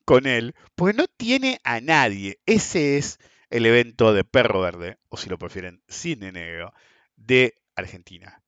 con 0.03 0.25
él, 0.25 0.55
porque 0.75 0.97
no 0.97 1.05
tiene 1.07 1.59
a 1.63 1.79
nadie. 1.79 2.39
Ese 2.45 2.97
es 2.97 3.19
el 3.49 3.65
evento 3.65 4.13
de 4.13 4.23
Perro 4.23 4.61
Verde, 4.61 4.97
o 5.09 5.17
si 5.17 5.29
lo 5.29 5.37
prefieren, 5.37 5.83
Cine 5.87 6.31
Negro, 6.31 6.73
de 7.15 7.53
Argentina. 7.75 8.41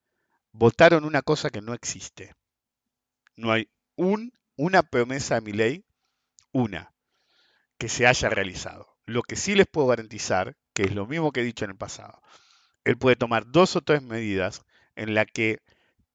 Votaron 0.51 1.05
una 1.05 1.21
cosa 1.21 1.49
que 1.51 1.61
no 1.61 1.73
existe. 1.73 2.33
No 3.35 3.51
hay 3.51 3.69
un, 3.95 4.33
una 4.55 4.81
promesa 4.83 5.35
de 5.35 5.41
mi 5.41 5.51
una, 6.55 6.93
que 7.77 7.89
se 7.89 8.07
haya 8.07 8.29
realizado. 8.29 8.97
Lo 9.05 9.23
que 9.23 9.35
sí 9.35 9.55
les 9.55 9.67
puedo 9.67 9.87
garantizar, 9.87 10.55
que 10.73 10.83
es 10.83 10.95
lo 10.95 11.05
mismo 11.05 11.33
que 11.33 11.41
he 11.41 11.43
dicho 11.43 11.65
en 11.65 11.71
el 11.71 11.77
pasado, 11.77 12.21
él 12.85 12.97
puede 12.97 13.17
tomar 13.17 13.51
dos 13.51 13.75
o 13.75 13.81
tres 13.81 14.01
medidas 14.01 14.63
en 14.95 15.13
la 15.15 15.25
que, 15.25 15.59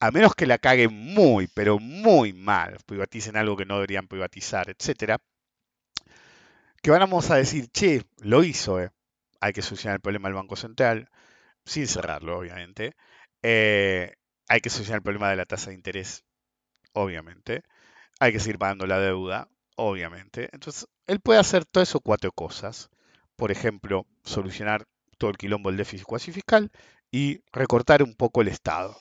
a 0.01 0.11
menos 0.11 0.35
que 0.35 0.47
la 0.47 0.57
caguen 0.57 0.95
muy, 0.95 1.47
pero 1.49 1.79
muy 1.79 2.33
mal, 2.33 2.79
privaticen 2.87 3.37
algo 3.37 3.55
que 3.55 3.67
no 3.67 3.75
deberían 3.75 4.09
privatizar, 4.09 4.71
etcétera, 4.71 5.19
que 6.83 6.91
vamos 6.91 7.31
a 7.31 7.37
decir, 7.37 7.69
che, 7.71 8.05
lo 8.23 8.43
hizo, 8.43 8.81
eh. 8.81 8.91
hay 9.41 9.53
que 9.53 9.61
solucionar 9.61 9.97
el 9.97 10.01
problema 10.01 10.29
del 10.29 10.37
Banco 10.37 10.57
Central, 10.57 11.11
sin 11.67 11.87
cerrarlo, 11.87 12.39
obviamente. 12.39 12.95
Eh, 13.43 14.15
hay 14.49 14.61
que 14.61 14.71
solucionar 14.71 14.99
el 15.01 15.03
problema 15.03 15.29
de 15.29 15.37
la 15.37 15.45
tasa 15.45 15.71
de 15.71 15.77
interés, 15.77 16.25
obviamente. 16.95 17.63
Hay 18.21 18.33
que 18.33 18.41
seguir 18.41 18.59
pagando 18.59 18.87
la 18.87 18.99
deuda, 19.01 19.49
obviamente. 19.77 20.49
Entonces, 20.53 20.87
él 21.07 21.21
puede 21.21 21.41
hacer 21.41 21.65
todas 21.65 21.89
esas 21.89 22.03
cuatro 22.03 22.33
cosas. 22.33 22.91
Por 23.37 23.51
ejemplo, 23.51 24.07
solucionar 24.25 24.87
todo 25.19 25.31
el 25.31 25.39
quilombo 25.39 25.71
del 25.71 25.79
déficit 25.79 26.07
cuasi 26.07 26.33
fiscal 26.33 26.71
y 27.13 27.41
recortar 27.53 28.03
un 28.03 28.15
poco 28.15 28.41
el 28.41 28.49
Estado. 28.49 28.97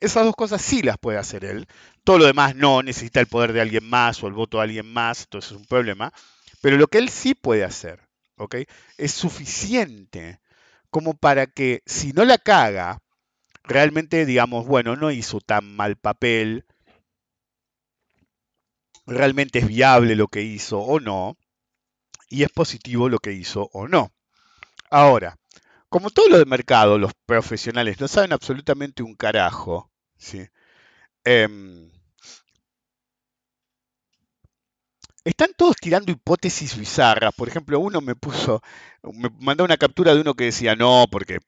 Esas 0.00 0.24
dos 0.24 0.34
cosas 0.34 0.62
sí 0.62 0.82
las 0.82 0.98
puede 0.98 1.18
hacer 1.18 1.44
él. 1.44 1.66
Todo 2.04 2.18
lo 2.18 2.26
demás 2.26 2.54
no, 2.54 2.82
necesita 2.82 3.20
el 3.20 3.26
poder 3.26 3.52
de 3.52 3.60
alguien 3.60 3.88
más 3.88 4.22
o 4.22 4.26
el 4.26 4.32
voto 4.32 4.58
de 4.58 4.64
alguien 4.64 4.92
más, 4.92 5.22
entonces 5.22 5.52
es 5.52 5.56
un 5.56 5.66
problema. 5.66 6.12
Pero 6.60 6.76
lo 6.76 6.86
que 6.86 6.98
él 6.98 7.08
sí 7.08 7.34
puede 7.34 7.64
hacer 7.64 8.08
es 8.96 9.12
suficiente 9.12 10.40
como 10.90 11.14
para 11.14 11.46
que 11.46 11.82
si 11.86 12.12
no 12.12 12.24
la 12.24 12.38
caga, 12.38 13.02
realmente 13.64 14.24
digamos, 14.26 14.66
bueno, 14.66 14.96
no 14.96 15.10
hizo 15.10 15.40
tan 15.40 15.76
mal 15.76 15.96
papel, 15.96 16.64
realmente 19.08 19.58
es 19.60 19.66
viable 19.66 20.14
lo 20.16 20.28
que 20.28 20.42
hizo 20.42 20.78
o 20.78 21.00
no, 21.00 21.36
y 22.28 22.42
es 22.44 22.50
positivo 22.50 23.08
lo 23.08 23.18
que 23.18 23.32
hizo 23.32 23.70
o 23.72 23.88
no. 23.88 24.12
Ahora, 24.90 25.36
como 25.88 26.10
todo 26.10 26.28
lo 26.28 26.38
de 26.38 26.46
mercado, 26.46 26.98
los 26.98 27.12
profesionales 27.26 28.00
no 28.00 28.08
saben 28.08 28.32
absolutamente 28.32 29.02
un 29.02 29.14
carajo, 29.14 29.90
¿sí? 30.18 30.46
Em, 31.24 31.90
están 35.24 35.50
todos 35.56 35.76
tirando 35.76 36.10
hipótesis 36.12 36.76
bizarras. 36.76 37.34
Por 37.34 37.48
ejemplo, 37.48 37.78
uno 37.80 38.00
me 38.00 38.14
puso, 38.14 38.62
me 39.02 39.30
mandó 39.40 39.64
una 39.64 39.76
captura 39.76 40.14
de 40.14 40.20
uno 40.20 40.34
que 40.34 40.44
decía, 40.44 40.74
no, 40.76 41.06
porque 41.10 41.38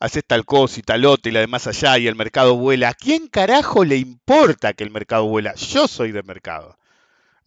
haces 0.00 0.24
tal 0.26 0.44
cosa 0.44 0.80
y 0.80 0.82
tal 0.82 1.04
otra 1.04 1.30
y 1.30 1.32
la 1.32 1.40
de 1.40 1.46
más 1.48 1.66
allá 1.66 1.98
y 1.98 2.06
el 2.06 2.16
mercado 2.16 2.56
vuela. 2.56 2.90
¿A 2.90 2.94
quién 2.94 3.28
carajo 3.28 3.84
le 3.84 3.96
importa 3.96 4.72
que 4.74 4.84
el 4.84 4.90
mercado 4.90 5.26
vuela? 5.26 5.54
Yo 5.54 5.88
soy 5.88 6.12
de 6.12 6.22
mercado. 6.22 6.78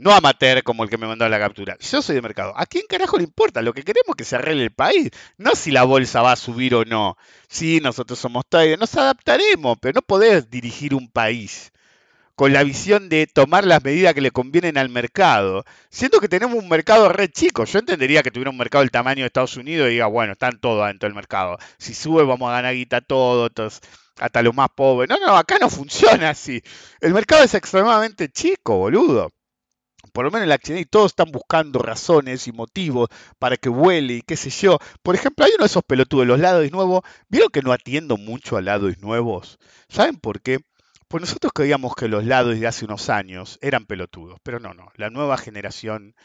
No 0.01 0.11
amateur 0.13 0.63
como 0.63 0.83
el 0.83 0.89
que 0.89 0.97
me 0.97 1.05
mandó 1.05 1.29
la 1.29 1.37
captura. 1.37 1.77
Yo 1.79 2.01
soy 2.01 2.15
de 2.15 2.23
mercado. 2.23 2.53
¿A 2.57 2.65
quién 2.65 2.85
carajo 2.89 3.17
le 3.17 3.23
importa? 3.23 3.61
Lo 3.61 3.71
que 3.71 3.83
queremos 3.83 4.09
es 4.09 4.15
que 4.15 4.23
se 4.23 4.35
arregle 4.35 4.63
el 4.63 4.71
país. 4.71 5.11
No 5.37 5.53
si 5.53 5.69
la 5.69 5.83
bolsa 5.83 6.23
va 6.23 6.31
a 6.31 6.35
subir 6.35 6.73
o 6.73 6.83
no. 6.85 7.17
Sí, 7.47 7.79
nosotros 7.83 8.17
somos 8.17 8.43
todavía. 8.49 8.77
Nos 8.77 8.95
adaptaremos, 8.95 9.77
pero 9.79 9.93
no 9.97 10.01
podés 10.01 10.49
dirigir 10.49 10.95
un 10.95 11.07
país 11.07 11.71
con 12.35 12.51
la 12.51 12.63
visión 12.63 13.09
de 13.09 13.27
tomar 13.27 13.63
las 13.63 13.83
medidas 13.83 14.15
que 14.15 14.21
le 14.21 14.31
convienen 14.31 14.79
al 14.79 14.89
mercado. 14.89 15.65
Siento 15.91 16.19
que 16.19 16.27
tenemos 16.27 16.57
un 16.57 16.67
mercado 16.67 17.07
re 17.09 17.29
chico. 17.29 17.65
Yo 17.65 17.77
entendería 17.77 18.23
que 18.23 18.31
tuviera 18.31 18.49
un 18.49 18.57
mercado 18.57 18.81
del 18.81 18.89
tamaño 18.89 19.21
de 19.21 19.27
Estados 19.27 19.55
Unidos 19.57 19.87
y 19.89 19.91
diga, 19.91 20.07
bueno, 20.07 20.33
están 20.33 20.59
todos 20.59 20.87
dentro 20.87 21.07
del 21.09 21.15
mercado. 21.15 21.59
Si 21.77 21.93
sube, 21.93 22.23
vamos 22.23 22.49
a 22.49 22.53
ganar 22.53 22.73
guita 22.73 23.01
todos, 23.01 23.51
hasta 24.19 24.41
los 24.41 24.55
más 24.55 24.69
pobres. 24.75 25.09
No, 25.09 25.17
no, 25.23 25.37
acá 25.37 25.59
no 25.59 25.69
funciona 25.69 26.31
así. 26.31 26.63
El 27.01 27.13
mercado 27.13 27.43
es 27.43 27.53
extremadamente 27.53 28.29
chico, 28.29 28.77
boludo 28.77 29.31
por 30.11 30.25
lo 30.25 30.31
menos 30.31 30.43
en 30.43 30.49
la 30.49 30.55
acción 30.55 30.77
y 30.77 30.85
todos 30.85 31.11
están 31.11 31.31
buscando 31.31 31.79
razones 31.79 32.47
y 32.47 32.51
motivos 32.51 33.09
para 33.39 33.57
que 33.57 33.69
vuele 33.69 34.15
y 34.15 34.21
qué 34.21 34.37
sé 34.37 34.49
yo. 34.49 34.79
Por 35.01 35.15
ejemplo, 35.15 35.45
hay 35.45 35.51
uno 35.55 35.63
de 35.63 35.67
esos 35.67 35.83
pelotudos, 35.83 36.27
los 36.27 36.39
lados 36.39 36.71
nuevos. 36.71 37.01
¿Vieron 37.29 37.49
que 37.49 37.61
no 37.61 37.71
atiendo 37.71 38.17
mucho 38.17 38.57
a 38.57 38.61
lados 38.61 38.99
nuevos? 38.99 39.59
¿Saben 39.89 40.17
por 40.17 40.41
qué? 40.41 40.59
Pues 41.07 41.21
nosotros 41.21 41.51
creíamos 41.53 41.95
que 41.95 42.07
los 42.07 42.25
lados 42.25 42.59
de 42.59 42.67
hace 42.67 42.85
unos 42.85 43.09
años 43.09 43.59
eran 43.61 43.85
pelotudos, 43.85 44.39
pero 44.43 44.59
no, 44.59 44.73
no. 44.73 44.91
La 44.95 45.09
nueva 45.09 45.37
generación 45.37 46.15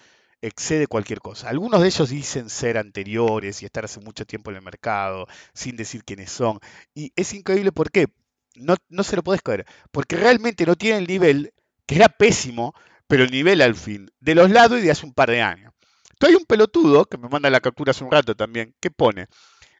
excede 0.41 0.87
cualquier 0.87 1.20
cosa. 1.20 1.49
Algunos 1.49 1.80
de 1.80 1.89
ellos 1.89 2.09
dicen 2.09 2.49
ser 2.49 2.78
anteriores 2.78 3.62
y 3.62 3.64
estar 3.66 3.84
hace 3.84 4.01
mucho 4.01 4.24
tiempo 4.26 4.51
en 4.51 4.57
el 4.57 4.62
mercado, 4.62 5.26
sin 5.55 5.76
decir 5.76 6.05
quiénes 6.05 6.30
son. 6.30 6.61
Y 6.95 7.12
es 7.16 7.32
increíble 7.34 7.72
por 7.72 7.91
qué. 7.91 8.07
No, 8.55 8.76
no 8.89 9.03
se 9.03 9.16
lo 9.16 9.22
podés 9.22 9.43
creer. 9.43 9.66
Porque 9.91 10.16
realmente 10.16 10.64
no 10.66 10.76
tienen 10.76 11.01
el 11.01 11.09
nivel, 11.09 11.53
que 11.87 11.97
era 11.97 12.09
pésimo, 12.09 12.74
pero 13.07 13.24
el 13.24 13.30
nivel 13.30 13.61
al 13.62 13.74
fin, 13.74 14.11
de 14.20 14.34
los 14.34 14.50
lados 14.50 14.78
y 14.78 14.82
de 14.82 14.90
hace 14.90 15.07
un 15.07 15.14
par 15.14 15.30
de 15.30 15.42
años. 15.42 15.72
Entonces 16.12 16.34
hay 16.34 16.40
un 16.40 16.46
pelotudo, 16.46 17.04
que 17.04 17.18
me 17.18 17.28
manda 17.28 17.50
la 17.50 17.61
captura 17.61 17.90
hace 17.90 18.04
un 18.04 18.11
rato 18.11 18.34
también, 18.34 18.74
que 18.80 18.90
pone, 18.90 19.28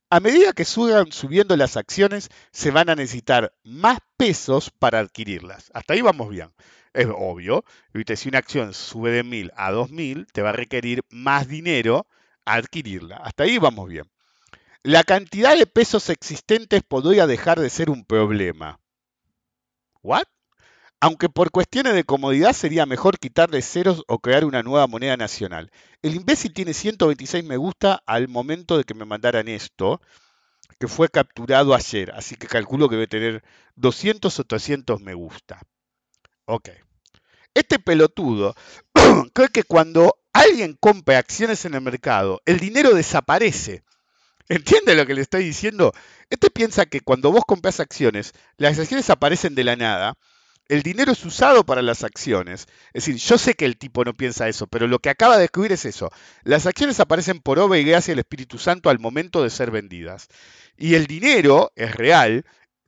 a 0.09 0.20
medida 0.20 0.53
que 0.53 0.64
suban 0.64 1.11
subiendo 1.11 1.57
las 1.57 1.77
acciones, 1.77 2.31
se 2.53 2.70
van 2.70 2.89
a 2.91 2.95
necesitar 2.95 3.53
más 3.64 3.99
pesos 4.16 4.70
para 4.70 5.01
adquirirlas. 5.01 5.70
Hasta 5.74 5.95
ahí 5.95 6.01
vamos 6.01 6.31
bien. 6.31 6.53
Es 6.93 7.09
obvio, 7.12 7.64
¿viste? 7.93 8.16
si 8.16 8.29
una 8.29 8.39
acción 8.39 8.72
sube 8.72 9.11
de 9.11 9.24
1000 9.24 9.53
a 9.57 9.72
2000, 9.72 10.27
te 10.33 10.43
va 10.43 10.51
a 10.51 10.53
requerir 10.53 11.03
más 11.11 11.49
dinero 11.49 12.07
adquirirla. 12.45 13.16
Hasta 13.16 13.45
ahí 13.45 13.59
vamos 13.59 13.89
bien. 13.89 14.05
La 14.83 15.03
cantidad 15.03 15.59
de 15.59 15.66
pesos 15.66 16.09
existentes 16.09 16.83
podría 16.85 17.27
dejar 17.27 17.59
de 17.59 17.68
ser 17.68 17.91
un 17.91 18.05
problema. 18.05 18.79
¿What? 20.03 20.27
Aunque 21.01 21.28
por 21.28 21.51
cuestiones 21.51 21.94
de 21.94 22.05
comodidad 22.05 22.53
sería 22.53 22.86
mejor 22.86 23.18
quitarle 23.18 23.62
ceros 23.62 24.03
o 24.09 24.18
crear 24.18 24.44
una 24.44 24.62
nueva 24.62 24.86
moneda 24.86 25.16
nacional. 25.16 25.70
El 26.03 26.14
imbécil 26.14 26.53
tiene 26.55 26.72
126 26.72 27.44
me 27.44 27.57
gusta 27.57 28.03
al 28.07 28.28
momento 28.28 28.78
de 28.78 28.84
que 28.84 28.94
me 28.94 29.05
mandaran 29.05 29.49
esto, 29.49 30.01
que 30.78 30.88
fue 30.88 31.09
capturado 31.09 31.74
ayer, 31.74 32.12
así 32.12 32.36
que 32.36 32.47
calculo 32.47 32.88
que 32.88 32.97
debe 32.97 33.07
tener 33.07 33.44
200 33.76 34.38
o 34.38 34.44
300 34.44 35.01
me 35.01 35.14
gusta. 35.14 35.61
Ok. 36.47 36.70
Este 37.55 37.78
pelotudo 37.78 38.55
cree 39.32 39.49
que 39.49 39.64
cuando 39.64 40.16
alguien 40.32 40.76
compra 40.78 41.18
acciones 41.18 41.64
en 41.64 41.74
el 41.74 41.80
mercado, 41.80 42.40
el 42.47 42.59
dinero 42.59 42.94
desaparece. 42.94 43.82
¿Entiende 44.49 44.94
lo 44.94 45.07
que 45.07 45.14
le 45.14 45.22
estoy 45.22 45.44
diciendo? 45.44 45.92
Este 46.30 46.51
piensa 46.51 46.86
que 46.86 47.01
cuando 47.01 47.32
vos 47.32 47.44
compras 47.44 47.80
acciones, 47.80 48.32
las 48.59 48.78
acciones 48.78 49.11
aparecen 49.11 49.55
de 49.55 49.64
la 49.64 49.74
nada 49.74 50.16
el 50.69 50.83
dinero 50.83 51.12
es 51.12 51.25
usado 51.25 51.64
para 51.64 51.83
las 51.83 52.05
acciones. 52.05 52.67
Es 52.93 53.07
decir, 53.07 53.17
yo 53.17 53.39
sé 53.39 53.55
que 53.55 53.64
el 53.64 53.77
tipo 53.77 54.05
no 54.05 54.14
piensa 54.14 54.49
eso, 54.49 54.67
pero 54.67 54.87
lo 54.87 54.99
que 54.99 55.11
acaba 55.11 55.37
de 55.37 55.43
descubrir 55.43 55.73
es 55.73 55.85
eso. 55.85 56.11
Las 56.43 56.67
acciones 56.67 57.01
aparecen 57.01 57.41
por 57.41 57.59
obra 57.59 57.79
y 57.79 57.85
gracia 57.85 58.12
del 58.12 58.21
Espíritu 58.21 58.59
Santo 58.59 58.91
al 58.91 58.99
momento 58.99 59.43
de 59.43 59.51
ser 59.51 59.71
vendidas. 59.71 60.29
Y 60.77 60.95
el 60.95 61.07
dinero 61.07 61.73
es 61.77 61.95
real, 61.95 62.45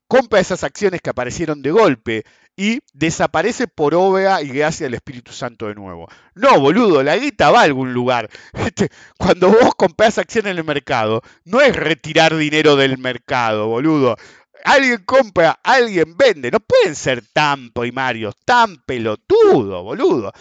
compra 0.08 0.40
esas 0.40 0.64
acciones 0.64 1.00
que 1.00 1.10
aparecieron 1.10 1.62
de 1.62 1.70
golpe 1.70 2.24
y 2.56 2.80
desaparece 2.92 3.68
por 3.68 3.94
obra 3.94 4.42
y 4.42 4.48
gracia 4.48 4.86
del 4.86 4.94
Espíritu 4.94 5.32
Santo 5.32 5.68
de 5.68 5.76
nuevo. 5.76 6.08
No, 6.34 6.58
boludo, 6.58 7.04
la 7.04 7.16
guita 7.16 7.52
va 7.52 7.60
a 7.60 7.64
algún 7.64 7.94
lugar. 7.94 8.28
Este, 8.52 8.90
cuando 9.16 9.48
vos 9.48 9.74
compras 9.76 10.18
acciones 10.18 10.50
en 10.50 10.58
el 10.58 10.64
mercado, 10.64 11.22
no 11.44 11.60
es 11.60 11.74
retirar 11.76 12.36
dinero 12.36 12.74
del 12.74 12.98
mercado, 12.98 13.68
boludo 13.68 14.16
alguien 14.64 15.04
compra, 15.04 15.58
alguien 15.62 16.16
vende. 16.16 16.50
No 16.50 16.60
pueden 16.60 16.94
ser 16.94 17.24
tan 17.32 17.70
primarios, 17.70 18.34
tan 18.44 18.76
pelotudos, 18.84 19.82
boludo. 19.82 20.32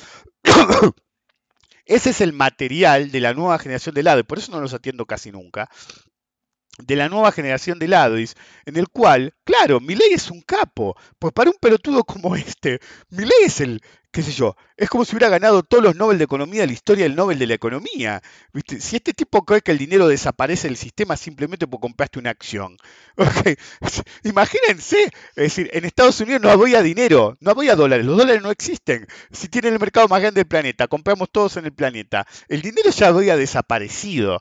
Ese 1.86 2.10
es 2.10 2.22
el 2.22 2.34
material 2.34 3.12
de 3.12 3.22
la 3.22 3.34
nueva 3.34 3.60
generación 3.60 3.96
de 3.96 4.04
lado, 4.04 4.20
y 4.20 4.24
por 4.24 4.40
eso 4.40 4.52
no 4.52 4.60
los 4.60 4.74
atiendo 4.74 5.06
casi 5.06 5.32
nunca. 5.32 5.70
De 6.78 6.96
la 6.96 7.10
nueva 7.10 7.32
generación 7.32 7.80
de 7.80 7.88
Ladis, 7.88 8.36
en 8.66 8.78
el 8.78 8.88
cual, 8.90 9.34
claro, 9.44 9.80
Milei 9.80 10.14
es 10.14 10.30
un 10.30 10.42
capo. 10.42 10.96
Pues 11.18 11.34
para 11.34 11.50
un 11.50 11.58
pelotudo 11.60 12.04
como 12.04 12.36
este, 12.36 12.80
Milei 13.10 13.46
es 13.46 13.62
el, 13.62 13.82
qué 14.12 14.24
sé 14.24 14.32
yo, 14.32 14.56
es 14.78 14.90
como 14.90 15.06
si 15.06 15.16
hubiera 15.16 15.30
ganado 15.30 15.64
todos 15.64 15.84
los 15.84 15.96
Nobel 15.96 16.18
de 16.18 16.24
Economía 16.24 16.62
de 16.62 16.68
la 16.68 16.74
historia 16.74 17.04
del 17.04 17.16
Nobel 17.16 17.40
de 17.40 17.48
la 17.48 17.54
Economía. 17.56 18.22
¿Viste? 18.54 18.80
Si 18.80 18.96
este 18.96 19.14
tipo 19.14 19.44
cree 19.46 19.62
que 19.62 19.72
el 19.72 19.78
dinero 19.78 20.08
desaparece 20.08 20.68
del 20.68 20.78
sistema 20.78 21.18
simplemente 21.18 21.68
porque 21.68 21.82
compraste 21.82 22.20
una 22.20 22.32
acción. 22.32 22.78
Imagínense, 24.24 25.04
es 25.04 25.36
decir, 25.36 25.70
en 25.74 25.86
Estados 25.86 26.20
Unidos 26.20 26.42
no 26.42 26.50
había 26.50 26.82
dinero, 26.82 27.38
no 27.42 27.52
había 27.52 27.76
dólares, 27.76 28.06
los 28.06 28.18
dólares 28.18 28.42
no 28.42 28.52
existen. 28.52 29.08
Si 29.32 29.50
tienen 29.50 29.74
el 29.74 29.80
mercado 29.80 30.08
más 30.08 30.22
grande 30.22 30.40
del 30.40 30.48
planeta, 30.48 30.88
compramos 30.88 31.30
todos 31.32 31.58
en 31.58 31.66
el 31.66 31.74
planeta, 31.74 32.26
el 32.48 32.62
dinero 32.62 32.90
ya 32.92 33.08
había 33.08 33.38
desaparecido. 33.38 34.40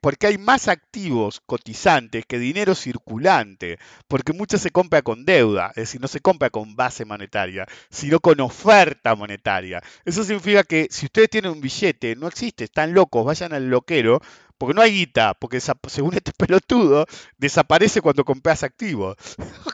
Porque 0.00 0.26
hay 0.28 0.38
más 0.38 0.68
activos 0.68 1.42
cotizantes 1.44 2.24
que 2.26 2.38
dinero 2.38 2.74
circulante, 2.74 3.78
porque 4.06 4.32
mucho 4.32 4.58
se 4.58 4.70
compra 4.70 5.02
con 5.02 5.24
deuda, 5.24 5.68
es 5.70 5.74
decir, 5.76 6.00
no 6.00 6.08
se 6.08 6.20
compra 6.20 6.50
con 6.50 6.76
base 6.76 7.04
monetaria, 7.04 7.66
sino 7.90 8.20
con 8.20 8.40
oferta 8.40 9.14
monetaria. 9.16 9.82
Eso 10.04 10.22
significa 10.22 10.62
que 10.62 10.86
si 10.90 11.06
ustedes 11.06 11.30
tienen 11.30 11.52
un 11.52 11.60
billete, 11.60 12.14
no 12.14 12.28
existe, 12.28 12.64
están 12.64 12.94
locos, 12.94 13.24
vayan 13.24 13.52
al 13.52 13.68
loquero, 13.68 14.20
porque 14.56 14.74
no 14.74 14.82
hay 14.82 14.92
guita, 14.92 15.34
porque 15.34 15.60
según 15.60 16.14
este 16.14 16.32
pelotudo, 16.38 17.06
desaparece 17.36 18.00
cuando 18.00 18.24
compras 18.24 18.62
activos. 18.62 19.16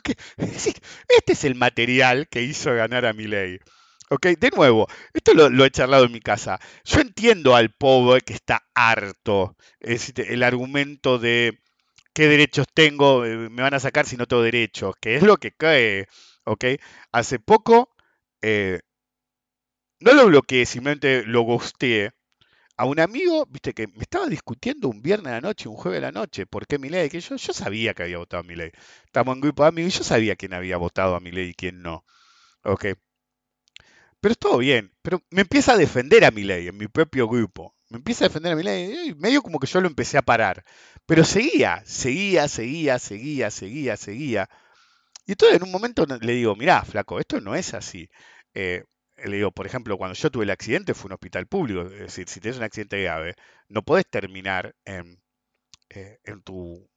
este 0.37 1.33
es 1.33 1.43
el 1.43 1.55
material 1.55 2.27
que 2.29 2.41
hizo 2.41 2.73
ganar 2.73 3.05
a 3.05 3.13
mi 3.13 3.27
ley. 3.27 3.59
¿Ok? 4.13 4.27
De 4.39 4.51
nuevo, 4.51 4.87
esto 5.13 5.33
lo, 5.33 5.65
he 5.65 5.71
charlado 5.71 6.05
en 6.05 6.11
mi 6.11 6.19
casa. 6.19 6.59
Yo 6.85 7.01
entiendo 7.01 7.55
al 7.55 7.73
pobre 7.73 8.21
que 8.21 8.33
está 8.33 8.63
harto. 8.75 9.57
Es 9.79 10.13
el 10.17 10.43
argumento 10.43 11.17
de 11.17 11.59
qué 12.13 12.27
derechos 12.27 12.67
tengo, 12.73 13.25
eh, 13.25 13.49
me 13.49 13.63
van 13.63 13.73
a 13.73 13.79
sacar 13.79 14.05
si 14.05 14.15
no 14.17 14.27
tengo 14.27 14.43
derechos, 14.43 14.95
que 15.01 15.15
es 15.15 15.23
lo 15.23 15.37
que 15.37 15.51
cree. 15.51 16.07
¿Ok? 16.45 16.65
Hace 17.11 17.39
poco, 17.39 17.89
eh, 18.41 18.81
no 19.99 20.13
lo 20.13 20.27
bloqueé, 20.27 20.65
simplemente 20.65 21.23
lo 21.25 21.41
gusteé. 21.41 22.11
A 22.77 22.85
un 22.85 22.99
amigo, 22.99 23.45
viste, 23.47 23.73
que 23.73 23.87
me 23.87 24.01
estaba 24.01 24.27
discutiendo 24.27 24.89
un 24.89 25.01
viernes 25.01 25.27
a 25.31 25.35
la 25.35 25.41
noche, 25.41 25.69
un 25.69 25.75
jueves 25.75 25.99
a 25.99 26.01
la 26.01 26.11
noche, 26.11 26.45
por 26.47 26.67
qué 26.67 26.79
mi 26.79 26.89
ley, 26.89 27.09
que 27.09 27.19
yo, 27.21 27.35
yo 27.37 27.53
sabía 27.53 27.93
que 27.93 28.03
había 28.03 28.17
votado 28.19 28.41
a 28.41 28.47
mi 28.47 28.55
ley. 28.55 28.71
Estamos 29.05 29.35
en 29.35 29.41
grupo 29.41 29.63
de 29.63 29.69
amigos 29.69 29.95
y 29.95 29.97
yo 29.99 30.03
sabía 30.03 30.35
quién 30.35 30.53
había 30.53 30.77
votado 30.77 31.15
a 31.15 31.19
mi 31.19 31.31
ley 31.31 31.49
y 31.49 31.53
quién 31.55 31.81
no. 31.81 32.05
¿Ok? 32.63 32.85
Pero 34.23 34.35
todo 34.35 34.59
bien. 34.59 34.93
Pero 35.01 35.21
me 35.31 35.41
empieza 35.41 35.73
a 35.73 35.77
defender 35.77 36.23
a 36.23 36.31
mi 36.31 36.43
ley 36.43 36.69
en 36.69 36.77
mi 36.77 36.87
propio 36.87 37.27
grupo. 37.27 37.75
Me 37.89 37.97
empieza 37.97 38.23
a 38.23 38.29
defender 38.29 38.53
a 38.53 38.55
mi 38.55 38.63
ley. 38.63 39.09
Y 39.09 39.15
medio 39.15 39.41
como 39.41 39.59
que 39.59 39.67
yo 39.67 39.81
lo 39.81 39.87
empecé 39.89 40.17
a 40.17 40.21
parar. 40.21 40.63
Pero 41.05 41.25
seguía, 41.25 41.83
seguía, 41.85 42.47
seguía, 42.47 42.99
seguía, 42.99 43.51
seguía, 43.51 43.97
seguía. 43.97 44.49
Y 45.25 45.33
entonces 45.33 45.57
en 45.57 45.63
un 45.63 45.71
momento 45.71 46.05
le 46.05 46.33
digo, 46.33 46.55
mirá, 46.55 46.85
flaco, 46.85 47.19
esto 47.19 47.41
no 47.41 47.53
es 47.55 47.73
así. 47.73 48.09
Eh, 48.53 48.85
le 49.17 49.37
digo, 49.37 49.51
por 49.51 49.65
ejemplo, 49.67 49.97
cuando 49.97 50.15
yo 50.15 50.31
tuve 50.31 50.45
el 50.45 50.51
accidente 50.51 50.93
fue 50.93 51.07
un 51.09 51.13
hospital 51.13 51.47
público. 51.47 51.81
Es 51.83 51.99
decir, 51.99 52.29
si 52.29 52.39
tienes 52.39 52.57
un 52.59 52.63
accidente 52.63 53.03
grave, 53.03 53.35
no 53.67 53.83
podés 53.83 54.07
terminar 54.09 54.73
en, 54.85 55.21
eh, 55.89 56.19
en 56.23 56.43
tu 56.43 56.89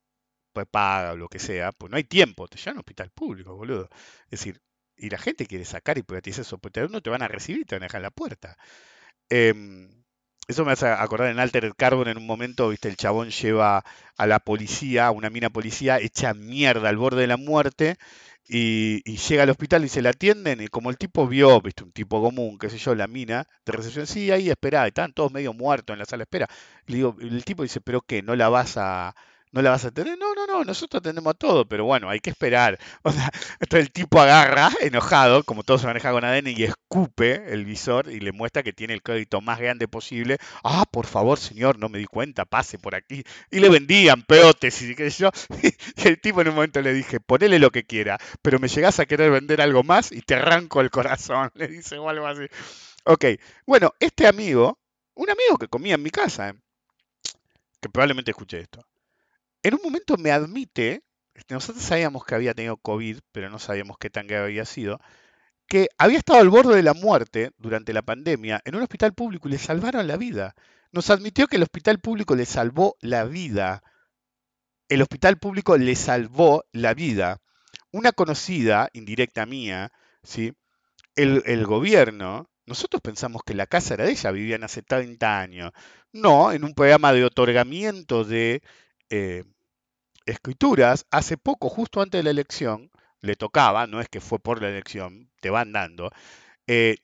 paga 0.70 1.12
o 1.12 1.16
lo 1.16 1.28
que 1.28 1.38
sea, 1.40 1.72
pues 1.72 1.90
no 1.90 1.96
hay 1.96 2.04
tiempo, 2.04 2.48
te 2.48 2.56
llevan 2.58 2.76
a 2.76 2.78
un 2.78 2.80
hospital 2.80 3.10
público, 3.10 3.56
boludo. 3.56 3.88
Es 4.26 4.40
decir, 4.40 4.60
y 4.96 5.10
la 5.10 5.18
gente 5.18 5.46
quiere 5.46 5.64
sacar 5.64 5.98
y 5.98 6.02
privatizar 6.02 6.42
esos 6.42 6.60
no 6.90 7.00
te 7.02 7.10
van 7.10 7.22
a 7.22 7.28
recibir, 7.28 7.66
te 7.66 7.74
van 7.76 7.82
a 7.84 7.86
dejar 7.86 8.02
la 8.02 8.10
puerta. 8.10 8.56
Em, 9.28 9.90
eso 10.48 10.64
me 10.64 10.72
hace 10.72 10.86
acordar 10.86 11.30
en 11.30 11.40
Altered 11.40 11.72
Carbon 11.76 12.08
en 12.08 12.18
un 12.18 12.26
momento, 12.26 12.68
viste, 12.68 12.88
el 12.88 12.96
chabón 12.96 13.30
lleva 13.30 13.84
a 14.16 14.26
la 14.26 14.38
policía, 14.40 15.08
a 15.08 15.10
una 15.10 15.30
mina 15.30 15.50
policía, 15.50 15.98
hecha 15.98 16.34
mierda 16.34 16.88
al 16.88 16.96
borde 16.96 17.22
de 17.22 17.26
la 17.26 17.36
muerte, 17.36 17.96
y, 18.48 19.02
llega 19.16 19.42
al 19.42 19.50
hospital 19.50 19.84
y 19.84 19.88
se 19.88 20.02
la 20.02 20.10
atienden, 20.10 20.60
y 20.60 20.68
como 20.68 20.90
el 20.90 20.98
tipo 20.98 21.26
vio, 21.26 21.60
viste, 21.60 21.82
un 21.84 21.92
tipo 21.92 22.22
común, 22.22 22.58
qué 22.58 22.70
sé 22.70 22.78
yo, 22.78 22.94
la 22.94 23.08
mina 23.08 23.46
de 23.64 23.72
recepción, 23.72 24.06
sí, 24.06 24.30
ahí 24.30 24.50
espera, 24.50 24.86
están 24.86 25.12
todos 25.12 25.32
medio 25.32 25.52
muertos 25.52 25.94
en 25.94 25.98
la 25.98 26.06
sala 26.06 26.20
de 26.20 26.24
espera. 26.24 26.48
le 26.86 26.96
digo, 26.96 27.16
el 27.20 27.44
tipo 27.44 27.62
dice, 27.64 27.80
pero 27.80 28.02
qué, 28.02 28.22
no 28.22 28.36
la 28.36 28.48
vas 28.48 28.76
a, 28.76 29.16
¿No 29.56 29.62
la 29.62 29.70
vas 29.70 29.86
a 29.86 29.90
tener? 29.90 30.18
No, 30.18 30.34
no, 30.34 30.46
no, 30.46 30.64
nosotros 30.64 31.02
tenemos 31.02 31.38
todo, 31.38 31.66
pero 31.66 31.86
bueno, 31.86 32.10
hay 32.10 32.20
que 32.20 32.28
esperar. 32.28 32.78
O 33.02 33.10
sea, 33.10 33.30
el 33.70 33.90
tipo 33.90 34.20
agarra, 34.20 34.70
enojado, 34.82 35.44
como 35.44 35.62
todo 35.62 35.78
se 35.78 35.86
maneja 35.86 36.10
con 36.10 36.24
ADN, 36.24 36.48
y 36.48 36.64
escupe 36.64 37.42
el 37.54 37.64
visor 37.64 38.10
y 38.10 38.20
le 38.20 38.32
muestra 38.32 38.62
que 38.62 38.74
tiene 38.74 38.92
el 38.92 39.02
crédito 39.02 39.40
más 39.40 39.58
grande 39.58 39.88
posible. 39.88 40.36
Ah, 40.62 40.84
por 40.90 41.06
favor, 41.06 41.38
señor, 41.38 41.78
no 41.78 41.88
me 41.88 41.96
di 41.96 42.04
cuenta, 42.04 42.44
pase 42.44 42.78
por 42.78 42.94
aquí. 42.94 43.22
Y 43.50 43.60
le 43.60 43.70
vendían 43.70 44.24
peotes 44.24 44.82
y 44.82 44.94
qué 44.94 45.08
yo. 45.08 45.30
Y 45.96 46.06
el 46.06 46.20
tipo 46.20 46.42
en 46.42 46.48
un 46.48 46.56
momento 46.56 46.82
le 46.82 46.92
dije, 46.92 47.18
ponele 47.18 47.58
lo 47.58 47.70
que 47.70 47.84
quiera, 47.84 48.18
pero 48.42 48.58
me 48.58 48.68
llegás 48.68 49.00
a 49.00 49.06
querer 49.06 49.30
vender 49.30 49.62
algo 49.62 49.82
más 49.82 50.12
y 50.12 50.20
te 50.20 50.34
arranco 50.34 50.82
el 50.82 50.90
corazón, 50.90 51.50
le 51.54 51.68
dice 51.68 51.96
o 51.96 52.10
algo 52.10 52.26
así. 52.26 52.44
Ok, 53.04 53.24
bueno, 53.64 53.94
este 54.00 54.26
amigo, 54.26 54.78
un 55.14 55.30
amigo 55.30 55.56
que 55.58 55.68
comía 55.68 55.94
en 55.94 56.02
mi 56.02 56.10
casa, 56.10 56.54
que 57.80 57.88
probablemente 57.88 58.32
escuche 58.32 58.60
esto, 58.60 58.84
en 59.66 59.74
un 59.74 59.80
momento 59.82 60.16
me 60.16 60.30
admite, 60.30 61.02
este, 61.34 61.54
nosotros 61.54 61.84
sabíamos 61.84 62.24
que 62.24 62.36
había 62.36 62.54
tenido 62.54 62.76
COVID, 62.76 63.18
pero 63.32 63.50
no 63.50 63.58
sabíamos 63.58 63.98
qué 63.98 64.10
tan 64.10 64.28
grave 64.28 64.44
había 64.44 64.64
sido, 64.64 65.00
que 65.66 65.88
había 65.98 66.18
estado 66.18 66.38
al 66.38 66.48
borde 66.50 66.76
de 66.76 66.84
la 66.84 66.94
muerte 66.94 67.50
durante 67.58 67.92
la 67.92 68.02
pandemia 68.02 68.60
en 68.64 68.76
un 68.76 68.82
hospital 68.82 69.12
público 69.12 69.48
y 69.48 69.52
le 69.52 69.58
salvaron 69.58 70.06
la 70.06 70.16
vida. 70.16 70.54
Nos 70.92 71.10
admitió 71.10 71.48
que 71.48 71.56
el 71.56 71.64
hospital 71.64 71.98
público 71.98 72.36
le 72.36 72.46
salvó 72.46 72.96
la 73.00 73.24
vida. 73.24 73.82
El 74.88 75.02
hospital 75.02 75.38
público 75.38 75.76
le 75.76 75.96
salvó 75.96 76.64
la 76.70 76.94
vida. 76.94 77.38
Una 77.90 78.12
conocida, 78.12 78.88
indirecta 78.92 79.46
mía, 79.46 79.90
¿sí? 80.22 80.52
el, 81.16 81.66
gobierno, 81.66 82.48
nosotros 82.66 83.02
pensamos 83.02 83.42
que 83.44 83.54
la 83.54 83.66
casa 83.66 83.94
era 83.94 84.04
de 84.04 84.12
ella, 84.12 84.30
vivían 84.30 84.62
hace 84.62 84.82
30 84.82 85.40
años. 85.40 85.72
No, 86.12 86.52
en 86.52 86.62
un 86.62 86.72
programa 86.72 87.12
de 87.12 87.24
otorgamiento 87.24 88.22
de 88.22 88.62
eh, 89.10 89.44
escrituras, 90.26 91.06
hace 91.10 91.36
poco, 91.36 91.68
justo 91.68 92.02
antes 92.02 92.18
de 92.18 92.24
la 92.24 92.30
elección, 92.30 92.90
le 93.20 93.36
tocaba, 93.36 93.86
no 93.86 94.00
es 94.00 94.08
que 94.08 94.20
fue 94.20 94.38
por 94.38 94.60
la 94.60 94.68
elección, 94.68 95.30
te 95.40 95.50
van 95.50 95.72
dando. 95.72 96.10
Eh, 96.66 96.96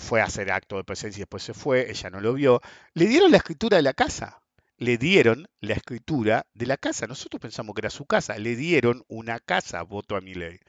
fue 0.00 0.20
a 0.20 0.24
hacer 0.24 0.50
acto 0.50 0.76
de 0.76 0.84
presencia 0.84 1.20
y 1.20 1.22
después 1.22 1.42
se 1.42 1.54
fue, 1.54 1.90
ella 1.90 2.10
no 2.10 2.20
lo 2.20 2.34
vio. 2.34 2.60
Le 2.94 3.06
dieron 3.06 3.30
la 3.30 3.38
escritura 3.38 3.76
de 3.76 3.82
la 3.82 3.94
casa. 3.94 4.40
Le 4.76 4.96
dieron 4.96 5.48
la 5.60 5.74
escritura 5.74 6.46
de 6.54 6.66
la 6.66 6.76
casa. 6.76 7.06
Nosotros 7.06 7.40
pensamos 7.40 7.74
que 7.74 7.80
era 7.80 7.90
su 7.90 8.06
casa. 8.06 8.38
Le 8.38 8.54
dieron 8.54 9.04
una 9.08 9.40
casa, 9.40 9.82
voto 9.82 10.16
a 10.16 10.20
mi 10.20 10.34
ley. 10.34 10.60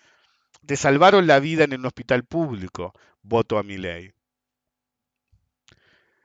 Te 0.66 0.76
salvaron 0.76 1.28
la 1.28 1.40
vida 1.40 1.64
en 1.64 1.76
un 1.76 1.86
hospital 1.86 2.24
público, 2.26 2.94
voto 3.22 3.58
a 3.60 3.64
mi 3.64 3.78
ley. 3.78 4.12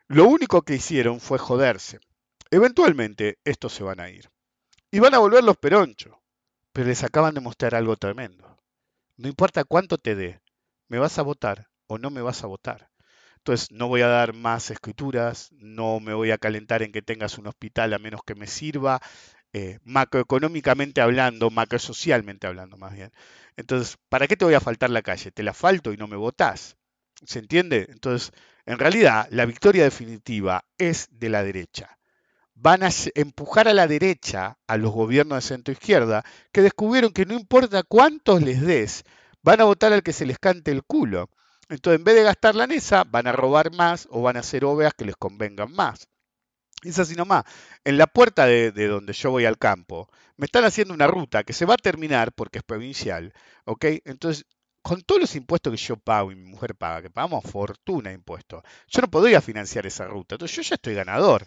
Lo 0.08 0.26
único 0.26 0.62
que 0.62 0.74
hicieron 0.74 1.20
fue 1.20 1.38
joderse. 1.38 2.00
Eventualmente 2.50 3.38
estos 3.44 3.72
se 3.74 3.84
van 3.84 4.00
a 4.00 4.08
ir. 4.10 4.30
Y 4.94 5.00
van 5.00 5.12
a 5.12 5.18
volver 5.18 5.42
los 5.42 5.56
peronchos. 5.56 6.16
Pero 6.72 6.86
les 6.86 7.02
acaban 7.02 7.34
de 7.34 7.40
mostrar 7.40 7.74
algo 7.74 7.96
tremendo. 7.96 8.62
No 9.16 9.26
importa 9.26 9.64
cuánto 9.64 9.98
te 9.98 10.14
dé, 10.14 10.40
me 10.86 11.00
vas 11.00 11.18
a 11.18 11.22
votar 11.22 11.66
o 11.88 11.98
no 11.98 12.10
me 12.10 12.22
vas 12.22 12.44
a 12.44 12.46
votar. 12.46 12.90
Entonces 13.38 13.72
no 13.72 13.88
voy 13.88 14.02
a 14.02 14.06
dar 14.06 14.34
más 14.34 14.70
escrituras, 14.70 15.50
no 15.50 15.98
me 15.98 16.14
voy 16.14 16.30
a 16.30 16.38
calentar 16.38 16.84
en 16.84 16.92
que 16.92 17.02
tengas 17.02 17.38
un 17.38 17.48
hospital 17.48 17.92
a 17.92 17.98
menos 17.98 18.20
que 18.24 18.36
me 18.36 18.46
sirva, 18.46 19.00
eh, 19.52 19.80
macroeconómicamente 19.82 21.00
hablando, 21.00 21.50
macrosocialmente 21.50 22.46
hablando 22.46 22.76
más 22.76 22.94
bien. 22.94 23.10
Entonces, 23.56 23.98
¿para 24.08 24.28
qué 24.28 24.36
te 24.36 24.44
voy 24.44 24.54
a 24.54 24.60
faltar 24.60 24.90
la 24.90 25.02
calle? 25.02 25.32
Te 25.32 25.42
la 25.42 25.54
falto 25.54 25.92
y 25.92 25.96
no 25.96 26.06
me 26.06 26.16
votás. 26.16 26.76
¿Se 27.26 27.40
entiende? 27.40 27.88
Entonces, 27.90 28.30
en 28.64 28.78
realidad, 28.78 29.26
la 29.32 29.44
victoria 29.44 29.82
definitiva 29.82 30.64
es 30.78 31.08
de 31.10 31.30
la 31.30 31.42
derecha 31.42 31.98
van 32.54 32.82
a 32.82 32.90
empujar 33.14 33.68
a 33.68 33.74
la 33.74 33.86
derecha 33.86 34.58
a 34.66 34.76
los 34.76 34.92
gobiernos 34.92 35.36
de 35.36 35.48
centro 35.48 35.72
izquierda 35.72 36.24
que 36.52 36.62
descubrieron 36.62 37.12
que 37.12 37.26
no 37.26 37.34
importa 37.34 37.82
cuántos 37.82 38.42
les 38.42 38.60
des, 38.60 39.04
van 39.42 39.60
a 39.60 39.64
votar 39.64 39.92
al 39.92 40.02
que 40.02 40.12
se 40.12 40.26
les 40.26 40.38
cante 40.38 40.70
el 40.70 40.84
culo. 40.84 41.28
Entonces, 41.68 41.98
en 41.98 42.04
vez 42.04 42.14
de 42.14 42.22
gastar 42.22 42.54
la 42.54 42.64
esa, 42.64 43.04
van 43.04 43.26
a 43.26 43.32
robar 43.32 43.72
más 43.72 44.06
o 44.10 44.22
van 44.22 44.36
a 44.36 44.40
hacer 44.40 44.64
obras 44.64 44.94
que 44.94 45.04
les 45.04 45.16
convengan 45.16 45.72
más. 45.72 46.08
Es 46.82 46.98
así 46.98 47.14
nomás. 47.14 47.44
En 47.84 47.98
la 47.98 48.06
puerta 48.06 48.46
de, 48.46 48.70
de, 48.70 48.86
donde 48.88 49.14
yo 49.14 49.30
voy 49.30 49.46
al 49.46 49.58
campo, 49.58 50.08
me 50.36 50.46
están 50.46 50.64
haciendo 50.64 50.92
una 50.94 51.06
ruta 51.06 51.42
que 51.44 51.52
se 51.54 51.64
va 51.64 51.74
a 51.74 51.78
terminar 51.78 52.32
porque 52.32 52.58
es 52.58 52.64
provincial. 52.64 53.32
¿Ok? 53.64 53.86
Entonces, 54.04 54.46
con 54.82 55.00
todos 55.02 55.20
los 55.20 55.34
impuestos 55.34 55.72
que 55.72 55.78
yo 55.78 55.96
pago 55.96 56.30
y 56.30 56.36
mi 56.36 56.44
mujer 56.44 56.74
paga, 56.74 57.00
que 57.02 57.10
pagamos 57.10 57.42
fortuna 57.44 58.10
de 58.10 58.16
impuestos, 58.16 58.62
yo 58.88 59.00
no 59.00 59.08
podría 59.08 59.40
financiar 59.40 59.86
esa 59.86 60.06
ruta. 60.06 60.34
Entonces, 60.34 60.56
yo 60.56 60.62
ya 60.62 60.74
estoy 60.74 60.94
ganador. 60.94 61.46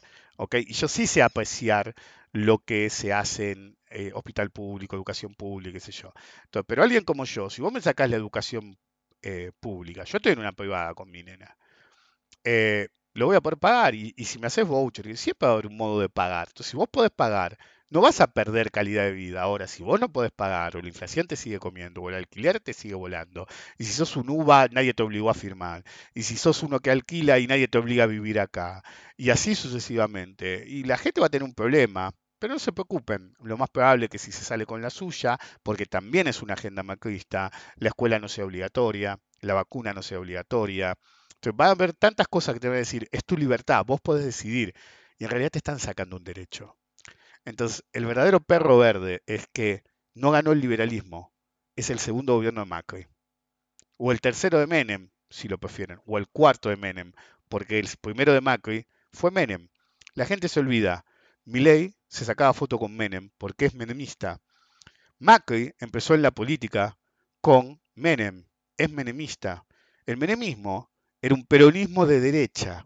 Y 0.51 0.73
yo 0.73 0.87
sí 0.87 1.07
sé 1.07 1.23
apreciar 1.23 1.95
lo 2.31 2.59
que 2.59 2.89
se 2.89 3.13
hace 3.13 3.51
en 3.51 3.77
eh, 3.89 4.11
hospital 4.13 4.51
público, 4.51 4.95
educación 4.95 5.33
pública, 5.33 5.73
qué 5.73 5.79
sé 5.79 5.91
yo. 5.91 6.13
pero 6.67 6.83
alguien 6.83 7.03
como 7.03 7.25
yo, 7.25 7.49
si 7.49 7.61
vos 7.61 7.71
me 7.73 7.81
sacás 7.81 8.09
la 8.09 8.17
educación 8.17 8.77
eh, 9.21 9.51
pública, 9.59 10.03
yo 10.03 10.17
estoy 10.17 10.33
en 10.33 10.39
una 10.39 10.51
privada 10.51 10.93
con 10.93 11.09
mi 11.09 11.23
nena, 11.23 11.57
eh, 12.43 12.89
lo 13.13 13.25
voy 13.27 13.35
a 13.35 13.41
poder 13.41 13.57
pagar 13.57 13.95
y, 13.95 14.13
si 14.25 14.39
me 14.39 14.47
haces 14.47 14.67
voucher, 14.67 15.17
siempre 15.17 15.47
va 15.47 15.51
a 15.51 15.53
haber 15.53 15.67
un 15.67 15.77
modo 15.77 15.99
de 15.99 16.09
pagar. 16.09 16.49
Entonces, 16.49 16.71
si 16.71 16.77
vos 16.77 16.87
podés 16.89 17.11
pagar, 17.11 17.57
no 17.89 18.01
vas 18.01 18.21
a 18.21 18.27
perder 18.27 18.71
calidad 18.71 19.03
de 19.03 19.11
vida. 19.11 19.41
Ahora, 19.41 19.67
si 19.67 19.83
vos 19.83 19.99
no 19.99 20.11
podés 20.11 20.31
pagar, 20.31 20.75
o 20.75 20.81
la 20.81 20.87
inflación 20.87 21.27
te 21.27 21.35
sigue 21.35 21.59
comiendo, 21.59 22.01
o 22.01 22.09
el 22.09 22.15
alquiler 22.15 22.59
te 22.59 22.73
sigue 22.73 22.95
volando, 22.95 23.47
y 23.77 23.85
si 23.85 23.93
sos 23.93 24.15
un 24.17 24.29
UVA, 24.29 24.67
nadie 24.71 24.93
te 24.93 25.03
obligó 25.03 25.29
a 25.29 25.33
firmar, 25.33 25.83
y 26.13 26.23
si 26.23 26.37
sos 26.37 26.63
uno 26.63 26.79
que 26.79 26.91
alquila 26.91 27.39
y 27.39 27.47
nadie 27.47 27.67
te 27.67 27.77
obliga 27.77 28.03
a 28.03 28.07
vivir 28.07 28.39
acá, 28.39 28.83
y 29.15 29.29
así 29.29 29.55
sucesivamente. 29.55 30.63
Y 30.67 30.83
la 30.83 30.97
gente 30.97 31.21
va 31.21 31.27
a 31.27 31.29
tener 31.29 31.43
un 31.43 31.53
problema. 31.53 32.11
Pero 32.39 32.53
no 32.53 32.59
se 32.59 32.71
preocupen, 32.71 33.33
lo 33.41 33.57
más 33.57 33.69
probable 33.71 34.05
es 34.05 34.11
que 34.11 34.19
si 34.19 34.31
se 34.31 34.43
sale 34.43 34.67
con 34.67 34.79
la 34.81 34.91
suya, 34.91 35.39
porque 35.63 35.87
también 35.87 36.27
es 36.27 36.43
una 36.43 36.53
agenda 36.53 36.83
macrista, 36.83 37.51
la 37.77 37.89
escuela 37.89 38.19
no 38.19 38.27
sea 38.27 38.45
obligatoria, 38.45 39.19
la 39.41 39.55
vacuna 39.55 39.91
no 39.93 40.03
sea 40.03 40.19
obligatoria, 40.19 40.95
va 41.59 41.67
a 41.67 41.71
haber 41.71 41.93
tantas 41.93 42.27
cosas 42.27 42.53
que 42.53 42.59
te 42.59 42.67
van 42.67 42.75
a 42.75 42.79
decir, 42.79 43.07
es 43.11 43.23
tu 43.25 43.37
libertad, 43.37 43.83
vos 43.85 44.01
podés 44.01 44.25
decidir, 44.25 44.73
y 45.17 45.23
en 45.23 45.29
realidad 45.31 45.51
te 45.51 45.59
están 45.59 45.79
sacando 45.79 46.17
un 46.17 46.23
derecho. 46.23 46.77
Entonces, 47.47 47.85
el 47.93 48.05
verdadero 48.05 48.41
perro 48.41 48.77
verde 48.77 49.23
es 49.25 49.47
que 49.47 49.81
no 50.13 50.31
ganó 50.31 50.51
el 50.51 50.59
liberalismo, 50.59 51.31
es 51.77 51.89
el 51.89 51.97
segundo 51.97 52.35
gobierno 52.35 52.59
de 52.59 52.65
Macri. 52.65 53.07
O 53.95 54.11
el 54.11 54.19
tercero 54.19 54.59
de 54.59 54.67
Menem, 54.67 55.11
si 55.29 55.47
lo 55.47 55.57
prefieren, 55.57 56.01
o 56.05 56.17
el 56.17 56.27
cuarto 56.27 56.67
de 56.67 56.75
Menem, 56.75 57.13
porque 57.47 57.79
el 57.79 57.87
primero 58.01 58.33
de 58.33 58.41
Macri 58.41 58.85
fue 59.13 59.31
Menem. 59.31 59.69
La 60.13 60.25
gente 60.25 60.49
se 60.49 60.59
olvida. 60.59 61.05
Milei 61.45 61.95
se 62.09 62.25
sacaba 62.25 62.53
foto 62.53 62.77
con 62.77 62.97
Menem 62.97 63.29
porque 63.37 63.63
es 63.67 63.73
menemista. 63.73 64.41
Macri 65.17 65.73
empezó 65.79 66.15
en 66.15 66.23
la 66.23 66.31
política 66.31 66.97
con 67.39 67.79
Menem, 67.95 68.45
es 68.75 68.91
menemista. 68.91 69.65
El 70.05 70.17
menemismo 70.17 70.91
era 71.21 71.33
un 71.33 71.45
peronismo 71.45 72.05
de 72.05 72.19
derecha. 72.19 72.85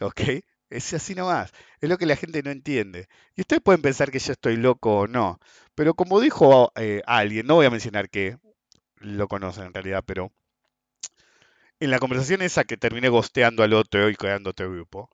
¿Ok? 0.00 0.22
Es 0.72 0.92
así 0.94 1.14
nomás. 1.14 1.52
Es 1.80 1.88
lo 1.88 1.98
que 1.98 2.06
la 2.06 2.16
gente 2.16 2.42
no 2.42 2.50
entiende. 2.50 3.08
Y 3.36 3.42
ustedes 3.42 3.62
pueden 3.62 3.82
pensar 3.82 4.10
que 4.10 4.18
yo 4.18 4.32
estoy 4.32 4.56
loco 4.56 5.00
o 5.00 5.06
no. 5.06 5.38
Pero 5.74 5.94
como 5.94 6.20
dijo 6.20 6.72
eh, 6.76 7.02
alguien, 7.06 7.46
no 7.46 7.56
voy 7.56 7.66
a 7.66 7.70
mencionar 7.70 8.08
que 8.10 8.38
lo 8.96 9.28
conocen 9.28 9.64
en 9.66 9.74
realidad, 9.74 10.04
pero 10.06 10.32
en 11.80 11.90
la 11.90 11.98
conversación 11.98 12.42
esa 12.42 12.64
que 12.64 12.76
terminé 12.76 13.08
gosteando 13.08 13.62
al 13.62 13.72
otro 13.72 14.08
y 14.08 14.14
creando 14.14 14.50
otro 14.50 14.70
grupo, 14.70 15.10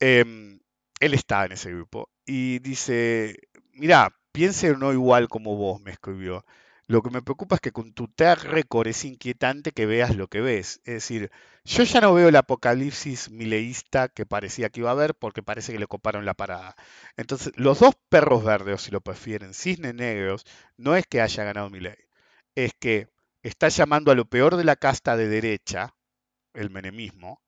em, 0.00 0.60
él 1.00 1.14
está 1.14 1.46
en 1.46 1.52
ese 1.52 1.70
grupo 1.72 2.10
y 2.26 2.60
dice, 2.60 3.36
mira, 3.74 4.10
piense 4.32 4.76
no 4.76 4.92
igual 4.92 5.28
como 5.28 5.56
vos, 5.56 5.80
me 5.82 5.92
escribió. 5.92 6.44
Lo 6.88 7.02
que 7.02 7.10
me 7.10 7.20
preocupa 7.20 7.56
es 7.56 7.60
que 7.60 7.70
con 7.70 7.92
tu 7.92 8.08
track 8.08 8.44
record 8.44 8.88
es 8.88 9.04
inquietante 9.04 9.72
que 9.72 9.84
veas 9.84 10.16
lo 10.16 10.28
que 10.28 10.40
ves. 10.40 10.80
Es 10.86 10.94
decir, 10.94 11.30
yo 11.64 11.84
ya 11.84 12.00
no 12.00 12.14
veo 12.14 12.28
el 12.30 12.36
apocalipsis 12.36 13.30
mileísta 13.30 14.08
que 14.08 14.24
parecía 14.24 14.70
que 14.70 14.80
iba 14.80 14.88
a 14.88 14.92
haber 14.92 15.14
porque 15.14 15.42
parece 15.42 15.72
que 15.72 15.78
le 15.78 15.86
coparon 15.86 16.24
la 16.24 16.32
parada. 16.32 16.76
Entonces, 17.18 17.52
los 17.56 17.80
dos 17.80 17.94
perros 18.08 18.42
verdes, 18.42 18.80
si 18.82 18.90
lo 18.90 19.02
prefieren, 19.02 19.52
cisnes 19.52 19.94
negros, 19.94 20.46
no 20.78 20.96
es 20.96 21.06
que 21.06 21.20
haya 21.20 21.44
ganado 21.44 21.68
Milei, 21.68 21.98
es 22.54 22.72
que 22.80 23.08
está 23.42 23.68
llamando 23.68 24.10
a 24.10 24.14
lo 24.14 24.24
peor 24.24 24.56
de 24.56 24.64
la 24.64 24.76
casta 24.76 25.16
de 25.16 25.28
derecha, 25.28 25.94
el 26.54 26.70
menemismo, 26.70 27.42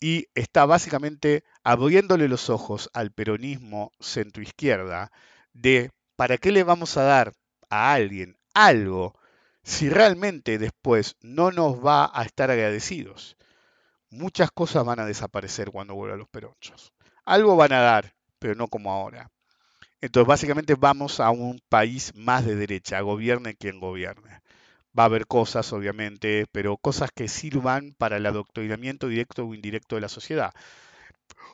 y 0.00 0.28
está 0.34 0.64
básicamente 0.64 1.44
abriéndole 1.62 2.26
los 2.28 2.48
ojos 2.48 2.88
al 2.94 3.12
peronismo 3.12 3.92
centroizquierda 4.00 5.12
de 5.52 5.90
¿para 6.16 6.38
qué 6.38 6.52
le 6.52 6.64
vamos 6.64 6.96
a 6.96 7.02
dar 7.02 7.32
a 7.70 7.92
alguien 7.92 8.36
algo 8.56 9.14
si 9.62 9.90
realmente 9.90 10.58
después 10.58 11.16
no 11.20 11.50
nos 11.50 11.84
va 11.84 12.10
a 12.12 12.24
estar 12.24 12.50
agradecidos. 12.50 13.36
Muchas 14.10 14.50
cosas 14.50 14.84
van 14.84 15.00
a 15.00 15.06
desaparecer 15.06 15.70
cuando 15.70 15.94
vuelvan 15.94 16.20
los 16.20 16.28
peronchos. 16.28 16.92
Algo 17.24 17.56
van 17.56 17.72
a 17.72 17.80
dar, 17.80 18.14
pero 18.38 18.54
no 18.54 18.68
como 18.68 18.92
ahora. 18.92 19.30
Entonces, 20.00 20.26
básicamente 20.28 20.74
vamos 20.74 21.20
a 21.20 21.30
un 21.30 21.60
país 21.68 22.14
más 22.14 22.46
de 22.46 22.54
derecha, 22.54 23.00
gobierne 23.00 23.56
quien 23.56 23.80
gobierne. 23.80 24.40
Va 24.98 25.02
a 25.02 25.06
haber 25.06 25.26
cosas, 25.26 25.72
obviamente, 25.72 26.46
pero 26.52 26.78
cosas 26.78 27.10
que 27.14 27.28
sirvan 27.28 27.94
para 27.98 28.16
el 28.16 28.26
adoctrinamiento 28.26 29.08
directo 29.08 29.44
o 29.44 29.54
indirecto 29.54 29.96
de 29.96 30.02
la 30.02 30.08
sociedad. 30.08 30.52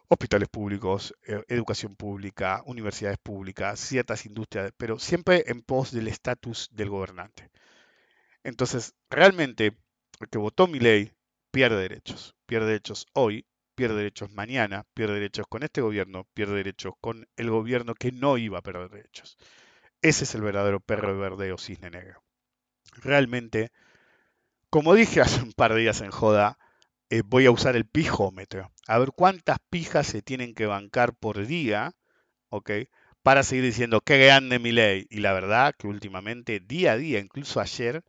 Hospitales 0.08 0.48
públicos, 0.48 1.14
eh, 1.26 1.42
educación 1.48 1.96
pública, 1.96 2.62
universidades 2.66 3.18
públicas, 3.18 3.80
ciertas 3.80 4.26
industrias, 4.26 4.72
pero 4.76 4.98
siempre 4.98 5.44
en 5.46 5.62
pos 5.62 5.92
del 5.92 6.08
estatus 6.08 6.68
del 6.72 6.90
gobernante. 6.90 7.50
Entonces, 8.44 8.94
realmente, 9.10 9.76
el 10.20 10.28
que 10.28 10.38
votó 10.38 10.66
mi 10.66 10.80
ley 10.80 11.12
pierde 11.50 11.76
derechos. 11.76 12.34
Pierde 12.46 12.66
derechos 12.66 13.06
hoy, 13.14 13.46
pierde 13.74 13.96
derechos 13.96 14.30
mañana, 14.30 14.84
pierde 14.94 15.14
derechos 15.14 15.46
con 15.48 15.62
este 15.62 15.80
gobierno, 15.80 16.26
pierde 16.34 16.56
derechos 16.56 16.94
con 17.00 17.28
el 17.36 17.50
gobierno 17.50 17.94
que 17.94 18.12
no 18.12 18.38
iba 18.38 18.58
a 18.58 18.62
perder 18.62 18.90
derechos. 18.90 19.36
Ese 20.00 20.24
es 20.24 20.34
el 20.34 20.42
verdadero 20.42 20.80
perro 20.80 21.16
verde 21.18 21.52
o 21.52 21.58
cisne 21.58 21.90
negro. 21.90 22.22
Realmente, 22.96 23.70
como 24.70 24.94
dije 24.94 25.20
hace 25.20 25.42
un 25.42 25.52
par 25.52 25.74
de 25.74 25.80
días 25.80 26.00
en 26.00 26.10
Joda, 26.10 26.58
eh, 27.12 27.22
voy 27.26 27.44
a 27.44 27.50
usar 27.50 27.76
el 27.76 27.84
pijómetro. 27.84 28.72
A 28.86 28.98
ver 28.98 29.10
cuántas 29.14 29.58
pijas 29.68 30.06
se 30.06 30.22
tienen 30.22 30.54
que 30.54 30.64
bancar 30.64 31.14
por 31.14 31.46
día, 31.46 31.92
¿ok? 32.48 32.70
Para 33.22 33.42
seguir 33.42 33.64
diciendo 33.64 34.00
qué 34.00 34.16
grande 34.24 34.58
mi 34.58 34.72
ley. 34.72 35.06
Y 35.10 35.20
la 35.20 35.34
verdad 35.34 35.74
que 35.78 35.88
últimamente, 35.88 36.60
día 36.60 36.92
a 36.92 36.96
día, 36.96 37.18
incluso 37.18 37.60
ayer, 37.60 38.02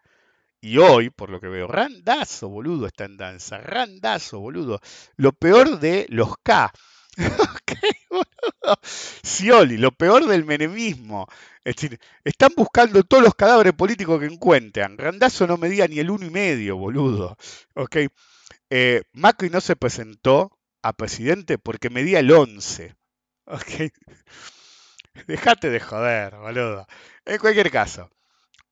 y 0.61 0.77
hoy, 0.77 1.09
por 1.09 1.29
lo 1.29 1.41
que 1.41 1.49
veo, 1.49 1.67
randazo, 1.67 2.47
boludo, 2.47 2.87
está 2.87 3.03
en 3.03 3.17
danza. 3.17 3.57
Randazo, 3.57 4.39
boludo. 4.39 4.79
Lo 5.17 5.33
peor 5.33 5.79
de 5.81 6.05
los 6.09 6.35
K. 6.41 6.71
boludo. 8.09 8.79
Scioli, 8.81 9.77
lo 9.77 9.91
peor 9.91 10.25
del 10.27 10.45
menemismo. 10.45 11.27
Es 11.65 11.75
decir, 11.75 11.99
están 12.23 12.53
buscando 12.55 13.03
todos 13.03 13.23
los 13.23 13.35
cadáveres 13.35 13.73
políticos 13.73 14.21
que 14.21 14.27
encuentran. 14.27 14.97
Randazo 14.97 15.45
no 15.45 15.57
medía 15.57 15.89
ni 15.89 15.99
el 15.99 16.09
uno 16.09 16.25
y 16.25 16.29
medio, 16.29 16.77
boludo. 16.77 17.37
¿Ok? 17.75 17.97
Eh, 18.69 19.03
Macri 19.13 19.49
no 19.49 19.61
se 19.61 19.75
presentó 19.75 20.57
a 20.81 20.93
presidente 20.93 21.57
porque 21.57 21.89
medía 21.89 22.19
el 22.19 22.31
11. 22.31 22.95
¿Ok? 23.45 23.91
Dejate 25.27 25.69
de 25.69 25.79
joder, 25.79 26.35
boludo. 26.35 26.87
En 27.25 27.37
cualquier 27.37 27.71
caso, 27.71 28.09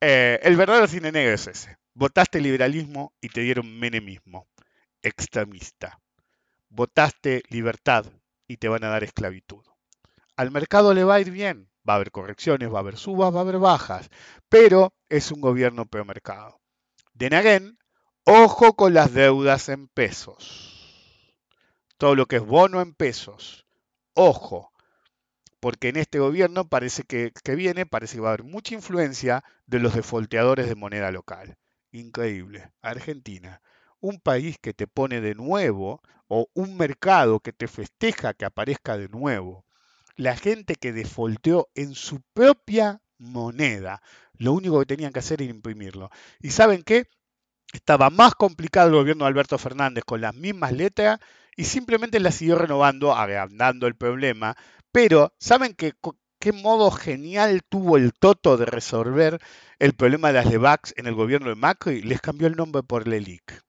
eh, 0.00 0.40
el 0.42 0.56
verdadero 0.56 0.88
cine 0.88 1.12
negro 1.12 1.34
es 1.34 1.46
ese. 1.46 1.78
Votaste 1.94 2.40
liberalismo 2.40 3.14
y 3.20 3.28
te 3.28 3.42
dieron 3.42 3.78
menemismo, 3.78 4.48
extremista. 5.02 6.00
Votaste 6.68 7.42
libertad 7.50 8.06
y 8.48 8.56
te 8.56 8.68
van 8.68 8.82
a 8.84 8.88
dar 8.88 9.04
esclavitud. 9.04 9.62
Al 10.36 10.50
mercado 10.50 10.94
le 10.94 11.04
va 11.04 11.16
a 11.16 11.20
ir 11.20 11.30
bien, 11.30 11.70
va 11.88 11.94
a 11.94 11.96
haber 11.96 12.10
correcciones, 12.10 12.72
va 12.72 12.78
a 12.78 12.80
haber 12.80 12.96
subas, 12.96 13.32
va 13.34 13.38
a 13.38 13.42
haber 13.42 13.58
bajas, 13.58 14.10
pero 14.48 14.94
es 15.08 15.30
un 15.30 15.40
gobierno 15.40 15.86
premercado. 15.86 16.60
De 17.12 17.30
Naguen, 17.30 17.78
ojo 18.24 18.74
con 18.74 18.94
las 18.94 19.12
deudas 19.12 19.68
en 19.68 19.88
pesos. 19.88 20.68
Todo 21.98 22.14
lo 22.14 22.26
que 22.26 22.36
es 22.36 22.44
bono 22.44 22.80
en 22.80 22.94
pesos, 22.94 23.66
ojo, 24.14 24.72
porque 25.60 25.88
en 25.88 25.96
este 25.96 26.18
gobierno 26.18 26.68
parece 26.68 27.04
que, 27.04 27.32
que 27.44 27.54
viene, 27.54 27.86
parece 27.86 28.16
que 28.16 28.20
va 28.22 28.30
a 28.30 28.32
haber 28.34 28.44
mucha 28.44 28.74
influencia 28.74 29.44
de 29.66 29.78
los 29.78 29.94
defolteadores 29.94 30.68
de 30.68 30.74
moneda 30.74 31.10
local 31.12 31.56
increíble. 31.92 32.70
Argentina, 32.80 33.62
un 34.00 34.18
país 34.18 34.56
que 34.60 34.74
te 34.74 34.86
pone 34.86 35.20
de 35.20 35.34
nuevo 35.34 36.02
o 36.26 36.48
un 36.54 36.76
mercado 36.76 37.40
que 37.40 37.52
te 37.52 37.68
festeja 37.68 38.34
que 38.34 38.44
aparezca 38.44 38.96
de 38.96 39.08
nuevo. 39.08 39.64
La 40.16 40.36
gente 40.36 40.74
que 40.74 40.92
defolteó 40.92 41.68
en 41.74 41.94
su 41.94 42.20
propia 42.34 43.02
moneda. 43.18 44.02
Lo 44.34 44.52
único 44.52 44.80
que 44.80 44.86
tenían 44.86 45.12
que 45.12 45.20
hacer 45.20 45.42
era 45.42 45.50
imprimirlo. 45.50 46.10
¿Y 46.40 46.50
saben 46.50 46.82
qué? 46.82 47.06
Estaba 47.72 48.10
más 48.10 48.34
complicado 48.34 48.88
el 48.88 48.94
gobierno 48.94 49.24
de 49.24 49.28
Alberto 49.28 49.58
Fernández 49.58 50.04
con 50.04 50.20
las 50.20 50.34
mismas 50.34 50.72
letras 50.72 51.18
y 51.56 51.64
simplemente 51.64 52.20
la 52.20 52.30
siguió 52.30 52.56
renovando, 52.56 53.14
agrandando 53.14 53.86
el 53.86 53.96
problema. 53.96 54.56
Pero, 54.92 55.32
¿saben 55.38 55.74
qué, 55.74 55.94
modo 56.52 56.90
genial 56.90 57.62
tuvo 57.68 57.96
el 57.96 58.12
Toto 58.12 58.56
de 58.56 58.66
resolver 58.66 59.38
el 59.78 59.94
problema 59.94 60.28
de 60.28 60.34
las 60.34 60.46
LEVAX 60.46 60.94
en 60.96 61.06
el 61.06 61.14
gobierno 61.14 61.48
de 61.48 61.54
Macri, 61.54 62.02
les 62.02 62.20
cambió 62.20 62.46
el 62.46 62.56
nombre 62.56 62.82
por 62.82 63.08
LELIC. 63.08 63.62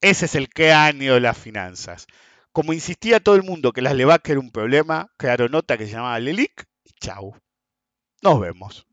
Ese 0.00 0.24
es 0.26 0.34
el 0.34 0.48
año 0.72 1.14
de 1.14 1.20
las 1.20 1.38
finanzas. 1.38 2.06
Como 2.52 2.72
insistía 2.72 3.20
todo 3.20 3.36
el 3.36 3.42
mundo 3.42 3.72
que 3.72 3.82
las 3.82 3.94
LEVAC 3.94 4.28
era 4.30 4.40
un 4.40 4.50
problema, 4.50 5.12
crearon 5.16 5.52
nota 5.52 5.78
que 5.78 5.86
se 5.86 5.92
llamaba 5.92 6.18
LELIC 6.18 6.64
chau. 7.00 7.34
Nos 8.22 8.40
vemos. 8.40 8.86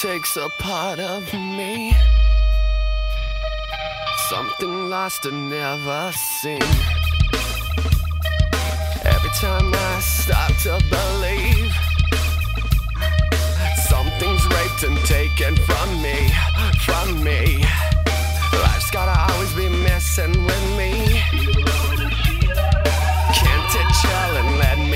takes 0.00 0.36
a 0.36 0.48
part 0.60 1.00
of 1.00 1.24
me. 1.34 1.92
Something 4.28 4.88
lost 4.88 5.26
and 5.26 5.50
never 5.50 6.12
seen. 6.12 6.62
Every 9.04 9.30
time 9.40 9.74
I 9.74 9.98
stop 10.00 10.52
to 10.62 10.78
believe, 10.88 11.72
something's 13.88 14.46
raped 14.54 14.84
and 14.84 14.98
taken 14.98 15.56
from 15.66 16.00
me, 16.00 16.30
from 16.84 17.24
me. 17.24 17.64
Life's 18.52 18.92
gotta 18.92 19.32
always 19.32 19.52
be 19.54 19.68
messing 19.68 20.44
with 20.44 20.76
me. 20.76 20.92
Can't 23.34 23.74
it 23.80 23.88
chill 24.00 24.36
and 24.36 24.58
let 24.58 24.78
me? 24.78 24.87